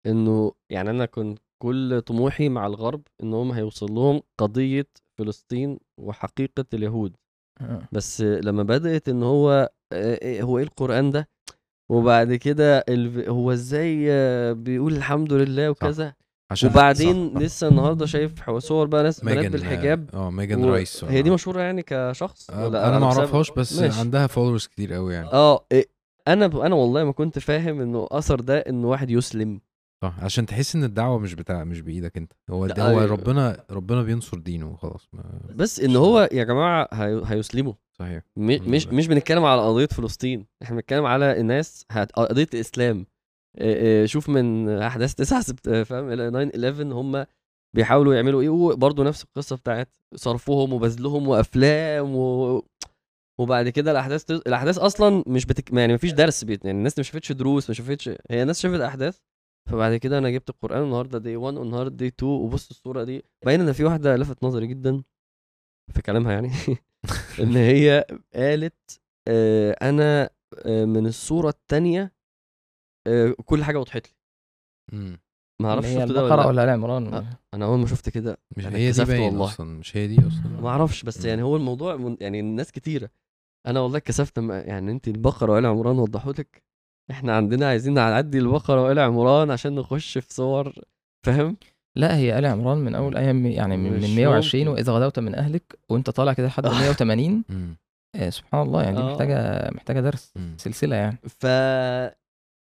[0.07, 4.87] إنه يعني أنا كنت كل طموحي مع الغرب إنهم هيوصل لهم قضية
[5.19, 7.17] فلسطين وحقيقة اليهود
[7.61, 7.89] آه.
[7.93, 9.97] بس لما بدأت إن هو إيه-
[10.43, 11.29] هو إيه القرآن ده
[11.91, 12.85] وبعد كده
[13.29, 16.15] هو إزاي آه، بيقول الحمد لله وكذا
[16.51, 17.41] عشان وبعدين صح،.
[17.41, 20.11] لسه النهارده شايف صور بقى ناس بنات ميجان بالحجاب.
[20.15, 21.05] آه ميجان و- رايس.
[21.05, 24.01] هي دي ولا- مشهورة يعني كشخص؟ آه، ولا أنا ما أعرفهاش بس ماشي.
[24.01, 25.29] عندها followers كتير قوي يعني.
[25.33, 25.87] آه إيه،
[26.29, 26.57] أنا ب...
[26.57, 29.61] أنا والله ما كنت فاهم إنه أثر ده انه واحد يسلم.
[30.05, 32.33] صح عشان تحس إن الدعوة مش بتاع مش بإيدك أنت.
[32.51, 33.05] هو ده هو أيوة.
[33.13, 37.23] ربنا ربنا بينصر دينه وخلاص ما- بس إن هو يا جماعة هي...
[37.27, 37.73] هيسلموا.
[37.99, 38.23] صحيح.
[38.37, 38.71] م...
[38.71, 38.87] مش.
[38.87, 40.47] مش بنتكلم على قضية فلسطين.
[40.63, 42.13] إحنا بنتكلم على الناس هت...
[42.13, 43.07] قضية الإسلام.
[44.05, 45.69] شوف من أحداث 9 سبت...
[45.71, 47.27] فاهم؟ إلى 9 11 هم
[47.77, 52.63] بيحاولوا يعملوا إيه وبرضه نفس القصة بتاعت صرفهم وبذلهم وأفلام و...
[53.41, 54.41] وبعد كده الأحداث تز...
[54.47, 55.73] الأحداث أصلا مش بتك...
[55.73, 56.65] يعني مفيش درس بيت...
[56.65, 59.19] يعني الناس ما شافتش دروس ما شافتش هي الناس شافت أحداث
[59.71, 63.61] فبعد كده أنا جبت القرآن النهارده دي 1 والنهاردة دي 2 وبص الصورة دي باين
[63.61, 65.03] إن في واحدة لفت نظري جدا
[65.95, 66.51] في كلامها يعني
[67.41, 70.31] إن هي قالت آه أنا
[70.67, 72.13] آه من الصورة الثانية
[73.07, 74.15] آه كل حاجة وضحت لي
[74.93, 75.19] مم.
[75.63, 76.65] ما أعرفش هي شفت ده ولا ولا لأ.
[76.65, 77.27] ال عمران آه.
[77.55, 79.45] أنا أول ما شفت كده مش أنا هي دي اتكسفت باين والله.
[79.45, 81.29] أصلا مش هي دي أصلا ما أعرفش بس مم.
[81.29, 83.11] يعني هو الموضوع من يعني الناس كتيرة
[83.67, 86.63] أنا والله اتكسفت لما- يعني أنت البقرة وال عمران وضحوا لك
[87.11, 90.73] إحنا عندنا عايزين نعدي البقرة وال عمران عشان نخش في صور
[91.27, 91.57] فاهم
[91.97, 94.75] لا هي آل عمران من أول إيه م- يعني من, مش من 120 ممكن.
[94.77, 97.77] وإذا غدوت من أهلك وأنت طالع كده لحد 180 مم.
[98.17, 99.11] آه سبحان الله يعني دي آه.
[99.13, 100.55] محتاجة محتاجة درس مم.
[100.59, 101.47] سلسلة يعني ف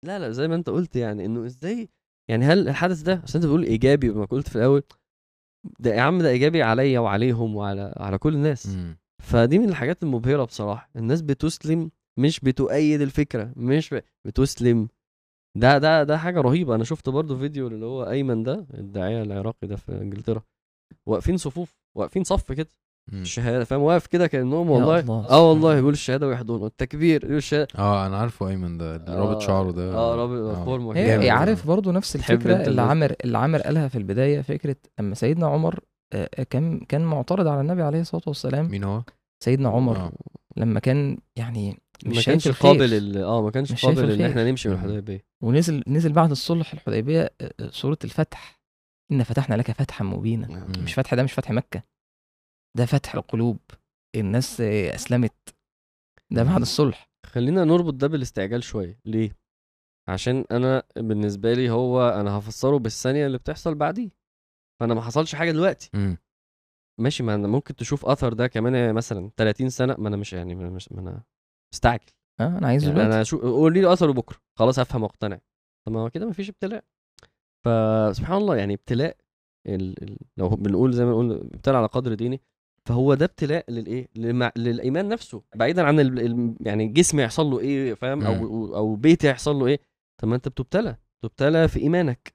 [0.03, 1.89] لا لا زي ما انت قلت يعني انه إزاي
[2.29, 4.83] يعني هل الحدث ده اصل انت بتقول إيجابي ما قلت في الأول
[5.79, 8.97] ده يا عم ده إيجابي عليا وعليهم وعلى على كل الناس مم.
[9.21, 14.01] فدي من الحاجات المبهرة بصراحة الناس بتسلم مش بتؤيد الفكرة مش ب...
[14.25, 14.87] بتسلم
[15.57, 19.67] ده ده ده حاجة رهيبة أنا شفت برضو فيديو اللي هو أيمن ده الداعية العراقي
[19.67, 20.41] ده في إنجلترا
[21.05, 22.67] واقفين صفوف واقفين صف كده.
[23.13, 25.29] الشهادة فاهم واقف كده كأنهم والله الله.
[25.29, 29.41] آه والله يقول الشهادة ويحضنوا التكبير يقول الشهادة آه أنا عارفه أيمن ده اللي رابط
[29.41, 31.33] شعره ده آه رابط فورمه هي ده.
[31.33, 35.79] عارف برضو نفس الفكرة اللي عامر اللي عامر قالها في البداية فكرة أما سيدنا عمر
[36.13, 39.01] آه، آه، كان كان معترض على النبي عليه الصلاة والسلام مين هو؟
[39.43, 40.11] سيدنا عمر آه.
[40.57, 41.69] لما كان يعني
[42.05, 44.29] ما مش كانش شايف الخير قابل ال- آه ما كانش قابل إن.
[44.29, 44.75] إحنا نمشي من.
[44.75, 48.59] الحديبية ونزل نزل بعد الصلح الحديبية آه، آه، سورة الفتح
[49.11, 50.67] إن فتحنا لك فتحا مبينا.
[50.83, 51.83] مش فتح ده مش فتح مكة
[52.77, 53.59] ده فتح القلوب
[54.15, 55.55] الناس أسلمت.
[56.31, 56.61] ده بعد.
[56.61, 57.09] الصلح.
[57.25, 58.99] خلينا نربط ده بالاستعجال شوية.
[59.05, 59.37] ليه؟
[60.09, 64.09] عشان أنا بالنسبة لي هو أنا هفسره بالثانية اللي بتحصل بعديه.
[64.79, 65.89] فأنا ما حصلش حاجة دلوقتي.
[65.93, 66.17] مم.
[66.99, 70.55] ماشي ما أنا ممكن تشوف أثر ده كمان مثلا 30 سنة ما أنا مش يعني
[70.55, 71.23] ما أنا مش ما أنا
[71.73, 72.11] مستعجل.
[72.39, 73.15] آه أنا عايز يعني دلوقتي.
[73.15, 74.37] أنا شو قول لي أثره بكرة.
[74.59, 75.39] خلاص هفهم وأقتنع.
[75.87, 76.83] طب ما هو كده ما فيش ابتلاء.
[77.65, 79.17] فسبحان الله يعني ابتلاء
[79.67, 80.03] ال...
[80.03, 80.17] ال...
[80.37, 82.41] لو بنقول زي ما نقول ابتلاء على قدر ديني
[82.87, 84.51] فهو ده ابتلاء للإيه؟ للمع...
[84.57, 86.55] للإيمان نفسه بعيدا عن ال...
[86.61, 89.79] يعني الجسم يحصل له إيه فاهم؟ أو أو بيت يحصل له إيه؟
[90.21, 92.33] طب ما أنت بتبتلى بتبتلى في إيمانك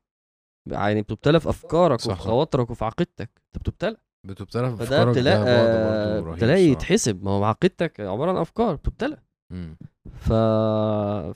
[0.70, 2.12] يعني بتبتلى في أفكارك صح.
[2.12, 3.96] وفي خواطرك وفي عقيدتك أنت بتبتلى.
[4.26, 6.58] بتبتلى في فده أفكارك ابتلاء آه، ابتلاء.
[6.58, 7.24] يتحسب.
[7.24, 9.16] ما هو عقيدتك عبارة عن أفكار بتبتلى.
[10.12, 10.32] ف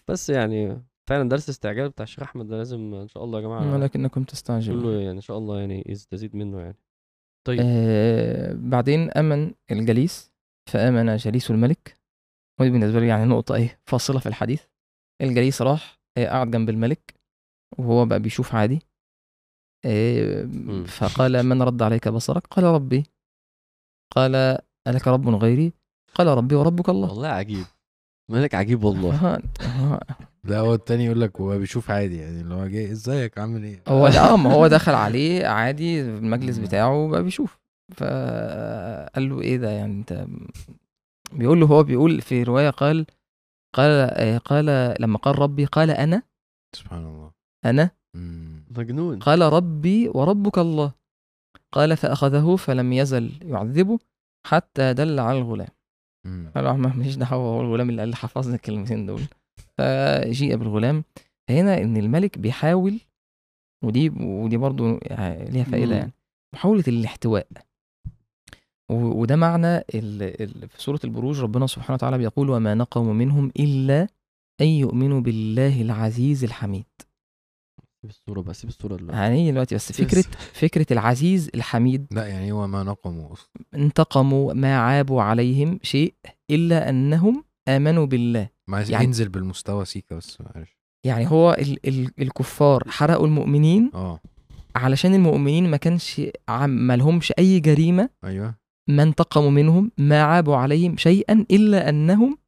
[0.08, 3.74] بس يعني فعلا درس استعجال بتاع الشيخ أحمد ده لازم إن شاء الله يا جماعة
[3.74, 4.82] ولكنكم تستعجلون.
[4.82, 6.76] كله يعني إن شاء الله يعني يستزيد منه يعني.
[7.46, 7.60] طيب.
[7.62, 10.32] آه بعدين أمن الجليس
[10.70, 11.96] فأمن جليس الملك.
[12.60, 14.62] ودي بالنسبة لي يعني نقطة إيه فاصلة في الحديث.
[15.22, 17.14] الجليس راح آه، قعد جنب الملك
[17.78, 18.80] وهو بقى بيشوف عادي.
[19.84, 20.44] آه،.
[20.86, 23.04] فقال من رد عليك بصرك؟ قال ربي.
[24.16, 24.34] قال
[24.88, 25.72] ألك رب غيري؟
[26.14, 27.08] قال ربي وربك الله.
[27.08, 27.64] والله عجيب.
[28.30, 29.42] مالك عجيب والله.
[30.48, 33.82] لا هو التاني يقول لك هو بيشوف عادي يعني اللي هو جاي إزيك عامل إيه؟
[33.88, 36.58] هو آه ما هو دخل عليه عادي المجلس.
[36.58, 37.58] بتاعه بقى بيشوف.
[37.94, 40.26] فقال له إيه ده يعني أنت؟
[41.32, 43.06] بيقول له هو بيقول في رواية قال
[43.74, 46.22] قال آه، قال لما قال ربي قال أنا.
[46.76, 47.30] سبحان الله.
[47.64, 47.90] أنا.
[48.70, 49.18] مجنون.
[49.18, 50.92] قال ربي وربك الله.
[51.72, 53.98] قال فأخذه فلم يزل يعذبه
[54.46, 55.68] حتى دل على الغلام.
[56.54, 59.22] قال له ما ماليش دعوة هو الغلام اللي قال لي حفظني الكلمتين دول.
[59.78, 61.04] فجيء بالغلام
[61.48, 63.00] فهنا إن الملك بيحاول
[63.84, 64.98] ودي ودي برضو
[65.50, 65.96] ليها فائدة.
[65.96, 66.12] يعني
[66.54, 67.46] محاولة الاحتواء.
[68.90, 69.82] وده معنى ال...
[70.42, 70.68] ال...
[70.68, 74.08] في سورة البروج ربنا سبحانه وتعالى بيقول وما نقموا منهم إلا
[74.60, 76.84] أن يؤمنوا بالله العزيز الحميد.
[78.02, 80.22] سيب الصورة بقى سيب الصورة دلوقتي هنيجي دلوقتي بس؟ فكرة
[80.62, 82.06] فكرة العزيز الحميد.
[82.10, 83.48] لا يعني هو ما نقموا أصلا.
[83.74, 86.14] انتقموا ما عابوا عليهم شيء
[86.50, 88.48] إلا أنهم آمنوا بالله.
[88.68, 90.76] ما عايز يعني- ينزل بالمستوى سيكا بس معلش
[91.06, 94.20] يعني هو ال ال الكفار حرقوا المؤمنين آه.
[94.76, 96.20] علشان المؤمنين ما كانش
[96.66, 98.54] ما لهمش أي جريمة أيوه.
[98.90, 102.38] ما انتقموا منهم ما عابوا عليهم شيئا إلا أنهم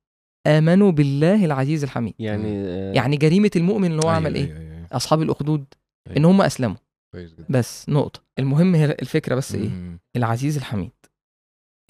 [0.47, 2.15] آمنوا بالله العزيز الحميد.
[2.19, 4.87] يعني آه، يعني جريمة المؤمن اللي هو أيوة، عمل إيه؟ أيوة، أيوة.
[4.93, 5.65] أصحاب الأخدود
[6.07, 6.19] أيوة.
[6.19, 6.77] إن هم أسلموا.
[7.13, 7.47] كويس جدا.
[7.49, 8.21] بس نقطة.
[8.39, 9.99] المهم هي الفكرة بس إيه؟ مم.
[10.17, 10.91] العزيز الحميد.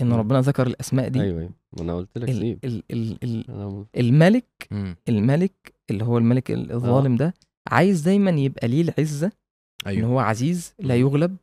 [0.01, 0.15] إن مم.
[0.15, 1.21] ربنا ذكر الأسماء دي.
[1.23, 1.51] أيوه أيوه.
[1.77, 4.97] ما أنا قلت لك ال سيب ال ال ال الملك مم.
[5.09, 7.35] الملك اللي هو الملك ال- الظالم ده
[7.71, 9.33] عايز دايما يبقى ليه العزة إن
[9.87, 10.09] أيوه.
[10.09, 10.97] هو عزيز لا.
[10.97, 11.37] يغلب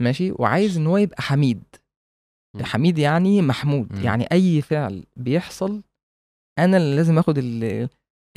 [0.00, 1.62] ماشي؟ وعايز إن هو يبقى حميد.
[2.62, 3.92] حميد يعني محمود.
[3.98, 4.02] مم.
[4.04, 5.82] يعني أي فعل بيحصل
[6.58, 7.88] أنا اللي لازم آخد ال-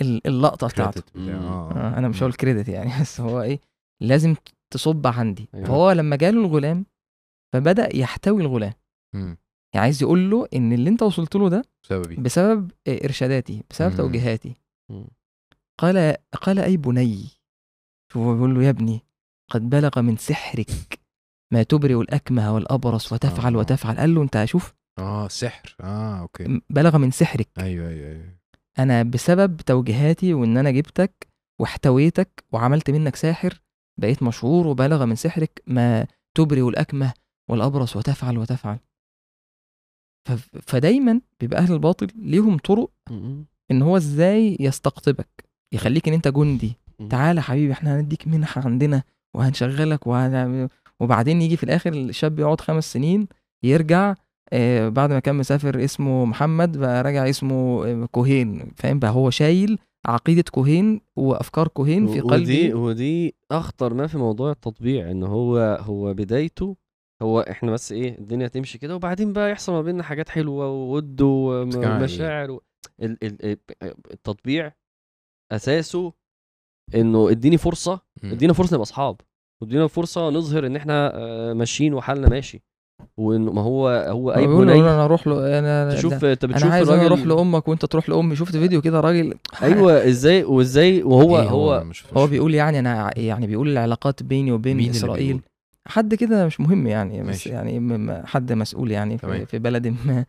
[0.02, 1.04] ال- اللقطة بتاعته.
[1.30, 3.60] آه، أنا مش هقول كريدت يعني بس هو إيه
[4.02, 4.36] لازم
[4.74, 5.66] تصب عندي أيوة.
[5.68, 6.86] فهو لما جاله الغلام
[7.54, 8.74] فبدأ يحتوي الغلام.
[9.18, 9.38] مم.
[9.74, 12.16] يعني عايز يقول له إن اللي أنت وصلت له ده بسببي.
[12.16, 13.98] بسبب إرشاداتي بسبب مم.
[13.98, 14.56] توجيهاتي.
[14.90, 15.08] مم.
[15.78, 17.28] قال قال أي بني؟
[18.14, 19.02] شوف بيقول له يا ابني
[19.52, 21.00] قد بلغ من سحرك
[21.54, 23.60] ما تبرئ الأكمه والأبرص وتفعل آه.
[23.60, 23.98] وتفعل.
[23.98, 24.74] قال له أنت شوف.
[25.00, 25.76] آه سحر.
[25.82, 26.62] آه أوكي.
[26.70, 27.48] بلغ من سحرك.
[27.60, 28.38] أيوه أيوه أيوه.
[28.80, 31.28] أنا بسبب توجيهاتي وإن أنا جبتك
[31.60, 33.62] واحتويتك وعملت منك ساحر
[34.00, 36.08] بقيت مشهور وبلغ من سحرك ما
[36.38, 37.14] تبرئ الأكمه
[37.50, 38.80] والأبرص وتفعل وتفعل.
[40.62, 42.90] فدايما بيبقى أهل الباطل ليهم طرق.
[43.72, 45.28] إن هو إزاي يستقطبك
[45.74, 46.74] يخليك إن أنت جندي.
[47.10, 49.04] تعالى حبيبي إحنا هنديك منحة عندنا
[49.36, 50.68] وهنشغلك وهن...
[51.00, 53.28] وبعدين يجي في الآخر الشاب يقعد خمس سنين
[53.64, 54.14] يرجع
[54.54, 59.30] آه، بعد ما كان مسافر اسمه محمد بقى راجع اسمه آه، كوهين فاهم بقى هو
[59.30, 65.24] شايل عقيدة كوهين وأفكار كوهين في ودي قلبي ودي أخطر ما في موضوع التطبيع إن
[65.24, 66.76] هو هو بدايته
[67.22, 71.22] هو إحنا بس إيه الدنيا تمشي كده وبعدين بقى يحصل ما بيننا حاجات حلوة وود؟
[71.22, 72.62] ومشاعر و...
[73.02, 73.18] ال...
[73.24, 73.58] ال...
[74.12, 74.74] التطبيع
[75.52, 76.14] أساسه
[76.96, 78.00] إنه اديني فرصة.
[78.24, 79.22] ادينا فرصة نبقى أصحاب
[79.62, 82.62] وادينا فرصة نظهر إن إحنا آه، ماشيين وحالنا ماشي
[83.18, 86.74] وانه ما هو هو اي بني أنا أروح له أنا تشوف ده- انت بتشوف أنا
[86.74, 91.40] عايز الراجل أروح لأمك وأنت تروح لأمي شفت فيديو كده راجل أيوه إزاي وإزاي وهو
[91.40, 95.42] إيه هو هو مش- بيقول يعني أنا يعني بيقول العلاقات بيني وبين إسرائيل؟
[95.88, 97.50] حد كده مش مهم يعني بس ماشي.
[97.50, 99.18] يعني حد مسؤول يعني.
[99.18, 100.26] في, في بلد ما.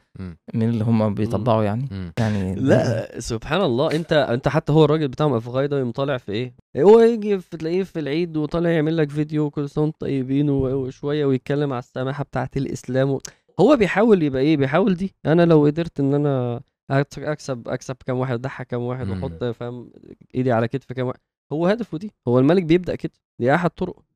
[0.55, 2.13] من اللي هم بيطبعوا يعني مم.
[2.19, 6.33] يعني لا سبحان الله انت انت حتى هو الراجل بتاع افغاي ده يقوم طالع في
[6.33, 10.51] إيه هو يجي في تلاقيه في العيد وطالع يعمل لك فيديو كل سنة وأنتم طيبين
[10.51, 13.21] وشوية ويتكلم على السماحة بتاعه الإسلام و...
[13.61, 16.61] هو بيحاول يبقى إيه بيحاول دي أنا لو قدرت ان أنا
[16.91, 19.09] اكسب اكسب كام واحد اضحك كام واحد.
[19.09, 19.91] واحط فاهم
[20.35, 21.19] ايدي على كتف كام واحد
[21.53, 24.03] هو هدفه دي هو الملك بيبدأ كده دي أحد طرق مم.
[24.03, 24.08] آه،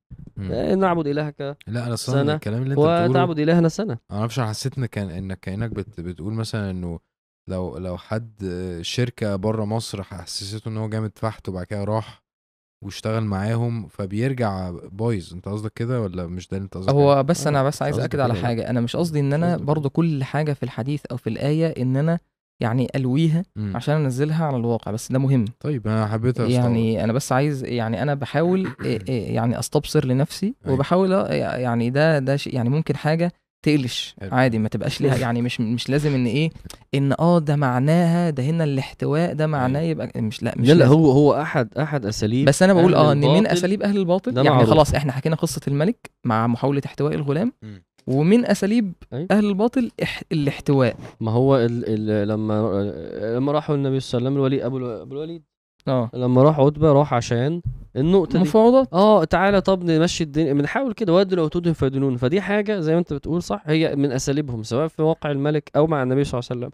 [0.76, 3.98] نعبد إلهك لا أنا سنة أصلا الكلام اللي أنت بتقوله وتعبد إلهنا سنة.
[4.10, 6.98] أنا معرفش أنا حسيت إن كان انك كأنك بت بتقول مثلا إنه
[7.48, 12.22] لو لو حد آه، شركة بره مصر حسسته إن هو جامد فحت وبعد كده راح
[12.84, 15.34] واشتغل معاهم فبيرجع بايظ.
[15.34, 17.98] أنت قصدك كده ولا مش ده اللي أنت قصدك؟ هو بس أنا آه، بس عايز
[17.98, 18.34] أكد على.
[18.34, 18.70] حاجة.
[18.70, 22.20] أنا مش قصدي إن أنا برضو كل حاجة في الحديث أو في الآية إن أنا
[22.60, 23.76] يعني ألويها مم.
[23.76, 26.50] عشان أنزلها على الواقع بس ده مهم طيب أنا حبيت أستوعب.
[26.64, 30.74] يعني أنا بس عايز يعني أنا بحاول إيه إيه يعني أستبصر لنفسي أيوة.
[30.76, 33.32] وبحاول أ- يعني ده ده شيء يعني ممكن حاجة
[33.64, 34.30] تقلش حلو.
[34.34, 36.50] عادي ما تبقاش ليها يعني مش مش لازم إن إيه
[36.94, 39.90] إن آه ده معناها ده هنا الاحتواء ده معناه أيوة.
[39.90, 40.86] يبقى مش لا مش لا.
[40.86, 44.50] هو هو أحد أحد أساليب بس أنا بقول آه إن من أساليب أهل الباطل يعني
[44.50, 44.70] معروف.
[44.70, 47.52] خلاص إحنا حكينا قصة الملك مع محاولة احتواء الغلام.
[48.06, 48.92] ومن أساليب.
[49.12, 50.22] أهل الباطل إح...
[50.32, 50.96] الاحتواء.
[51.20, 52.82] ما هو ال ال لما
[53.36, 55.42] لما راحوا النبي صلى الله عليه وسلم الوليد أبو الو- أبو الوليد.
[55.88, 56.10] آه.
[56.14, 57.62] لما راح عتبة راح عشان
[57.96, 58.88] النقطة مفاوضات.
[58.92, 60.52] آه تعالى طب نمشي الدنيا.
[60.52, 62.16] بنحاول كده ودوا لو تدهم فيدنون.
[62.16, 65.86] فدي حاجة زي ما أنت بتقول صح؟ هي من أساليبهم سواء في واقع الملك أو
[65.86, 66.70] مع النبي صلى الله عليه وسلم.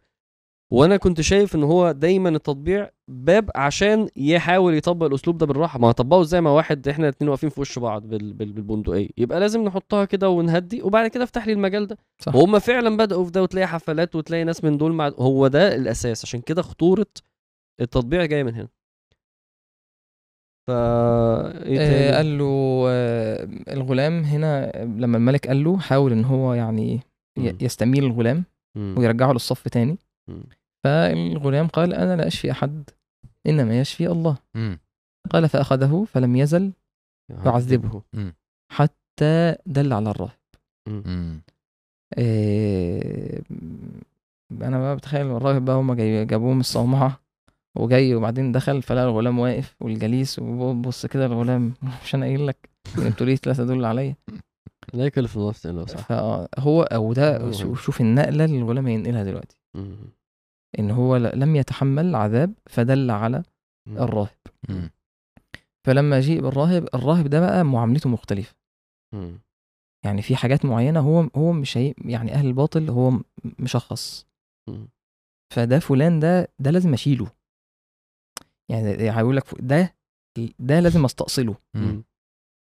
[0.70, 5.90] وأنا كنت شايف ان هو دايما التطبيع باب عشان يحاول يطبق الأسلوب ده بالراحة ما
[5.90, 9.64] هطبقه إزاي ما واحد إحنا الاتنين واقفين في وش بعض بال- بال- بالبندقية يبقى لازم
[9.64, 12.34] نحطها كده ونهدي وبعد كده افتح لي المجال ده صح.
[12.34, 16.24] وهم فعلا بدأوا في ده وتلاقي حفلات وتلاقي ناس من دول مع هو ده الأساس
[16.24, 17.06] عشان كده خطورة
[17.80, 18.68] التطبيع جاية من هنا
[20.66, 26.54] فا إيه آه؟ قال له آه الغلام هنا لما الملك قال له حاول ان هو
[26.54, 27.00] يعني
[27.38, 27.56] مم.
[27.60, 28.44] يستميل الغلام
[28.76, 28.94] مم.
[28.98, 29.98] ويرجعه للصف تاني
[30.84, 32.90] فالغلام قال أنا لا أشفي أحد
[33.46, 34.36] إنما يشفي الله.
[34.54, 34.78] مم.
[35.30, 36.72] قال فأخذه فلم يزل
[37.46, 38.02] يعذبه.
[38.72, 40.38] حتى دل على الراهب.
[42.18, 43.42] آه
[44.52, 47.20] أنا بقى بتخيل الراهب بقى هم جاي- جابوه من الصومعة
[47.78, 51.74] وجاي وبعدين دخل فلقى الغلام واقف والجليس وبص كده الغلام
[52.04, 52.68] مش أنا قايل لك؟
[52.98, 54.14] أنتوا ليه لا تدل عليا.
[54.94, 56.02] لا يكلف الله نفسا إلا وسعها.
[56.02, 57.50] فهو أو ده.
[57.52, 59.56] شوف النقلة اللي الغلام هينقلها دلوقتي.
[60.78, 63.42] إن هو لم يتحمل عذاب فدل على.
[64.04, 64.28] الراهب.
[65.86, 68.54] فلما جيء بالراهب الراهب ده بقى معاملته مختلفة.
[70.04, 73.12] يعني في حاجات معينة هو هو مش هي يعني أهل الباطل هو
[73.58, 74.26] مشخص.
[75.54, 77.30] فده فلان ده ده لازم أشيله
[78.70, 79.94] يعني هيقول لك ده
[80.58, 81.56] ده لازم أستأصله.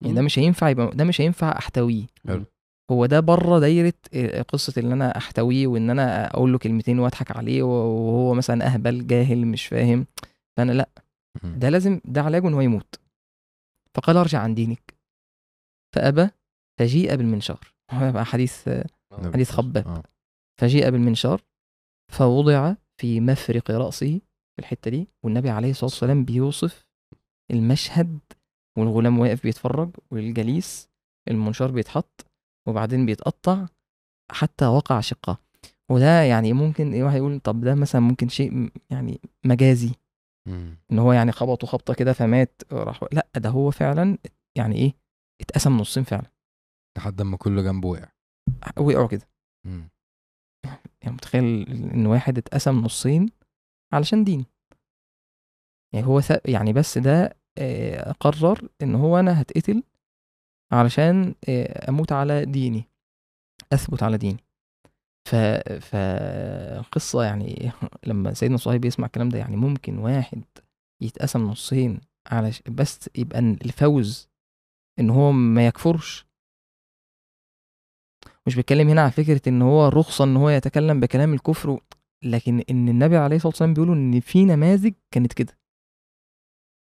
[0.02, 2.44] يعني ده مش هينفع يبقى ده مش هينفع أحتويه حلو.
[2.90, 7.36] هو ده بره دايرة آه، قصة ان أنا أحتويه وإن أنا أقول له كلمتين وأضحك
[7.36, 10.06] عليه وهو مثلا أهبل جاهل مش فاهم
[10.56, 10.88] فأنا لأ.
[11.44, 12.94] ده لازم ده علاجه ان هو يموت
[13.94, 14.94] فقال أرجع عن دينك
[15.94, 16.28] فأبى
[16.78, 18.68] فجيء بالمنشار هو حديث
[19.12, 19.86] حديث خباب.
[19.86, 20.02] آه.
[20.60, 21.40] فجيء بالمنشار
[22.12, 24.20] فوضع في مفرق رأسه
[24.56, 26.86] في الحتة دي والنبي عليه الصلاة والسلام بيوصف
[27.50, 28.18] المشهد
[28.78, 30.88] والغلام واقف بيتفرج والجليس
[31.28, 32.25] المنشار بيتحط
[32.66, 33.66] وبعدين بيتقطع
[34.32, 35.40] حتى وقع شقة.
[35.90, 39.94] وده يعني ممكن إيه واحد يقول طب ده مثلا ممكن شيء يعني مجازي.
[40.48, 44.18] إن هو يعني خبطه خبطة كده فمات راح لا ده هو فعلا
[44.58, 44.94] يعني إيه
[45.40, 46.30] اتقسم نصين فعلا.
[46.98, 48.08] لحد ما كله جنبه وقع.
[48.78, 49.28] وقعوا كده.
[51.02, 53.30] يعني متخيل إن واحد اتقسم نصين
[53.92, 54.46] علشان دين.
[55.94, 57.36] يعني هو يعني بس ده
[58.20, 59.82] قرر إن هو أنا هتقتل
[60.72, 62.84] علشان آه، أموت على ديني
[63.72, 64.44] أثبت على ديني.
[65.28, 65.34] ف
[65.80, 67.72] فقصة يعني
[68.06, 70.44] لما سيدنا صهيب يسمع الكلام ده يعني ممكن واحد
[71.02, 74.28] يتقسم نصين على بس يبقى الفوز
[75.00, 76.26] إن هو ما يكفرش.
[78.46, 81.80] مش بيتكلم هنا على فكرة إن هو رخصة إن هو يتكلم بكلام الكفر.
[82.24, 85.58] لكن إن النبي عليه الصلاة والسلام بيقولوا إن في نماذج كانت كده.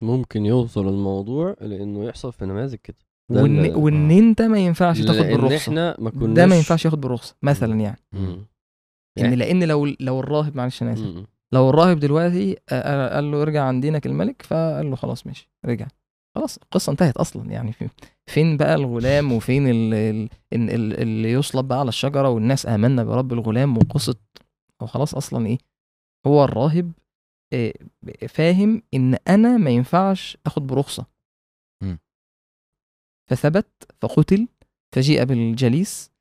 [0.04, 2.98] ممكن يوصل الموضوع لإنه يحصل في نماذج كده.
[3.34, 5.58] ده وان, ال- وإن أنت ما ينفعش تاخد لأن بالرخصة.
[5.58, 8.00] إحنا ما كناش ده ما ينفعش ياخد بالرخصة مثلا يعني.
[8.14, 8.46] مم.
[9.20, 11.24] إن لأن لو لو الراهب معلش أنا آسف.
[11.54, 15.50] لو الراهب دلوقتي آه، آه، قال له ارجع عن دينك الملك فقال له خلاص ماشي
[15.66, 15.88] رجع.
[16.36, 17.88] خلاص القصة انتهت أصلا يعني في
[18.30, 23.04] فين بقى الغلام وفين ال- ال- ال- ال- اللي يصلب بقى على الشجرة والناس آمنا
[23.04, 24.16] برب الغلام وقصه
[24.82, 25.58] هو خلاص أصلا إيه؟
[26.28, 26.92] هو الراهب
[27.54, 27.74] آه،
[28.30, 31.06] فاهم إن أنا ما ينفعش أخد برخصة.
[33.32, 33.68] فثبت
[34.02, 34.48] فقتل
[34.96, 36.12] فجيء بالجليس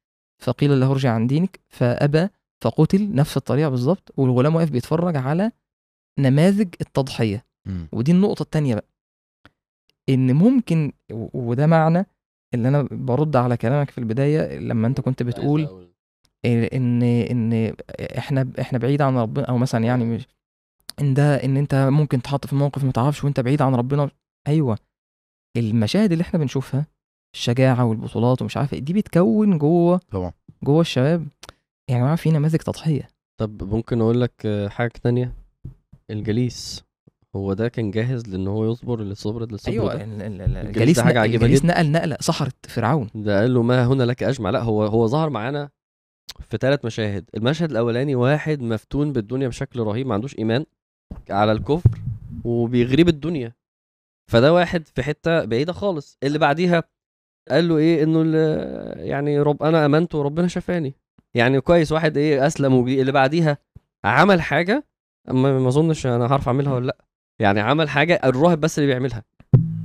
[0.42, 2.28] فقيل له ارجع عن دينك فأبى
[2.64, 5.52] فقتل نفس الطريقة بالظبط والغلام واقف بيتفرج على
[6.18, 7.44] نماذج التضحية.
[7.66, 7.88] مم.
[7.92, 8.88] ودي النقطة التانية بقى.
[10.08, 12.06] إن ممكن و- وده معنى
[12.54, 15.90] اللي أنا برد على كلامك في البداية لما أنت كنت بتقول
[16.44, 17.74] إن إن
[18.18, 20.26] إحنا إحنا بعيد عن ربنا أو مثلا يعني مش
[21.00, 24.10] إن ده إن أنت ممكن تحط في موقف ما تعرفش وأنت بعيد عن ربنا.
[24.48, 24.78] أيوه.
[25.56, 26.86] المشاهد اللي إحنا بنشوفها
[27.40, 30.32] الشجاعة والبطولات ومش عارف إيه، دي بتكون جوه طبعا.
[30.62, 31.26] جوه الشباب.
[31.90, 33.08] يا جماعة في نماذج تضحية.
[33.40, 35.34] طب ممكن أقول لك حاجة تانية؟
[36.10, 36.84] الجليس
[37.36, 40.04] هو ده كان جاهز لإن هو يصبر اللي صبرت للصبر أيوه ده
[40.62, 41.72] الجليس ده نقل- عجيبة الجليس جدا.
[41.74, 43.10] نقل نقلة سحرت فرعون.
[43.14, 44.50] ده قال له ما هنا لك أجمع.
[44.50, 45.70] لا هو هو ظهر معانا
[46.48, 47.24] في ثلاث مشاهد.
[47.36, 50.64] المشهد الأولاني واحد مفتون بالدنيا بشكل رهيب ما عندوش إيمان
[51.30, 51.90] على الكفر
[52.44, 53.52] وبيغريب الدنيا.
[54.30, 56.18] فده واحد في حتة بعيدة خالص.
[56.22, 56.82] اللي بعديها
[57.50, 58.20] قال له إيه إنه
[59.02, 60.94] يعني رب أنا آمنت وربنا شفاني.
[61.34, 63.58] يعني كويس واحد إيه أسلم وجي اللي بعديها
[64.04, 64.84] عمل حاجة
[65.28, 66.96] ما ما أظنش أنا هعرف أعملها ولا لأ.
[67.40, 69.24] يعني عمل حاجة الراهب بس اللي بيعملها.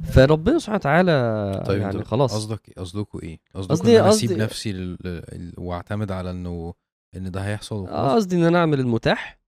[0.04, 2.34] فربنا سبحانه وتعالى طيب يعني خلاص.
[2.36, 4.98] قصدك قصدكوا إيه؟ قصدكوا قصدي- إن أنا أسيب نفسي
[5.58, 6.74] وأعتمد على إنه
[7.16, 9.40] إن ده هيحصل قصدي إن أنا أعمل المتاح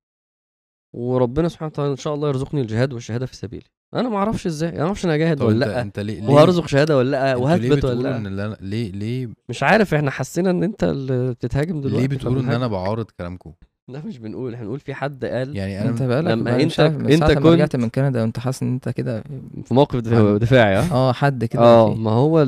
[0.96, 4.70] وربنا سبحانه وتعالى إن شاء الله يرزقني الجهاد والشهادة في سبيله أنا ما أعرفش إزاي
[4.70, 7.36] أنا ما أعرفش أنا اجاهد طب ولا لأ أنت ليه ليه وهرزق شهادة ولا لأ
[7.36, 11.82] وهثبت ولا إن لا أنا ليه ليه مش عارف إحنا حسينا إن أنت اللي بتتهاجم
[11.82, 12.50] دلوقتي ليه بتقولوا إن.
[12.50, 13.52] أنا بعارض كلامكم؟
[13.92, 16.80] لا مش بنقول إحنا بنقول في حد قال يعني أنا أنت بقالك لما بقى- مش
[16.80, 19.24] انت- انت كنت- رجعت من كندا وأنت حاسس إن أنت كده
[19.66, 22.42] في موقف دفاع- دفاعي ها آه حد كده آه ما هو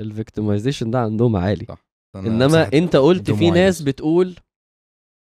[0.00, 1.84] ال victimization ده عندهم عالي صح.
[2.16, 3.82] أنا إنما أنت قلت في ناس.
[3.82, 4.34] بتقول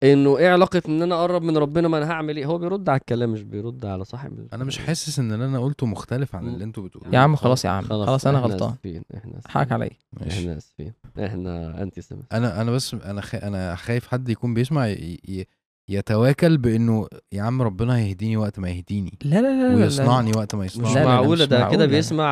[0.04, 3.00] إنه إيه علاقة إن أنا أقرب من ربنا ما أنا هعمل إيه؟ هو بيرد على
[3.00, 6.64] الكلام مش بيرد على صاحب أنا مش حاسس إن اللي أنا قلته مختلف عن اللي
[6.64, 7.14] أنتوا بتقولوه.
[7.16, 7.84] يا عم خلاص يا عم.
[7.84, 8.70] خلاص أنا إحنا غلطان.
[8.70, 9.52] آسفين إحنا آسفين.
[9.52, 9.90] حقك عليا.
[10.14, 10.40] ماشي.
[10.40, 10.94] إحنا آسفين.
[11.20, 13.36] إحنا anti-Semites أنا أنا بس أنا خ...
[13.36, 15.20] أنا خايف حد يكون بيسمع ي...
[15.30, 15.48] ي...
[15.90, 20.56] يتواكل بإنه يا عم ربنا هيهديني وقت ما يهديني لا لا لا لا ويصنعني وقت
[20.56, 21.70] ما مش لا، لا، يصنعني لا، معقوله مش ده.
[21.72, 22.26] كده بيسمع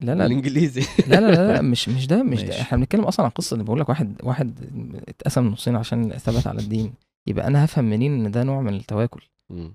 [0.00, 0.26] لا لا.
[0.26, 2.60] الانجليزي لا لا لا, لا مش مش ده مش ده.
[2.60, 4.60] إحنا بنتكلم أصلا عن قصة اللي بقول لك واحد واحد
[5.08, 6.92] اتقسم نصين عشان ثبت على الدين.
[7.28, 9.20] يبقى أنا هفهم منين إن ده نوع من التواكل؟
[9.50, 9.74] مم.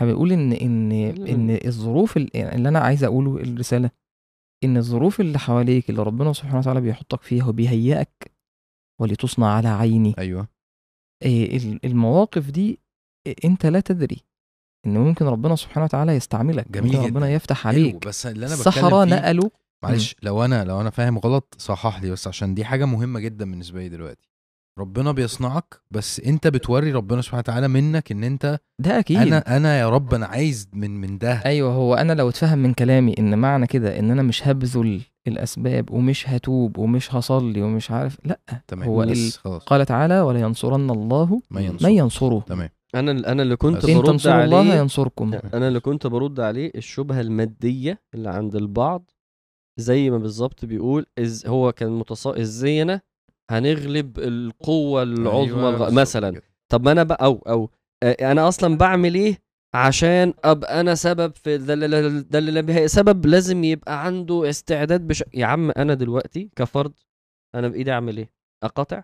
[0.00, 0.92] بيقول إن إن
[1.28, 3.90] إن الظروف ال- يعني اللي أنا عايز أقوله الرسالة
[4.64, 8.32] إن الظروف اللي حواليك اللي ربنا سبحانه وتعالى بيحطك فيها وبيهيئك
[9.00, 10.14] ولتصنع على عيني.
[10.18, 10.48] أيوه.
[11.84, 12.80] المواقف دي
[13.44, 14.24] أنت لا تدري
[14.86, 17.30] إن ممكن ربنا سبحانه وتعالى يستعملك جميل ربنا.
[17.30, 18.06] يفتح عليك.
[18.06, 19.48] بس اللي أنا الصحراء نقلوا.
[19.84, 23.50] معلش لو أنا لو أنا فاهم غلط صحح لي بس عشان دي حاجة مهمة جدا
[23.50, 24.28] بالنسبة لي دلوقتي.
[24.78, 29.16] ربنا بيصنعك بس أنت بتوري ربنا سبحانه وتعالى منك إن أنت ده أكيد.
[29.16, 31.32] أنا أنا يا رب أنا عايز من من ده.
[31.46, 35.90] أيوه هو أنا لو اتفهم من كلامي إن معنى كده إن أنا مش هبذل الأسباب
[35.90, 38.18] ومش هتوب ومش هصلي ومش عارف.
[38.24, 39.62] لأ تمام هو ال- خلاص.
[39.64, 41.86] قال تعالى ولا ينصرن الله ما ينصر.
[41.88, 42.40] من ينصره.
[42.46, 42.68] تمام.
[42.94, 45.34] أنا أنا اللي كنت برد تنصروا الله عليه ينصركم.
[45.54, 49.10] أنا اللي كنت برد عليه الشبهة المادية اللي عند البعض
[49.80, 53.00] زي ما بالظبط بيقول إز هو كان متص إزاي أنا
[53.50, 56.40] هنغلب القوة العظمى أيوة، مثلا.
[56.72, 57.70] طب ما أنا بقى أو أو
[58.04, 59.38] أنا أصلا بعمل إيه
[59.76, 65.06] عشان أبقى أنا سبب في ده اللي- ده اللي بها سبب لازم يبقى عنده استعداد
[65.06, 65.24] بش...
[65.34, 66.92] يا عم أنا دلوقتي كفرد
[67.54, 68.30] أنا بإيدي أعمل إيه؟
[68.62, 69.02] أقاطع؟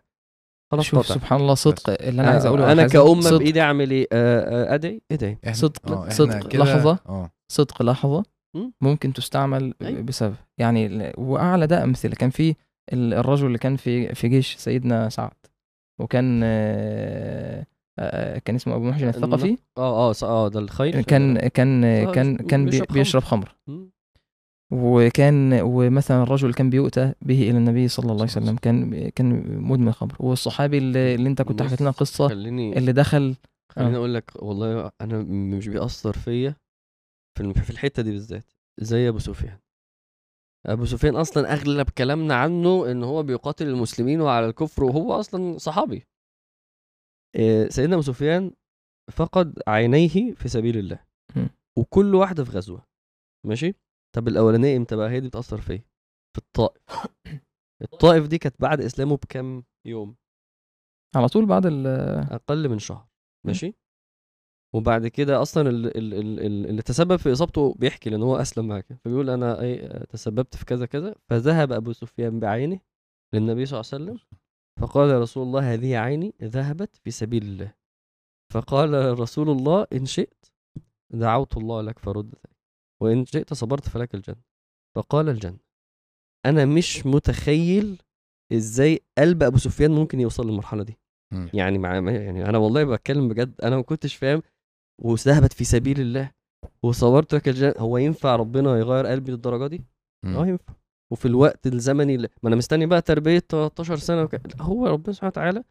[0.73, 3.39] خلاص شوف قاطع سبحان الله صدق اللي أنا عايز أقوله يا أنا كأمة صدق.
[3.39, 5.39] بإيدي أعمل إيه؟ آه، آه، أدعي؟ أدعي.
[5.53, 6.57] صدق- آه، صدق.
[6.57, 6.99] لحظة.
[7.09, 7.31] آه.
[7.53, 8.25] صدق لحظة.
[8.57, 8.73] مم.
[8.81, 10.01] ممكن تستعمل أيوة.
[10.03, 10.35] بسبب.
[10.59, 12.15] يعني وأعلى ده أمثلة.
[12.15, 12.55] كان في
[12.93, 15.31] ال- الرجل اللي كان في في جيش سيدنا سعد
[16.01, 17.67] وكان آه، آه،
[18.45, 19.57] كان اسمه أبو محجن الثقفي.
[19.79, 21.03] آه آه آه ده الخير.
[21.03, 23.55] كان كان آه، كان كان بي- بيشرب خمر.
[23.67, 23.89] خمر.
[24.75, 28.57] وكان ومثلا الرجل كان بيؤتى به إلى النبي صلى الله عليه وسلم.
[28.57, 30.17] كان كان مدمن خمر.
[30.21, 33.37] والصحابي اللي, اللي انت كنت حكيت لنا قصة خليني اللي دخل
[33.73, 33.99] خليني آه.
[33.99, 36.55] أقول لك والله أنا مش بيأثر فيا
[37.39, 38.45] في في الحتة دي بالذات
[38.79, 39.59] زي أبو سفيان.
[40.67, 46.07] أبو سفيان أصلا أغلب كلامنا عنه إن هو بيقاتل المسلمين وعلى الكفر وهو أصلا صحابي.
[47.69, 48.53] سيدنا أبو سفيان
[49.13, 51.05] فقد عينيه في سبيل الله.
[51.37, 51.47] م.
[51.79, 52.87] وكل واحدة في غزوة.
[53.47, 53.75] ماشي؟
[54.17, 55.85] طب الأولانية إمتى بقى هي دي بتأثر فيا
[56.37, 56.83] في الطائف.
[57.93, 60.17] الطائف دي كانت بعد إسلامه بكام يوم؟
[61.17, 61.87] على طول بعد ال
[62.33, 63.09] أقل من شهر.
[63.47, 63.75] ماشي؟
[64.75, 68.69] وبعد كده أصلا ال- ال- ال- ال- اللي تسبب في إصابته بيحكي لأن هو أسلم
[68.69, 68.93] معاك.
[69.05, 72.81] فبيقول أنا اي تسببت في كذا كذا فذهب أبو سفيان بعينه
[73.35, 74.42] للنبي صلى الله عليه وسلم.
[74.83, 77.75] فقال رسول الله هذه عيني ذهبت في سبيل الله.
[78.53, 80.47] فقال رسول الله إن شئت
[81.11, 82.35] دعوت الله لك فرد
[83.03, 84.43] وإن شئت صبرت فلك الجنة.
[84.97, 85.59] فقال الجنة.
[86.47, 88.03] أنا مش متخيل
[88.53, 90.99] إزاي قلب أبو سفيان ممكن يوصل للمرحلة دي.
[91.33, 91.51] مم.
[91.55, 94.43] يعني مع يعني أنا والله بتكلم بجد أنا ما كنتش فاهم.
[95.03, 96.31] وذهبت في سبيل الله
[96.83, 97.75] وصورت لك الجنة.
[97.79, 99.85] هو ينفع ربنا يغير قلبي للدرجة دي؟
[100.25, 100.75] أه ينفع.
[101.13, 104.61] وفي الوقت الزمني اللي ما أنا مستني بقى تربية 13 سنة وك...
[104.61, 105.65] هو ربنا سبحانه وتعالى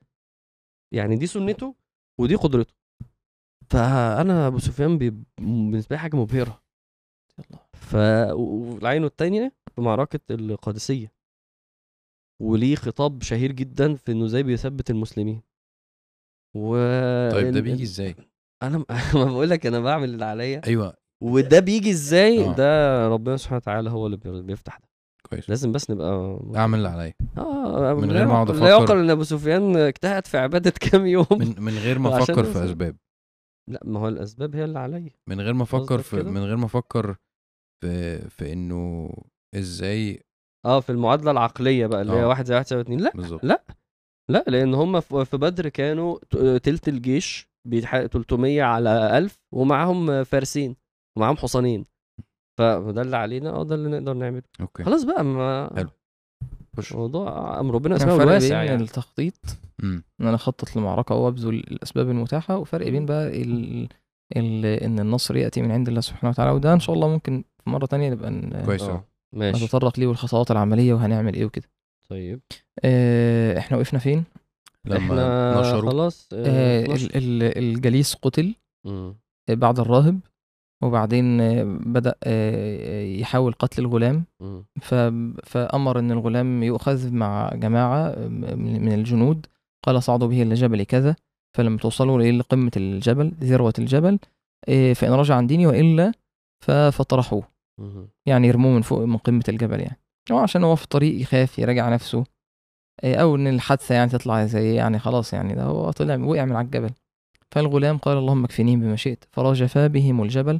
[0.93, 1.75] يعني دي سنته
[2.19, 2.73] ودي قدرته.
[3.69, 6.61] فأنا أبو سفيان بي- بالنسبة لي حاجة مبهرة.
[7.73, 7.95] ف
[8.31, 11.11] والعين التانية في معركة القادسية.
[12.41, 15.41] وليه خطاب شهير جدا في إنه إزاي بيثبت المسلمين.
[16.55, 16.75] و
[17.31, 18.15] طيب ده بيجي إزاي؟
[18.63, 18.85] أنا ما
[19.31, 20.61] بقول لك أنا بعمل اللي عليا.
[20.67, 20.97] أيوه.
[21.23, 22.55] وده بيجي إزاي؟ آه.
[22.55, 24.90] ده ربنا سبحانه وتعالى هو اللي بي- بيفتح ده.
[25.29, 28.63] كويس لازم بس نبقى أعمل اللي عليا آه من غير ما أقعد أفكر.
[28.63, 32.43] لا يعقل ان ابو سفيان اجتهد في عبادة كام يوم من من غير ما أفكر
[32.43, 32.65] في.
[32.65, 32.95] أسباب
[33.69, 36.65] لا ما هو الأسباب هي اللي عليا من غير ما أفكر في؟ من غير ما
[36.65, 37.15] أفكر
[37.83, 39.09] في في إنه
[39.55, 40.23] إزاي
[40.65, 42.27] آه في المعادلة العقلية بقى اللي هي آه.
[42.27, 43.63] واحد زي واحد يساوي اتنين لا بالظبط لا
[44.31, 46.17] لا لأن هم في بدر كانوا
[46.57, 50.75] تلت الجيش بيتح- 300 على 1000 ومعاهم فارسين
[51.17, 51.85] ومعاهم حصانين
[52.57, 54.43] فده اللي علينا آه ده اللي نقدر نعمله.
[54.61, 54.83] أوكي.
[54.83, 55.89] خلاص بقى ما حلو.
[56.77, 56.93] خش.
[56.93, 58.75] موضوع أمر ربنا اسمه بين يعني.
[58.75, 59.33] التخطيط
[59.83, 63.87] إن أنا أخطط لمعركة وابذل الأسباب المتاحة وفرق بين بقى ال...
[64.37, 64.65] ال...
[64.65, 67.85] إن النصر يأتي من عند الله سبحانه وتعالى وده إن شاء الله ممكن في مرة
[67.85, 69.01] تانية نبقى ن- كويس آه أوي.
[69.33, 69.65] ماشي.
[69.65, 71.65] نتطرق ليه والخطوات العملية وهنعمل إيه وكده.
[72.09, 72.41] طيب.
[72.83, 74.23] آه إحنا وقفنا فين؟
[74.85, 75.91] لما إحنا نشروا.
[75.91, 76.91] خلاص آه آه ال...
[76.91, 77.43] ال...
[77.43, 77.57] ال...
[77.57, 78.55] الجليس قتل.
[78.85, 79.15] آه،
[79.49, 80.19] بعد الراهب.
[80.81, 84.25] وبعدين آه، بدأ آه، يحاول قتل الغلام.
[85.43, 89.45] فأمر أن الغلام يؤخذ مع جماعة من من الجنود.
[89.85, 91.15] قال صعدوا به إلى جبل كذا
[91.57, 94.19] فلما توصلوا إلى قمة الجبل ذروة الجبل
[94.67, 96.11] إيه، فإن رجع عن ديني وإلا
[96.91, 97.43] فطرحوه.
[98.25, 99.97] يعني يرموه من فوق من قمة الجبل يعني.
[100.31, 102.23] أو عشان هو في الطريق يخاف يراجع نفسه
[103.03, 106.65] أو إن الحادثة يعني تطلع زي يعني خلاص يعني ده هو طلع وقع من على
[106.65, 106.89] الجبل.
[107.51, 110.59] فالغلام قال اللهم اكفنيهم بما شئت فرجفا بهم الجبل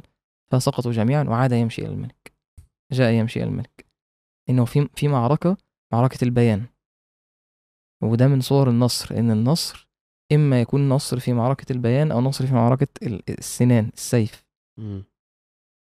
[0.52, 2.32] فسقطوا جميعا وعاد يمشي إلى الملك.
[2.92, 3.86] جاء يمشي إلى الملك.
[4.50, 5.56] إنه في في معركة
[5.92, 6.66] معركة البيان.
[8.02, 9.88] وده من صور النصر إن النصر
[10.32, 14.44] إما يكون نصر في معركة البيان أو نصر في معركة ال- السنان السيف.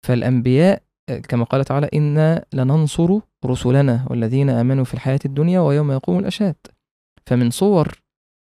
[0.06, 0.84] فالأنبياء
[1.30, 6.56] كما قال تعالى إنا لننصر رسلنا والذين آمنوا في الحياة الدنيا ويوم يقوم الأشهاد.
[7.26, 8.02] فمن صور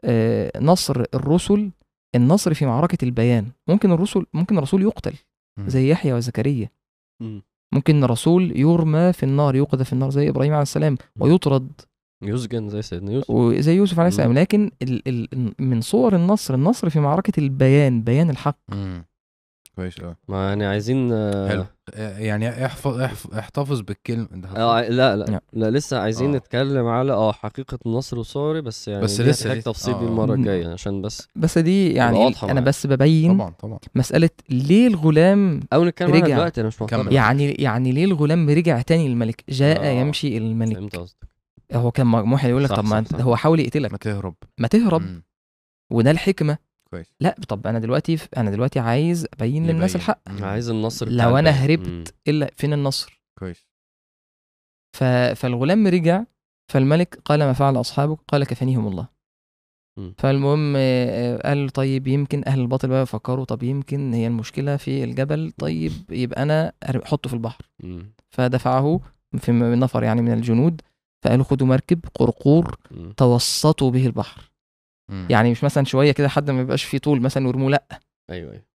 [0.05, 1.71] آه، نصر الرسل
[2.15, 3.51] النصر في معركة البيان.
[3.67, 5.13] ممكن الرسل ممكن الرسول يقتل.
[5.59, 6.69] زي يحيى وزكريا.
[7.21, 7.43] مم.
[7.73, 11.71] ممكن الرسول يرمى في النار يوقذ في النار زي إبراهيم عليه السلام ويطرد.
[12.23, 13.29] يسجن زي سيدنا يوسف.
[13.29, 14.33] وزي يوسف عليه السلام.
[14.33, 18.59] لكن ال ال من صور النصر النصر في معركة البيان بيان الحق.
[18.69, 19.05] مم.
[19.77, 21.09] كويس آه ما يعني عايزين
[21.49, 21.65] حلو
[21.97, 25.41] يعني احفظ احف- احتفظ بالكلمة آه لا لا لا.
[25.53, 26.37] لا لسه عايزين آه.
[26.37, 30.07] نتكلم على آه حقيقة النصر وصوري بس يعني بس لسه دي- تفصيل دي آه.
[30.07, 30.39] المرة مم.
[30.41, 32.63] الجاية عشان بس بس دي يعني معاك.
[32.63, 36.35] بس ببين طبعا طبعا مسألة ليه الغلام أو نتكلم رجع.
[36.35, 37.13] دلوقتي أنا مش كمل.
[37.13, 39.89] يعني يعني ليه الغلام رجع تاني للملك جاء آه.
[39.89, 41.27] يمشي الملك فهمت قصدك
[41.73, 43.03] هو كان مجموح يقول لك طب ما.
[43.21, 45.23] هو حاول يقتلك ما تهرب ما تهرب مم.
[45.91, 46.57] وده الحكمة
[46.91, 49.95] كويس لا طب أنا دلوقتي أنا دلوقتي عايز أبين للناس.
[49.95, 50.21] الحق.
[50.41, 51.65] عايز النصر لو أنا الباقي.
[51.65, 52.03] هربت مم.
[52.27, 53.67] إلا فين النصر كويس
[54.97, 55.03] ف...
[55.35, 56.23] فالغلام رجع
[56.71, 59.07] فالملك قال ما فعل أصحابك قال كفانيهم الله
[59.99, 60.13] مم.
[60.17, 60.79] فالمهم آه،
[61.35, 65.91] آه، قال طيب يمكن أهل الباطل بقى يفكروا طب يمكن هي المشكلة في الجبل طيب
[66.09, 68.13] يبقى أنا أر- أحطه في البحر مم.
[68.29, 68.99] فدفعه
[69.37, 70.81] في نفر يعني من الجنود
[71.25, 73.11] فقالوا خدوا مركب قرقور مم.
[73.17, 74.51] توسطوا به البحر
[75.09, 75.27] مم.
[75.29, 77.83] يعني مش مثلا شوية كده حد ما يبقاش فيه طول مثلا ويرموه لأ.
[78.29, 78.67] أيوه أيوه.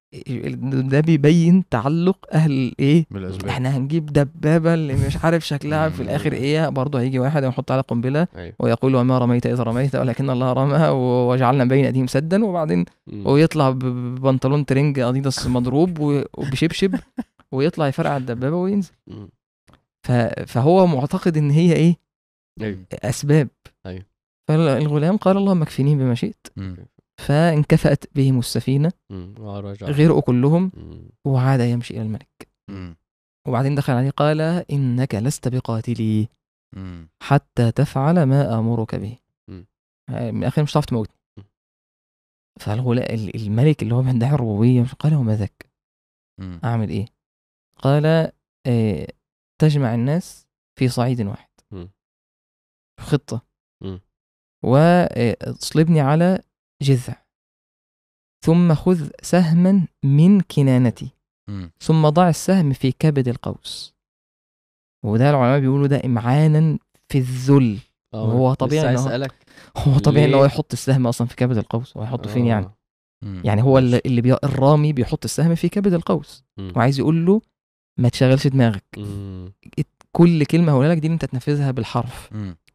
[0.83, 3.49] ده بيبين تعلق أهل إيه؟ بالأسباب.
[3.49, 6.03] إحنا هنجيب دبابة اللي مش عارف شكلها في.
[6.03, 6.69] الآخر إيه.
[6.69, 8.55] برضه هيجي واحد يحط على قنبلة أيوه.
[8.59, 13.27] ويقول وما رميت اذ رميت ولكن الله رمى وجعلنا بين أيديهم سدا وبعدين مم.
[13.27, 15.99] ويطلع ببنطلون ترنج أديداس مضروب
[16.39, 16.95] وبشبشب
[17.53, 18.91] ويطلع يفرقع الدبابة وينزل.
[20.47, 21.97] فهو معتقد إن هي إيه؟
[22.63, 22.79] أيوه.
[22.93, 23.37] أسباب.
[23.37, 23.51] أيوة.
[24.49, 26.47] فالغلام قال اللهم اكفني بما شئت.
[27.19, 28.41] فانكفأت بهم.
[29.41, 30.73] ورجع غرقوا كلهم.
[31.25, 32.49] وعاد يمشي إلى الملك.
[33.49, 34.41] وبعدين دخل عليه قال
[34.71, 36.29] إنك لست بقاتلي.
[37.23, 39.19] حتى تفعل ما أمرك به.
[40.11, 41.45] آه، من الآخر مش هتعرف تموتني مم.
[42.61, 45.71] فالغلاء الملك اللي هو بيدعي الربوبية قال وما ذاك
[46.41, 46.61] مم.
[46.65, 47.07] أعمل إيه
[47.77, 48.33] قال
[48.67, 49.09] آه،
[49.61, 50.47] تجمع الناس
[50.79, 51.91] في صعيد واحد مم.
[54.63, 56.41] وأصلبني على
[56.83, 57.15] جذع
[58.45, 61.09] ثم خذ سهما من كنانتي.
[61.81, 63.95] ثم ضع السهم في كبد القوس
[65.05, 66.79] وده العلماء بيقولوا ده إمعانا
[67.09, 67.79] في الذل
[68.15, 69.09] آه، وهو طبيعي إن هو-
[69.77, 72.71] هو طبيعي إن هو؟ يحط السهم أصلا في كبد القوس هو هيحطه فين يعني
[73.25, 73.43] مم.
[73.45, 74.33] يعني هو اللي, اللي بي...
[74.35, 76.45] الرامي بيحط السهم في كبد القوس.
[76.77, 77.41] وعايز يقول له
[77.99, 78.85] ما تشغلش دماغك.
[80.13, 82.31] كل كلمة هقولها لك دي أنت تنفذها بالحرف.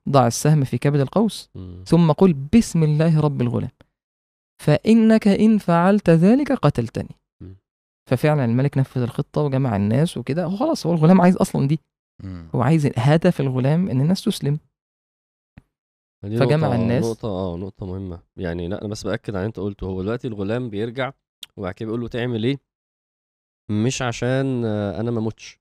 [0.09, 1.49] ضع السهم في كبد القوس.
[1.85, 3.71] ثم قل بسم الله رب الغلام.
[4.63, 7.15] فإنك إن فعلت ذلك قتلتني.
[7.41, 7.53] م.
[8.09, 10.45] ففعلا الملك نفذ الخطة وجمع الناس وكده.
[10.45, 11.79] هو خلاص هو الغلام عايز أصلا دي.
[12.55, 14.59] هو عايز هدف الغلام إن الناس تسلم.
[16.23, 17.05] فجمع نقطة الناس.
[17.05, 18.19] نقطة آه نقطة مهمة.
[18.37, 19.87] يعني لا أنا بس بأكد على اللي أنت قلته.
[19.87, 21.11] هو دلوقتي الغلام بيرجع
[21.57, 22.59] وبعد كده بيقول له تعمل إيه؟
[23.69, 25.59] مش عشان آه، أنا ما أموتش.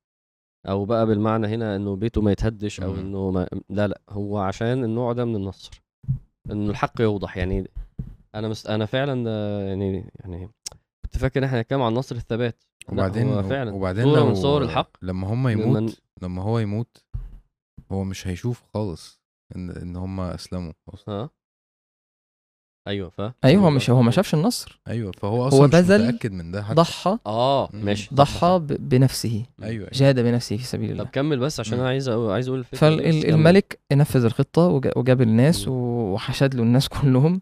[0.69, 2.95] أو بقى بالمعنى هنا إنه بيته ما يتهدش أو.
[2.95, 5.83] إنه ما لا لا هو عشان النوع ده من النصر
[6.51, 7.71] إنه الحق يوضح يعني
[8.35, 8.67] أنا مست...
[8.67, 9.31] أنا فعلا
[9.69, 10.51] يعني يعني
[11.05, 14.63] كنت فاكر إن إحنا هنتكلم عن نصر الثبات وبعدين هو فعلا وبعدين لو من صور
[14.63, 17.05] الحق لما هم لما- يموت لما هو يموت
[17.93, 19.21] هو مش هيشوف خالص
[19.57, 20.73] ان إن هم أسلموا.
[21.09, 21.31] ها
[22.87, 26.33] أيوه ف أيوه هو مش هو ما شافش النصر أيوه فهو أصلا مش بذل متأكد
[26.33, 27.69] من ده حتى ضحى آه.
[27.73, 29.89] ماشي ضحى ب- بنفسه أيوه أيوة.
[29.93, 31.79] جاد بنفسه في سبيل طب الله كمل بس عشان.
[31.79, 32.65] أنا عايز أقول عايز أقول.
[32.65, 35.69] فالملك نفذ الخطة وجا- وجاب الناس.
[35.69, 37.41] وحشد له الناس كلهم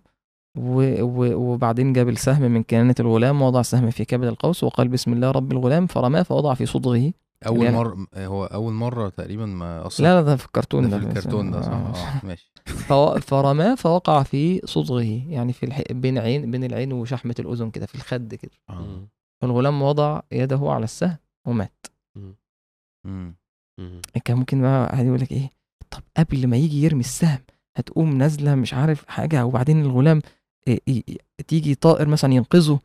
[0.59, 5.13] و- و- وبعدين جاب السهم من كنانة الغلام ووضع السهم في كبد القوس وقال بسم
[5.13, 7.13] الله رب الغلام فرماه فوضع في صدغه
[7.47, 10.99] أول يعني- مره هو أول مرة تقريبا ما أصلا لا لا ده في الكرتون ده
[10.99, 11.95] ده في الكرتون ده صح آه.
[11.95, 12.53] آه ماشي
[13.31, 15.83] فرماه فوقع في صدغه يعني في الح...
[15.91, 19.09] بين عين بين العين وشحمة الأذن كده في الخد كده آه.
[19.43, 21.17] فالغلام وضع يده على السهم
[21.47, 23.37] ومات مم.
[23.79, 24.01] مم.
[24.25, 25.51] كان ممكن بقى واحد يقول لك إيه
[25.91, 27.39] طب قبل ما يجي يرمي السهم
[27.77, 30.23] هتقوم نازلة مش عارف حاجة وبعدين الغلام
[30.69, 31.03] إيه إيه
[31.49, 32.81] تيجي طائر مثلا ينقذه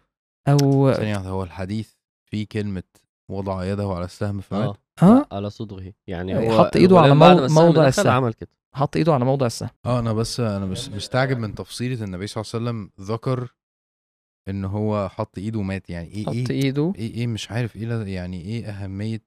[0.47, 1.93] أو واحدة، هو الحديث
[2.25, 2.83] فيه كلمة
[3.29, 5.25] وضع يده على السهم فمات آه.
[5.31, 8.07] على صدغه يعني إيه، هو حط إيده على مو- موضع السهم.
[8.07, 8.49] عمل كده.
[8.75, 9.69] حط إيده على موضع السهم.
[9.85, 13.53] آه أنا بس أنا بس مستعجب من تفصيلة النبي صلى الله عليه وسلم ذكر
[14.49, 16.93] إن هو حط إيده ومات يعني إيه حط إيه إيده.
[16.95, 19.21] إيه إيه مش عارف إيه يعني إيه أهمية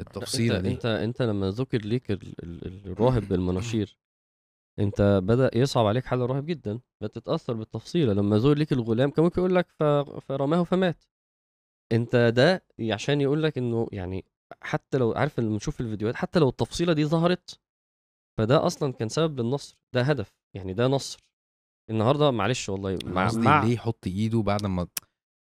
[0.00, 2.34] التفصيلة أنت دي؟ أنت أنت لما ذكر ليك ال...
[2.42, 2.86] ال...
[2.90, 3.98] الراهب بالمناشير
[4.78, 8.12] أنت بدأ يصعب عليك حال الراهب جدا فتتاثر بالتفصيلة.
[8.12, 9.66] لما ذكر ليك الغلام كان ممكن يقول لك.
[10.22, 11.04] فرماه فمات.
[11.92, 12.62] أنت ده
[12.92, 14.24] عشان يقول لك إنه يعني
[14.60, 17.58] حتى لو عارف لما نشوف الفيديوهات حتى لو التفصيلة دي ظهرت
[18.38, 21.18] فده أصلا كان سبب للنصر ده هدف يعني ده نصر
[21.90, 24.86] النهارده معلش والله مع مع, ليه يحط إيده بعد ما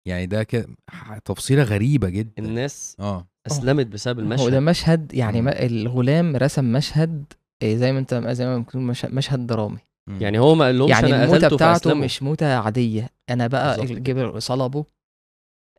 [0.07, 5.13] يعني ده كده ح- تفصيلة غريبة جدا الناس آه أسلمت بسبب هو ده المشهد مشهد
[5.13, 5.41] يعني.
[5.41, 9.77] ما الغلام رسم مشهد إيه، زي ما أنت زي ما بتقول مش- مشهد درامي.
[10.21, 11.93] يعني هو ما قالهمش يعني أنا الموتة بتاعته.
[11.93, 13.85] مش موتة عادية أنا بقى.
[13.85, 14.85] جبل صلبه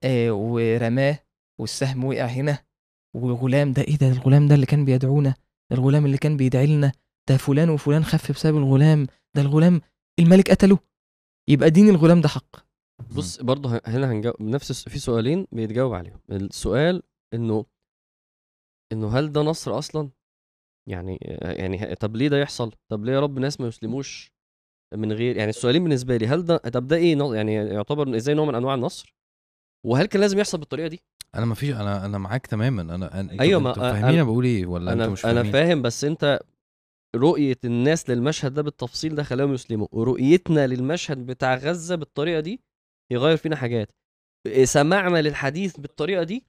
[0.04, 1.18] آه ورماه
[1.60, 2.64] والسهم وقع هنا
[3.16, 5.34] والغلام ده إيه ده؟ الغلام ده اللي كان بيدعونا
[5.70, 6.92] ده الغلام اللي كان بيدعي لنا
[7.28, 9.06] ده فلان وفلان خف بسبب الغلام
[9.36, 9.80] ده الغلام
[10.18, 10.78] الملك قتله.
[11.48, 12.56] يبقى دين الغلام ده حق.
[13.16, 16.20] بص برضه هنا هنجاوب نفس في سؤالين بيتجاوب عليهم.
[16.30, 17.02] السؤال
[17.34, 17.64] إنه
[18.92, 20.10] إنه هل ده نصر أصلا؟
[20.88, 24.32] يعني يعني طب ليه ده يحصل؟ طب ليه يا رب ناس ما يسلموش
[24.94, 28.44] من غير يعني السؤالين بالنسبة لي هل ده طب ده إيه يعني يعتبر إزاي نوع
[28.46, 29.17] من أنواع النصر؟
[29.86, 31.00] وهل كان لازم يحصل بالطريقة دي؟
[31.34, 32.82] أنا ما فيش أنا أنا معاك تماما.
[32.82, 36.04] أنا أنا- أيوة، ما- فاهمين أنا بقول إيه ولا أنا مش أنا فاهمين؟ فاهم بس
[36.04, 36.40] أنت
[37.16, 39.86] رؤية الناس للمشهد ده بالتفصيل ده خلاهم يسلموا.
[39.92, 42.60] ورؤيتنا للمشهد بتاع غزة بالطريقة دي
[43.12, 43.88] يغير فينا حاجات.
[44.64, 46.44] سماعنا للحديث بالطريقة دي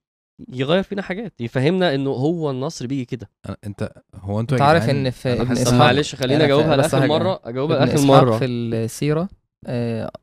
[0.54, 1.34] يغير فينا حاجات.
[1.42, 3.30] يفهمنا إنه هو النصر بيجي كده.
[3.66, 7.08] أنت هو أنتوا أنت عارف إن في معلش خليني أجاوبها لآخر.
[7.08, 8.38] مرة أجاوبها لآخر مرة.
[8.38, 9.22] في السيرة.
[9.22, 9.30] آه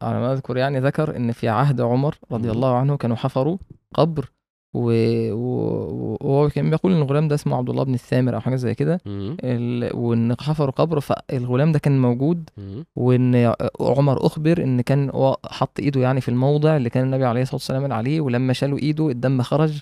[0.03, 2.49] على ما أذكر يعني ذكر إن في عهد عمر رضي.
[2.51, 3.57] الله عنه كانوا حفروا
[3.95, 4.31] قبر
[4.75, 8.57] و- و- وهو كان بيقول إن الغلام ده اسمه عبد الله بن الثامر أو حاجة
[8.57, 9.01] زي كده.
[9.45, 12.51] ال- وإن حفروا قبر فالغلام ده كان موجود.
[12.97, 17.43] وإن عمر أخبر إن كان هو حط إيده يعني في الموضع اللي كان النبي عليه
[17.43, 19.81] الصلاة والسلام عليه ولما شالوا إيده الدم خرج.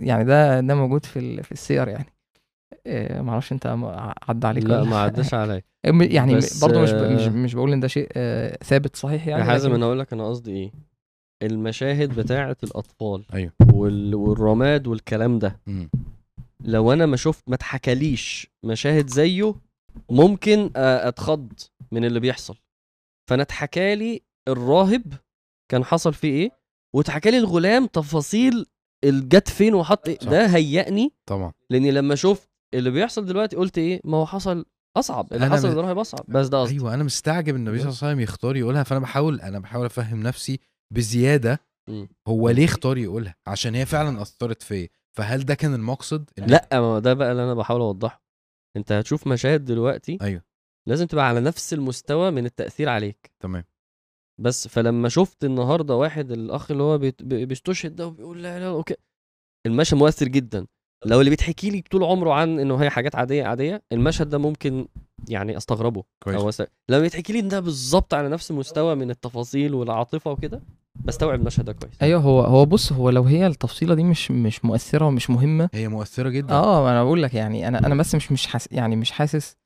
[0.00, 2.06] يعني ده ده موجود في ال- في السير يعني
[2.86, 5.62] آه، معرفش أنت م- عدى عليك لا ما عداش عليا.
[5.86, 6.94] م- يعني برضه مش ب...
[6.94, 9.86] آه، مش مش بقول إن ده شيء آه، ثابت صحيح يعني يا حازم لكن- أنا
[9.86, 10.72] أقول لك أنا قصدي إيه.
[11.42, 13.52] المشاهد بتاعة الأطفال أيوه.
[13.72, 14.14] وال...
[14.14, 15.60] والرماد والكلام ده.
[15.66, 15.90] مم.
[16.60, 19.54] لو أنا ما شفت ما اتحكاليش مشاهد زيه
[20.10, 21.52] ممكن أتخض
[21.92, 22.56] من اللي بيحصل.
[23.30, 25.02] فأنا اتحكالي الراهب
[25.70, 26.50] كان حصل فيه إيه
[26.94, 28.66] واتحكالي الغلام تفاصيل
[29.04, 30.18] الجت فين وحط إيه.
[30.18, 30.30] صح.
[30.30, 31.52] ده هيأني طبعا.
[31.70, 34.64] لأني لما شفت اللي بيحصل دلوقتي قلت إيه؟ ما هو حصل
[34.96, 36.24] أصعب اللي حصل م- للراهب أصعب.
[36.28, 36.74] بس ده قصدي.
[36.74, 39.86] أيوه أنا مستعجب إن النبي صلى الله عليه وسلم يختار يقولها فأنا بحاول أنا بحاول
[39.86, 40.60] أفهم نفسي
[40.94, 41.60] بزيادة.
[42.28, 44.88] هو ليه اختار يقولها؟ عشان هي فعلا أثرت فيا.
[45.16, 48.24] فهل ده كان المقصد؟ لأ ما ده بقى اللي أنا بحاول أوضحه.
[48.76, 50.42] أنت هتشوف مشاهد دلوقتي أيوه.
[50.88, 53.32] لازم تبقى على نفس المستوى من التأثير عليك.
[53.40, 53.64] تمام.
[54.40, 58.94] بس فلما شفت النهارده واحد الأخ اللي هو بيستشهد ده وبيقول لا لا أوكي.
[59.66, 60.66] المشهد مؤثر جدا.
[61.06, 64.86] لو اللي بيتحكي لي طول عمره عن إنه هي حاجات عادية عادية المشهد ده ممكن
[65.28, 66.04] يعني أستغربه.
[66.22, 66.40] كويس.
[66.40, 66.62] أو أس...
[66.88, 70.62] لما بيتحكي لي إن ده بالظبط على نفس المستوى من التفاصيل والعاطفة وكده
[71.04, 71.92] بستوعب المشهد ده كويس.
[72.02, 75.88] أيوه هو هو بص هو لو هي التفصيلة دي مش مش مؤثرة ومش مهمة هي
[75.88, 76.54] مؤثرة جدا.
[76.54, 79.56] آه ما أنا بقول لك يعني أنا أنا بس مش مش حاس يعني مش حاسس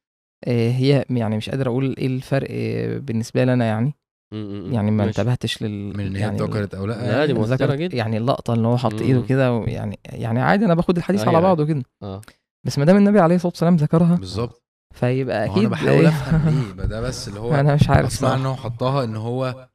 [0.44, 3.94] آه، هي يعني مش قادر أقول إيه الفرق آه، بالنسبة لي أنا يعني.
[4.32, 5.08] يعني ما ماشي.
[5.20, 7.96] انتبهتش لل من إن هي يعني اتذكرت أو لأ لا، دي يعني مؤثرة ذكرت- جدا.
[7.96, 9.22] يعني اللقطة اللي هو حط إيده.
[9.22, 11.48] كده يعني يعني عادي أنا باخد الحديث أيوة، على أيوة.
[11.48, 12.20] بعضه كده آه
[12.66, 14.62] بس ما دام النبي عليه الصلاة والسلام ذكرها بالظبط
[14.94, 18.06] فيبقى أكيد أنا بحاول إيه، أفهم ليه ما ده بس اللي هو أنا مش عارف
[18.06, 18.46] أسمع ان.
[18.46, 19.68] هو حطها إن هو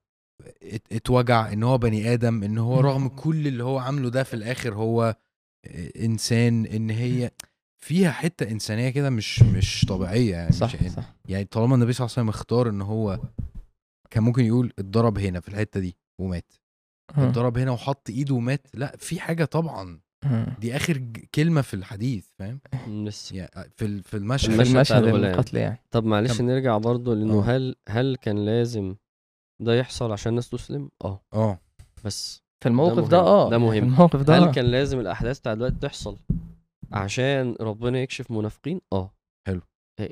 [0.64, 4.34] ات- اتوجع إن هو بني آدم إن هو رغم كل اللي هو عامله ده في
[4.34, 5.16] الآخر هو
[6.04, 7.32] إنسان إن هي
[7.84, 12.06] فيها حتة إنسانية كده مش مش طبيعية يعني صح مش صح يعني طالما النبي صلى
[12.06, 13.20] الله عليه وسلم اختار إن هو
[14.14, 16.54] كان ممكن يقول اتضرب هنا في الحتة دي ومات
[17.18, 17.30] آه.
[17.30, 20.56] اتضرب هنا وحط ايده ومات لا في حاجة طبعا آه.
[20.60, 21.04] دي آخر
[21.36, 22.60] كلمة في الحديث فاهم
[23.08, 25.04] لسه يعني في ال- في المشهد في المشهد.
[25.04, 26.48] القتل يعني طب معلش كمل.
[26.48, 27.42] نرجع برضه لأنه آه.
[27.56, 28.96] هل هل كان لازم
[29.60, 31.60] ده يحصل عشان الناس تسلم آه آه
[32.06, 33.08] بس في الموقف.
[33.08, 33.72] ده آه ده مهم.
[33.72, 34.52] في الموقف ده هل آه.
[34.52, 36.18] كان لازم الأحداث بتاع دلوقتي تحصل
[36.92, 39.14] عشان ربنا يكشف منافقين آه.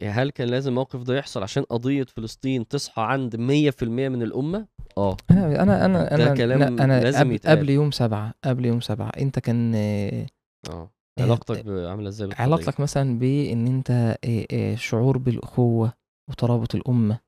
[0.03, 3.39] هل كان لازم الموقف ده يحصل عشان قضية فلسطين تصحى عند 100%
[3.83, 4.67] من الأمة
[4.97, 7.39] آه أنا أنا أنا ده أنا كلام أنا, لازم قبل.
[7.45, 10.25] قبل يوم سبعة قبل يوم سبعة أنت كان آه،
[10.69, 15.93] آه آه، علاقتك ب- عاملة إزاي؟ علاقتك مثلا بإن أنت آه، آه، شعور بالأخوة
[16.29, 17.19] وترابط الأمة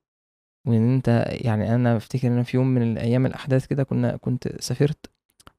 [0.67, 5.05] وإن أنت يعني أنا أفتكر إن في يوم من الأيام الأحداث كده كنا كنت سافرت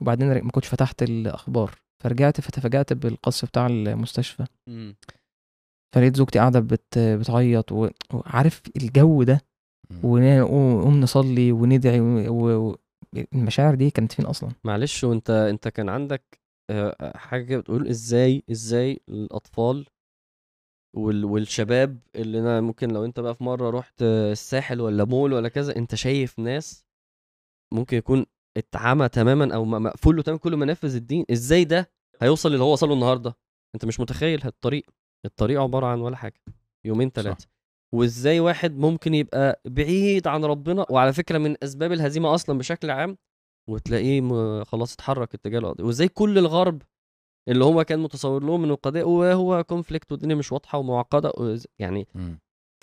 [0.01, 4.97] وبعدين ما كنتش فتحت الأخبار فرجعت فتفاجأت بالقصف بتاع المستشفى مم.
[5.95, 9.41] فلقيت زوجتي قاعدة بت بتعيط و- وعارف الجو ده؟
[10.03, 12.77] ونقوم نصلي وندعي و- و-
[13.35, 16.41] المشاعر دي كانت فين أصلا؟ معلش وأنت أنت كان عندك
[16.71, 19.87] آه، حاجة بتقول إزاي إزاي الأطفال
[20.97, 25.49] وال والشباب اللي أنا ممكن لو أنت بقى في مرة رحت الساحل ولا مول ولا
[25.49, 26.85] كذا أنت شايف ناس
[27.75, 28.27] ممكن يكون
[28.57, 31.91] اتعمى تماما أو مقفول له تماما كل منافذ الدين إزاي ده
[32.23, 33.37] هيوصل اللي هو وصله النهارده؟
[33.75, 34.85] أنت مش متخيل الطريق
[35.25, 36.41] الطريق عبارة عن ولا حاجة
[36.85, 37.47] يومين ثلاثة
[37.95, 43.17] وإزاي واحد ممكن يبقى بعيد عن ربنا وعلى فكرة من أسباب الهزيمة أصلا بشكل عام
[43.71, 46.83] وتلاقيه خلاص اتحرك اتجاه القضية وإزاي كل الغرب
[47.49, 51.33] اللي هو كان متصور لهم انه القضية وهو كونفليكت والدنيا مش واضحة ومعقدة
[51.79, 52.07] يعني.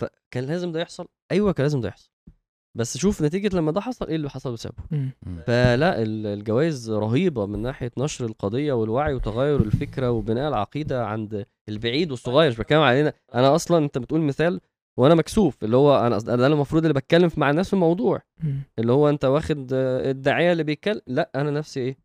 [0.00, 1.06] فكان لازم ده يحصل.
[1.32, 2.10] أيوه كان لازم ده يحصل.
[2.78, 4.82] بس شوف نتيجة لما ده حصل إيه اللي حصل بسببه.
[5.46, 12.10] فلا ال- الجوائز رهيبة من ناحية نشر القضية والوعي وتغير الفكرة وبناء العقيدة عند البعيد
[12.10, 14.60] والصغير مش بتكلم علينا أنا أصلا أنت بتقول مثال
[14.96, 18.22] وأنا مكسوف اللي هو أنا ده المفروض اللي بتكلم مع الناس في الموضوع.
[18.78, 21.96] اللي هو أنت واخد آه، الداعية اللي بيتكلم لأ أنا نفسي إيه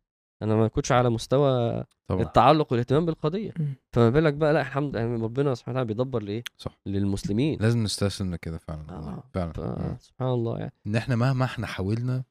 [0.42, 3.54] أنا ما كنتش على مستوى طبعا التعلق والاهتمام بالقضية.
[3.92, 7.82] فما بالك بقى لأ الحمد لله يعني ربنا سبحانه وتعالى بيدبر لإيه صح للمسلمين لازم
[7.82, 8.84] نستسلم لكده فعلا.
[8.90, 9.22] آه.
[9.34, 9.96] فعلا مم.
[9.96, 12.24] فسبحان الله يعني إن إحنا مهما إحنا حاولنا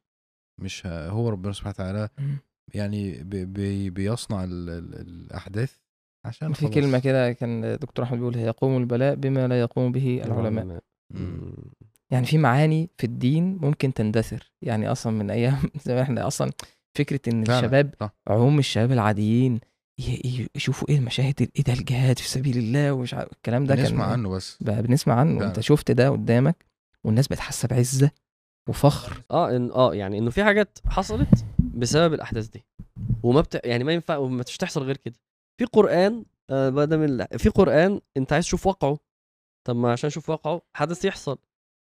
[0.59, 1.09] مش ه...
[1.09, 2.09] هو ربنا سبحانه وتعالى.
[2.73, 3.45] يعني بي...
[3.45, 3.89] بي...
[3.89, 4.69] بيصنع ال...
[4.69, 4.95] ال...
[4.95, 5.77] الأحداث
[6.25, 6.73] عشان في خلاص.
[6.73, 10.79] كلمة كده كان دكتور أحمد بيقول يقوم البلاء بما لا يقوم به العلماء
[11.13, 11.53] مم.
[12.11, 16.51] يعني في معاني في الدين ممكن تندثر يعني أصلا من أيام زي ما إحنا أصلا
[16.97, 18.13] فكرة إن فعلا، الشباب صح.
[18.27, 19.59] عموم الشباب العاديين
[20.55, 24.05] يشوفوا إيه المشاهد إيه ده الجهاد في سبيل الله ومش عارف الكلام ده كان نسمع
[24.05, 25.47] عنه بس بقى بنسمع عنه فعلا.
[25.49, 26.65] أنت شفت ده قدامك
[27.03, 28.11] والناس بقت حاسة بعزة
[28.69, 32.65] وفخر آه إن آه يعني إنه في حاجات حصلت بسبب الأحداث دي
[33.23, 33.61] وما بت...
[33.65, 35.15] يعني ما ينفع وما تش- تحصل غير كده
[35.57, 38.97] في قرآن آه بدل من في قرآن أنت عايز تشوف واقعه.
[39.67, 41.37] طب ما عشان أشوف واقعه حدث يحصل.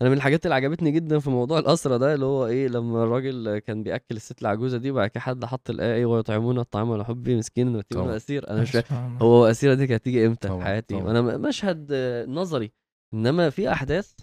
[0.02, 3.58] أنا من الحاجات اللي عجبتني جدا في موضوع الاسرى ده اللي هو إيه لما الراجل
[3.60, 7.36] كان بيأكل الست العجوزة دي وبعد كده حد حط الآية إيه ويطعمون الطعام على حبه
[7.36, 8.16] مسكين طبعا.
[8.16, 9.18] اسير أنا مش فاهم.
[9.18, 11.94] هو اسيره دي كانت هتيجي إمتى في حياتي؟ م- مشهد
[12.28, 12.72] نظري
[13.14, 14.14] إنما في أحداث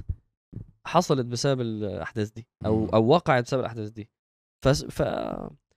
[0.86, 2.86] حصلت بسبب الأحداث دي أو.
[2.94, 4.10] أو وقعت بسبب الأحداث دي.
[4.64, 4.84] فس...
[4.84, 5.02] ف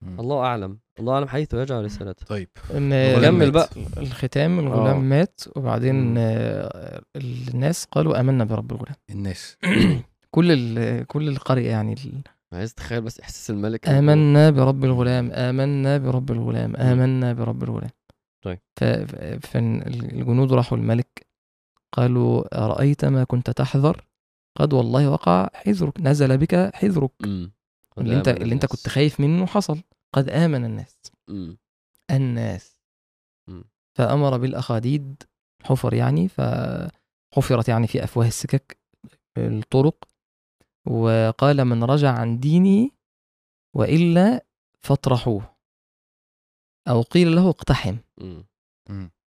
[0.06, 0.20] مم.
[0.20, 0.78] الله أعلم.
[1.00, 2.50] الله أعلم حيث يجعل رسالته طيب.
[2.74, 3.54] إن الغلام كمل مات.
[3.54, 3.70] بقى.
[3.98, 5.00] الختام الغلام آه.
[5.00, 6.16] مات وبعدين مم.
[6.18, 8.96] آه، الناس قالوا آمنا برب الغلام.
[9.10, 9.58] الناس.
[10.36, 12.22] كل ال- كل القرية يعني ال-
[12.54, 13.88] عايز تخيل بس إحساس الملك.
[13.90, 17.90] آمنا برب الغلام آمنا برب الغلام آمنا برب الغلام.
[18.46, 18.60] طيب.
[19.44, 21.26] فالجنود راحوا الملك
[21.94, 24.06] قالوا أرأيت ما كنت تحذر؟
[24.58, 27.12] قد والله وقع حذرك نزل بك حذرك.
[27.24, 28.66] اللي انت اللي أنت.
[28.66, 29.78] كنت خايف منه حصل.
[30.16, 31.58] قد آمن الناس مم.
[32.12, 32.80] الناس
[33.48, 33.64] مم.
[33.98, 35.24] فأمر بالأخاديد
[35.64, 38.78] حفر يعني فحفرت يعني في أفواه السكك
[39.38, 40.08] الطرق
[40.88, 42.90] وقال من رجع عن دينه
[43.76, 44.46] وإلا
[44.82, 45.56] فاطرحوه
[46.88, 47.98] أو قيل له اقتحم.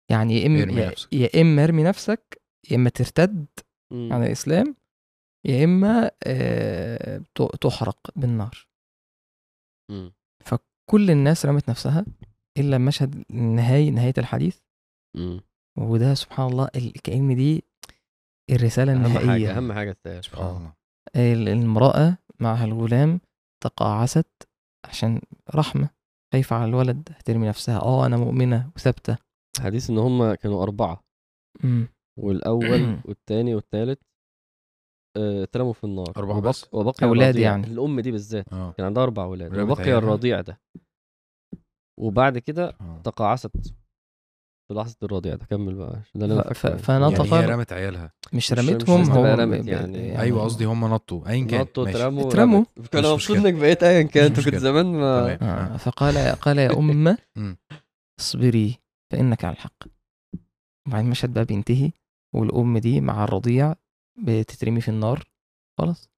[0.10, 1.14] يعني يا إما ارمي يا- نفسك.
[1.14, 2.42] يا إما ارمي نفسك
[2.72, 3.46] يا إما ترتد
[3.92, 4.14] مم.
[4.14, 4.76] عن الإسلام
[5.46, 7.22] يا إما آه،
[7.62, 8.68] تحرق بالنار
[9.92, 10.14] مم.
[10.90, 12.06] كل الناس رمت نفسها
[12.58, 14.60] إلا مشهد النهاية نهاية الحديث.
[15.18, 15.42] مم.
[15.78, 17.64] وده سبحان الله ال- كأن دي
[18.52, 19.58] الرسالة أهم حاجة النهائية.
[19.58, 20.26] أهم حاجة التاج.
[20.26, 20.74] سبحان الله.
[21.16, 23.22] ال- المرأة معها الغلام
[23.64, 24.48] تقاعست
[24.86, 25.22] عشان
[25.56, 25.90] رحمة.
[26.34, 29.18] خايفة على الولد هترمي نفسها؟ آه أنا مؤمنة وثابتة.
[29.60, 31.04] حديث إن هم كانوا أربعة.
[31.64, 31.88] مم.
[32.20, 32.62] والأول
[33.08, 34.00] والثاني والثالث
[35.18, 36.50] اترموا في النار أربعة وبق...
[36.50, 37.52] بس؟ وبقي أولاد الرضيع.
[37.52, 37.68] يعني.
[37.68, 40.60] الأم دي بالذات آه كان عندها أربع أولاد رمت وبقي؟ الرضيع ده
[42.00, 43.02] وبعد كده آه.
[43.04, 43.58] تقاعست
[44.68, 47.16] في لحظة الرضيع ده كمل بقى ده اللي أنا ف- فاكره ف- يعني.
[47.16, 48.60] فنطق يعني هي رمت عيالها مش مش
[48.90, 50.20] هو تبقى ب- رمت ب- يعني.
[50.22, 51.90] أيوه قصدي هم نطوا ايا كان نطوا.
[51.90, 52.64] اترموا اترموا.
[52.78, 52.88] رمت.
[52.88, 53.38] كان مش مبسوط.
[53.38, 54.56] انك بقيت ايا كان انت كنت.
[54.56, 55.32] زمان ما.
[55.32, 55.38] آه،
[55.74, 55.78] آه.
[55.78, 57.58] فقال قال يا أمة مم.
[58.20, 58.80] اصبري
[59.12, 59.84] فإنك على الحق
[60.88, 61.92] وبعدين المشهد بقى بينتهي
[62.36, 63.76] والأم دي مع الرضيع
[64.24, 65.24] بتترمي في النار
[65.78, 66.10] خلاص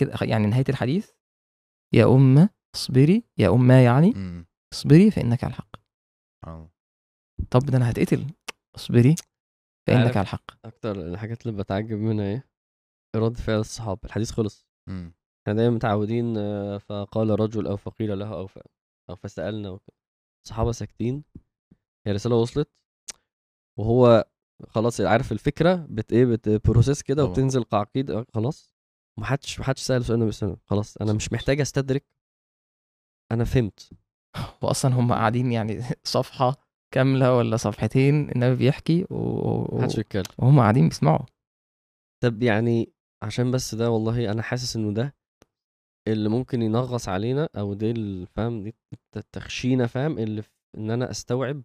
[0.00, 1.10] كده يعني نهاية الحديث
[1.94, 4.12] يا أمة اصبري يا أمة يعني.
[4.72, 5.76] اصبري فإنك على الحق
[6.46, 6.70] آه.
[7.50, 8.26] طب ده أنا هتقتل
[8.76, 9.14] اصبري
[9.86, 10.16] فإنك.
[10.16, 12.48] على الحق أكتر الحاجات اللي بتعجب منها إيه
[13.16, 15.14] رد فعل الصحابة الحديث خلص مم.
[15.42, 18.58] إحنا دايما متعودين آه، فقال رجل أو فقيل له أو ف...
[19.10, 19.96] أو فسألنا وكده
[20.44, 21.24] الصحابه ساكتين
[22.06, 22.70] هي الرساله وصلت
[23.78, 24.24] وهو
[24.68, 27.24] خلاص عارف الفكرة؟ بت إيه بتبروسيس كده.
[27.24, 28.72] وبتنزل قعقيد آه، خلاص.
[29.18, 32.04] محدش محدش سأل سؤال النبي صلى خلاص أنا مش محتاج أستدرك.
[33.32, 33.90] أنا فهمت.
[34.62, 36.56] وأصلا هم قاعدين يعني صفحة
[36.94, 39.78] كاملة ولا صفحتين النبي بيحكي و...
[39.78, 40.22] محدش بيتكلم.
[40.38, 41.26] وهم قاعدين بيسمعوا.
[42.22, 42.92] طب يعني
[43.22, 45.14] عشان بس ده والله أنا حاسس إنه ده
[46.08, 48.74] اللي ممكن ينغص علينا أو دي ال- فاهم دي
[49.16, 50.42] التخشينة فاهم اللي
[50.78, 51.62] إن أنا أستوعب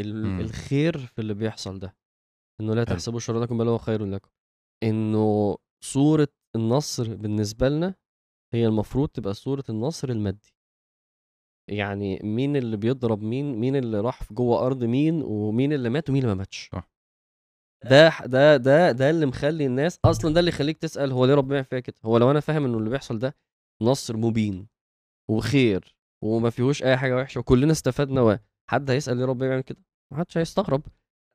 [0.00, 0.40] ال- مم.
[0.40, 1.96] الخير في اللي بيحصل ده
[2.60, 2.84] إنه لا.
[2.84, 4.30] تحسبوا شر لكم بل هو خير لكم
[4.82, 7.94] إنه صورة النصر بالنسبة لنا
[8.54, 10.54] هي المفروض تبقى صورة النصر المادي
[11.70, 16.10] يعني مين اللي بيضرب مين مين اللي راح في جوه أرض مين ومين اللي مات
[16.10, 16.90] ومين اللي ما ماتش صح.
[17.84, 21.54] ده ده ده ده اللي مخلي الناس أصلا ده اللي يخليك تسأل هو ليه ربنا
[21.54, 23.36] يعمل فيا كده هو لو أنا فاهم إنه اللي بيحصل ده
[23.82, 24.68] نصر مبين
[25.30, 29.78] وخير وما فيهوش أي حاجة وحشة وكلنا استفدنا حد هيسأل ليه ربنا بيعمل كده
[30.12, 30.82] ما حدش هيستغرب.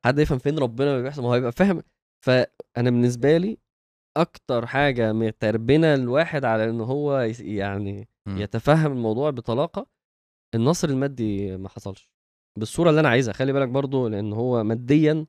[0.06, 1.82] حد يفهم فين ربنا بيحصل ما هو هيبقى فاهم.
[2.24, 3.58] فأنا بالنسبة لي
[4.16, 8.08] أكتر حاجة متربنا الواحد على إن هو يعني.
[8.28, 9.86] يتفهم الموضوع بطلاقة
[10.54, 12.10] النصر المادي ما حصلش.
[12.58, 15.26] بالصورة اللي أنا عايزها خلي بالك برضو لأن هو ماديا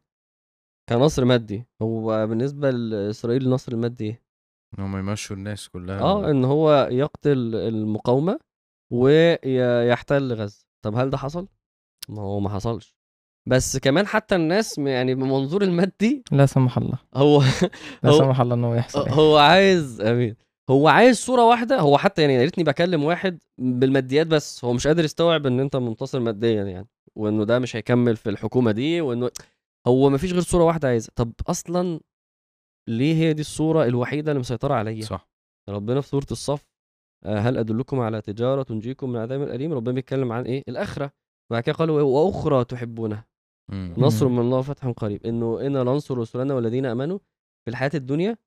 [0.90, 1.66] كنصر مادي.
[1.82, 4.24] هو بالنسبة لإسرائيل النصر المادي إيه؟
[4.80, 8.40] إن هم يمشوا الناس كلها آه إن هو يقتل المقاومة
[8.94, 10.66] ويحتل غزة.
[10.86, 11.48] طب هل ده حصل؟
[12.10, 12.95] ما هو ما حصلش.
[13.50, 16.98] بس كمان حتى الناس يعني بمنظور المادي لا سمح الله.
[17.16, 17.42] هو
[18.04, 19.18] لا سمح الله ان هو يحصل يعني.
[19.18, 20.36] هو عايز آمين.
[20.70, 24.88] هو عايز صورة واحدة هو حتى يعني يا ريتني بكلم واحد بالماديات بس هو مش
[24.88, 29.30] قادر يستوعب إن أنت منتصر ماديا يعني وإنه ده مش هيكمل في الحكومة دي وإنه
[29.88, 31.12] هو مفيش غير صورة واحدة عايزها.
[31.16, 32.00] طب أصلا
[32.90, 35.30] ليه هي دي الصورة الوحيدة اللي مسيطرة عليا؟ صح.
[35.70, 36.66] ربنا في سوره الصف
[37.26, 41.12] آه، هل أدلكم على تجارة تنجيكم من عذاب اليم ربنا بيتكلم عن إيه؟ الآخرة.
[41.52, 43.26] بعد كده قالوا إيه؟ وأخرى تحبونها.
[43.72, 44.28] نصر.
[44.28, 45.26] من الله وفتح قريب.
[45.26, 47.18] إنه إنا لننصر رسلنا والذين آمنوا
[47.66, 48.38] في الحياة الدنيا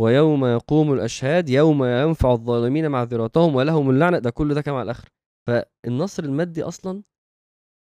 [0.00, 4.18] ويوم يقوم الأشهاد يوم ينفع الظالمين معذرتهم ولهم اللعنة.
[4.18, 5.08] ده كل ده كان على الآخر.
[5.48, 7.02] فالنصر المادي أصلا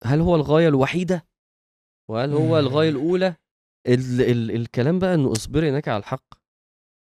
[0.04, 1.26] هل هو الغاية الوحيدة؟
[2.10, 3.36] وهل هو الغاية الأولى؟
[3.86, 6.34] ال ال الكلام بقى إنه اصبري انك على الحق.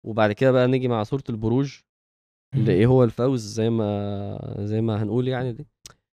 [0.06, 1.80] وبعد كده بقى نيجي مع سورة البروج
[2.54, 5.66] اللي إيه هو الفوز زي ما زي ما هنقول يعني دي.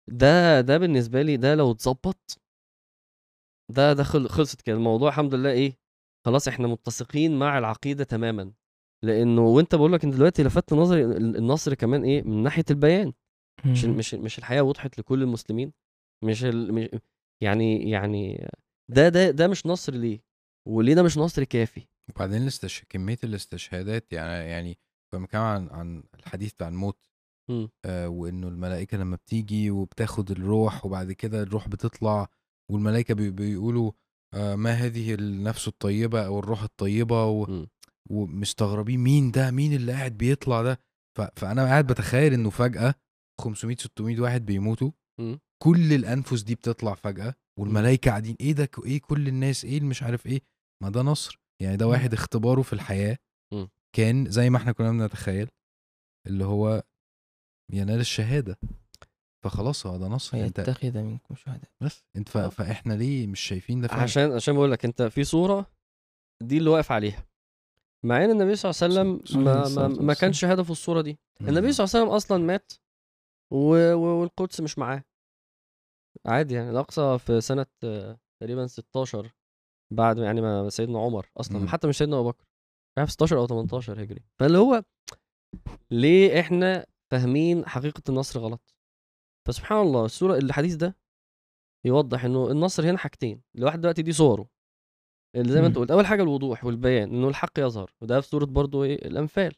[0.08, 2.43] ده ده بالنسبة لي ده لو اتظبط
[3.72, 4.76] ده ده خل- خلصت كده.
[4.76, 5.78] الموضوع الحمد لله إيه
[6.26, 8.54] خلاص إحنا متسقين مع العقيدة تماما.
[9.04, 13.14] لأنه وأنت بقول لك انت دلوقتي لفت نظري ال- النصر كمان إيه من ناحية البيان.
[13.66, 13.86] مش.
[13.86, 15.74] مش مش الحياة وضحت لكل المسلمين.
[16.24, 16.46] مش,
[17.44, 18.48] يعني يعني
[18.92, 20.20] ده ده ده مش نصر ليه؟
[20.68, 22.84] وليه ده مش نصر كافي؟ وبعدين الاستش...
[22.90, 24.78] كمية الاستشهادات يعني يعني
[25.12, 26.98] كنا بنتكلم عن عن الحديث بتاع الموت.
[27.50, 27.70] مم.
[27.86, 32.28] آه وإنه الملائكة لما بتيجي وبتاخد الروح وبعد كده الروح بتطلع.
[32.74, 33.32] والملائكه بي...
[33.32, 33.92] بيقولوا
[34.34, 37.46] آه ما هذه النفس الطيبة أو الروح الطيبة و...
[37.46, 37.68] مم.
[38.10, 40.80] ومستغربين مين ده؟ مين اللي قاعد بيطلع ده؟
[41.18, 41.22] ف...
[41.22, 42.96] فأنا قاعد بتخيل إنه فجأة
[43.42, 45.40] 500 600 واحد بيموتوا مم.
[45.64, 50.04] كل الأنفس دي بتطلع فجأة والملائكه قاعدين إيه ده؟ إيه كل الناس؟ إيه اللي مش
[50.04, 50.42] عارف إيه؟
[50.84, 51.40] ما ده نصر.
[51.62, 53.18] يعني ده واحد اختباره في الحياة.
[53.96, 55.48] كان زي ما إحنا كنا بنتخيل
[56.28, 56.84] اللي هو
[57.74, 58.58] ينال الشهادة.
[59.44, 62.38] فخلاص هو ده نصر انت ويتخذ منكم شهداء بس انت ف...
[62.38, 62.50] آه.
[62.50, 65.72] فاحنا ليه مش شايفين ده فعلا عشان عشان بقول لك انت في صورة
[66.44, 67.26] دي اللي واقف عليها
[68.06, 70.14] مع ان النبي صلى الله عليه وسلم ما, ما, ما.
[70.14, 71.50] كانش هدفه الصورة دي مم.
[71.50, 72.74] النبي صلى الله عليه وسلم أصلا مات
[73.52, 73.94] و...
[73.94, 74.20] و...
[74.22, 75.04] والقدس مش معاه
[76.26, 77.66] عادي يعني الأقصى في سنة
[78.40, 79.34] تقريبا 16
[79.94, 81.68] بعد يعني ما سيدنا عمر أصلا مم.
[81.68, 82.46] حتى مش سيدنا أبو بكر
[83.06, 84.84] في 16 أو 18 هجري فاللي هو
[85.92, 88.73] ليه إحنا فاهمين حقيقة النصر غلط
[89.48, 90.98] فسبحان الله السورة الحديث ده
[91.86, 94.48] يوضح إنه النصر هنا حاجتين الواحد دلوقتي دي صوره
[95.36, 95.82] اللي زي ما أنت مم.
[95.82, 99.56] قلت أول حاجة الوضوح والبيان إنه الحق يظهر وده في سورة برضو إيه الأنفال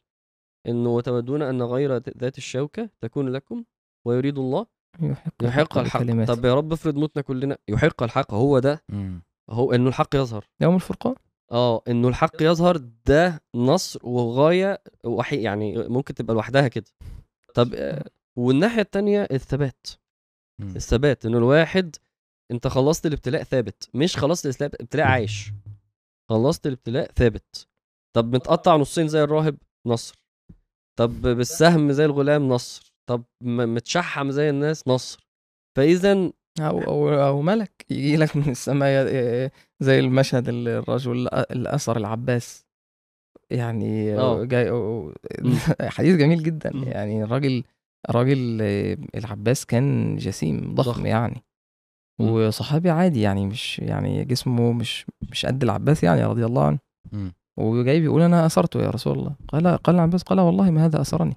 [0.66, 3.64] إنه وتودون أن غير ذات الشوكة تكون لكم
[4.04, 4.66] ويريد الله
[5.00, 6.34] يحق, يحق الحق بكلماته.
[6.34, 9.22] طب يا رب افرض متنا كلنا يحق الحق هو ده مم.
[9.50, 11.14] هو إنه الحق يظهر يوم الفرقان
[11.52, 12.76] آه إنه الحق يظهر
[13.06, 16.84] ده نصر وغاية وحي يعني ممكن تبقى لوحدها كده
[17.54, 18.04] طب آه،
[18.36, 19.86] والناحية التانية الثبات.
[20.60, 20.76] مم.
[20.76, 21.96] الثبات إنه الواحد
[22.50, 25.52] أنت خلصت الابتلاء ثابت مش خلصت الابتلاء عايش.
[26.30, 27.68] خلصت الابتلاء ثابت.
[28.16, 29.56] طب متقطع نصين زي الراهب
[29.86, 30.14] نصر.
[30.98, 32.92] طب بالسهم زي الغلام نصر.
[33.08, 35.26] طب م- متشحم زي الناس نصر.
[35.76, 36.12] فإذا
[36.60, 37.86] أو أو أو ملك.
[37.90, 39.06] يجي لك من السماء
[39.80, 42.66] زي المشهد الرجل اللي اثر العباس.
[43.50, 44.44] يعني آه.
[44.44, 44.70] جاي.
[45.96, 46.70] حديث جميل جدا.
[46.74, 47.64] يعني الراجل
[48.10, 51.06] الراجل آه، العباس كان جسيم ضخم, ضخم.
[51.06, 51.42] يعني
[52.18, 52.30] مم.
[52.30, 56.78] وصحابي عادي يعني مش يعني جسمه مش مش قد العباس يعني رضي الله عنه
[57.12, 57.32] مم.
[57.56, 61.36] وجاي بيقول أنا أثرته يا رسول الله قال قال العباس قال والله ما هذا أثرني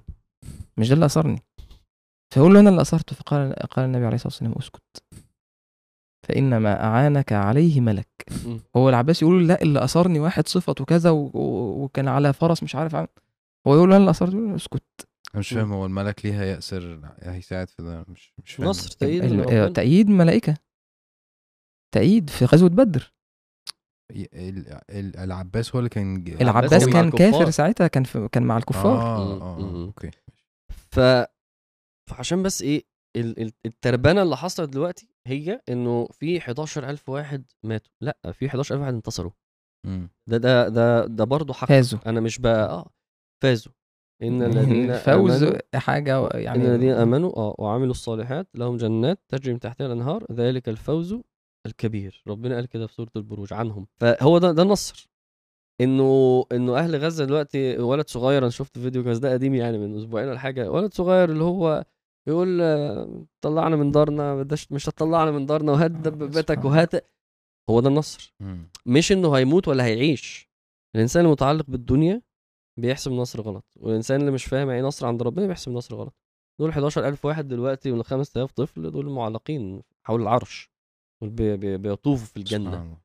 [0.76, 1.42] مش ده اللي أثرني
[2.34, 5.02] فيقول له أنا اللي أثرته فقال قال النبي عليه الصلاة والسلام أسكت
[6.28, 8.26] فإنما أعانك عليه ملك.
[8.76, 11.10] هو العباس يقول لا اللي أثرني واحد صفته كذا.
[11.10, 13.06] وكان على فرس مش عارف عن
[13.66, 15.52] هو يقول له أنا اللي أثرته أسكت أنا مش.
[15.54, 19.68] فاهم هو الملك ليه هيأسر هيساعد في ده مش مش فاهم نصر تأييد ربنا.
[19.68, 20.56] تأييد ملائكة
[21.94, 23.12] تأييد في غزوة بدر
[24.12, 27.10] ي- ال- ال- العباس هو اللي كان ج- العباس كان.
[27.10, 29.40] كافر ساعتها كان في كان مع الكفار آه.
[29.42, 29.74] آه مم.
[29.76, 30.10] آه، أوكي
[30.90, 31.00] ف
[32.10, 32.84] فعشان بس إيه
[33.16, 38.80] ال- ال- التربنه اللي حصلت دلوقتي هي إنه في 11000 واحد ماتوا لا في 11000
[38.80, 39.32] واحد انتصروا.
[40.26, 42.90] ده ده ده ده برضه حق فازوا أنا مش بقى آه
[43.42, 43.72] فازوا
[44.22, 49.60] إن الذين الفوز حاجة ان يعني الذين آمنوا آه وعملوا الصالحات لهم جنات تجري من
[49.60, 51.16] تحتها الأنهار ذلك الفوز
[51.66, 52.22] الكبير.
[52.28, 53.86] ربنا قال كده في سورة البروج عنهم.
[54.00, 55.10] فهو ده ده النصر.
[55.80, 59.96] إنه إنه أهل غزة دلوقتي ولد صغير أنا شفت فيديو بس ده قديم يعني من
[59.98, 60.70] أسبوعين ولا حاجة.
[60.70, 61.84] ولد صغير اللي هو
[62.28, 66.90] يقول آه، طلعنا من دارنا مش هتطلعنا من دارنا وهات دبابتك سبحان وهات
[67.70, 68.34] هو ده النصر.
[68.86, 70.50] مش إنه هيموت ولا هيعيش.
[70.96, 72.22] الإنسان المتعلق بالدنيا
[72.80, 73.64] بيحسب نصر غلط.
[73.76, 76.14] والإنسان اللي مش فاهم يعني نصر عند ربنا بيحسب نصر غلط.
[76.60, 80.70] دول 11000 واحد دلوقتي من 5000 طفل دول معلقين حول العرش.
[81.22, 82.96] دول بي- بي- بيطوفوا في الجنة.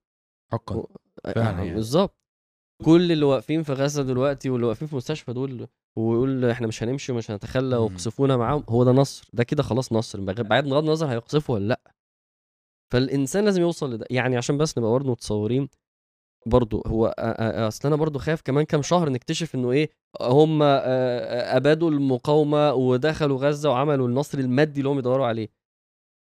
[0.52, 0.76] حقا.
[0.76, 0.89] و-
[1.23, 1.73] فعلا آه، يعني.
[1.73, 2.15] بالظبط.
[2.85, 7.11] كل اللي واقفين في غزة دلوقتي واللي واقفين في مستشفى دول ويقول إحنا مش هنمشي
[7.11, 7.76] ومش هنتخلى.
[7.77, 9.27] وقصفونا معاهم هو ده نصر.
[9.34, 10.22] ده كده خلاص نصر.
[10.22, 11.81] بعد بغض النظر هيقصفوا ولا لأ.
[12.93, 14.06] فالإنسان لازم يوصل لده.
[14.10, 15.69] يعني عشان بس نبقى برضه متصورين
[16.48, 17.16] برضه هو
[17.68, 19.90] أصل أنا برضه خايف كمان كام شهر نكتشف إنه إيه
[20.22, 25.50] هم آه، آه، أبادوا المقاومة ودخلوا غزة وعملوا النصر المادي اللي هم بيدوروا عليه.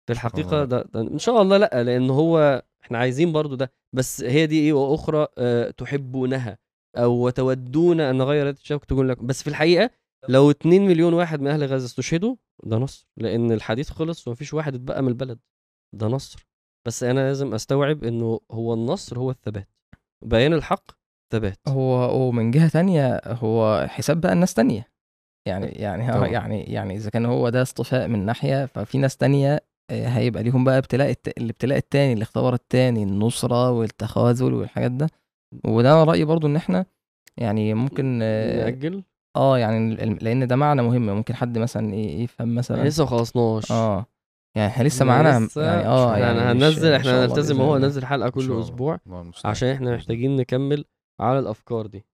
[0.08, 0.66] في الحقيقة الله.
[0.66, 3.72] ده, ده إن شاء الله لأ لأن هو إحنا عايزين برضه ده.
[3.96, 6.58] بس هي دي إيه وأخرى آه، تحبونها
[6.98, 9.90] أو تودون أن غير الشوك تكون لكم بس في الحقيقة
[10.30, 13.08] لو 2 مليون واحد من أهل غزة استشهدوا ده نصر.
[13.18, 15.40] لأن الحديث خلص ومفيش واحد اتبقى من البلد
[15.94, 16.48] ده نصر.
[16.88, 19.73] بس أنا لازم أستوعب إنه هو النصر هو الثبات.
[20.26, 20.92] بيان الحق
[21.34, 24.88] ثبات هو ومن جهة تانية هو حساب بقى الناس تانية.
[25.48, 26.28] يعني يعني آه طبعا.
[26.28, 29.60] يعني يعني إذا كان هو ده اصطفاء من ناحية ففي ناس تانية
[29.90, 31.28] آه، هيبقى ليهم بقى ابتلاء الت...
[31.28, 35.10] الابتلاء التاني الاختبار التاني النصرة والتخاذل والحاجات ده.
[35.66, 36.86] وده أنا رأيي برضو إن إحنا
[37.38, 39.04] يعني ممكن آه نأجل؟
[39.36, 41.06] آه، يعني لأن ده معنى مهم.
[41.06, 42.84] ممكن حد مثلا إيه يفهم مثلا.
[42.84, 43.72] لسه ما خلصناش.
[43.72, 44.06] آه.
[44.56, 47.78] يعني إحنا لسه معانا يعني آه يعني هننزل إحنا هنلتزم هو.
[47.78, 48.60] ننزل حلقة كل.
[48.60, 49.00] أسبوع.
[49.46, 50.86] عشان إحنا محتاجين نكمل
[51.20, 52.06] على الأفكار دي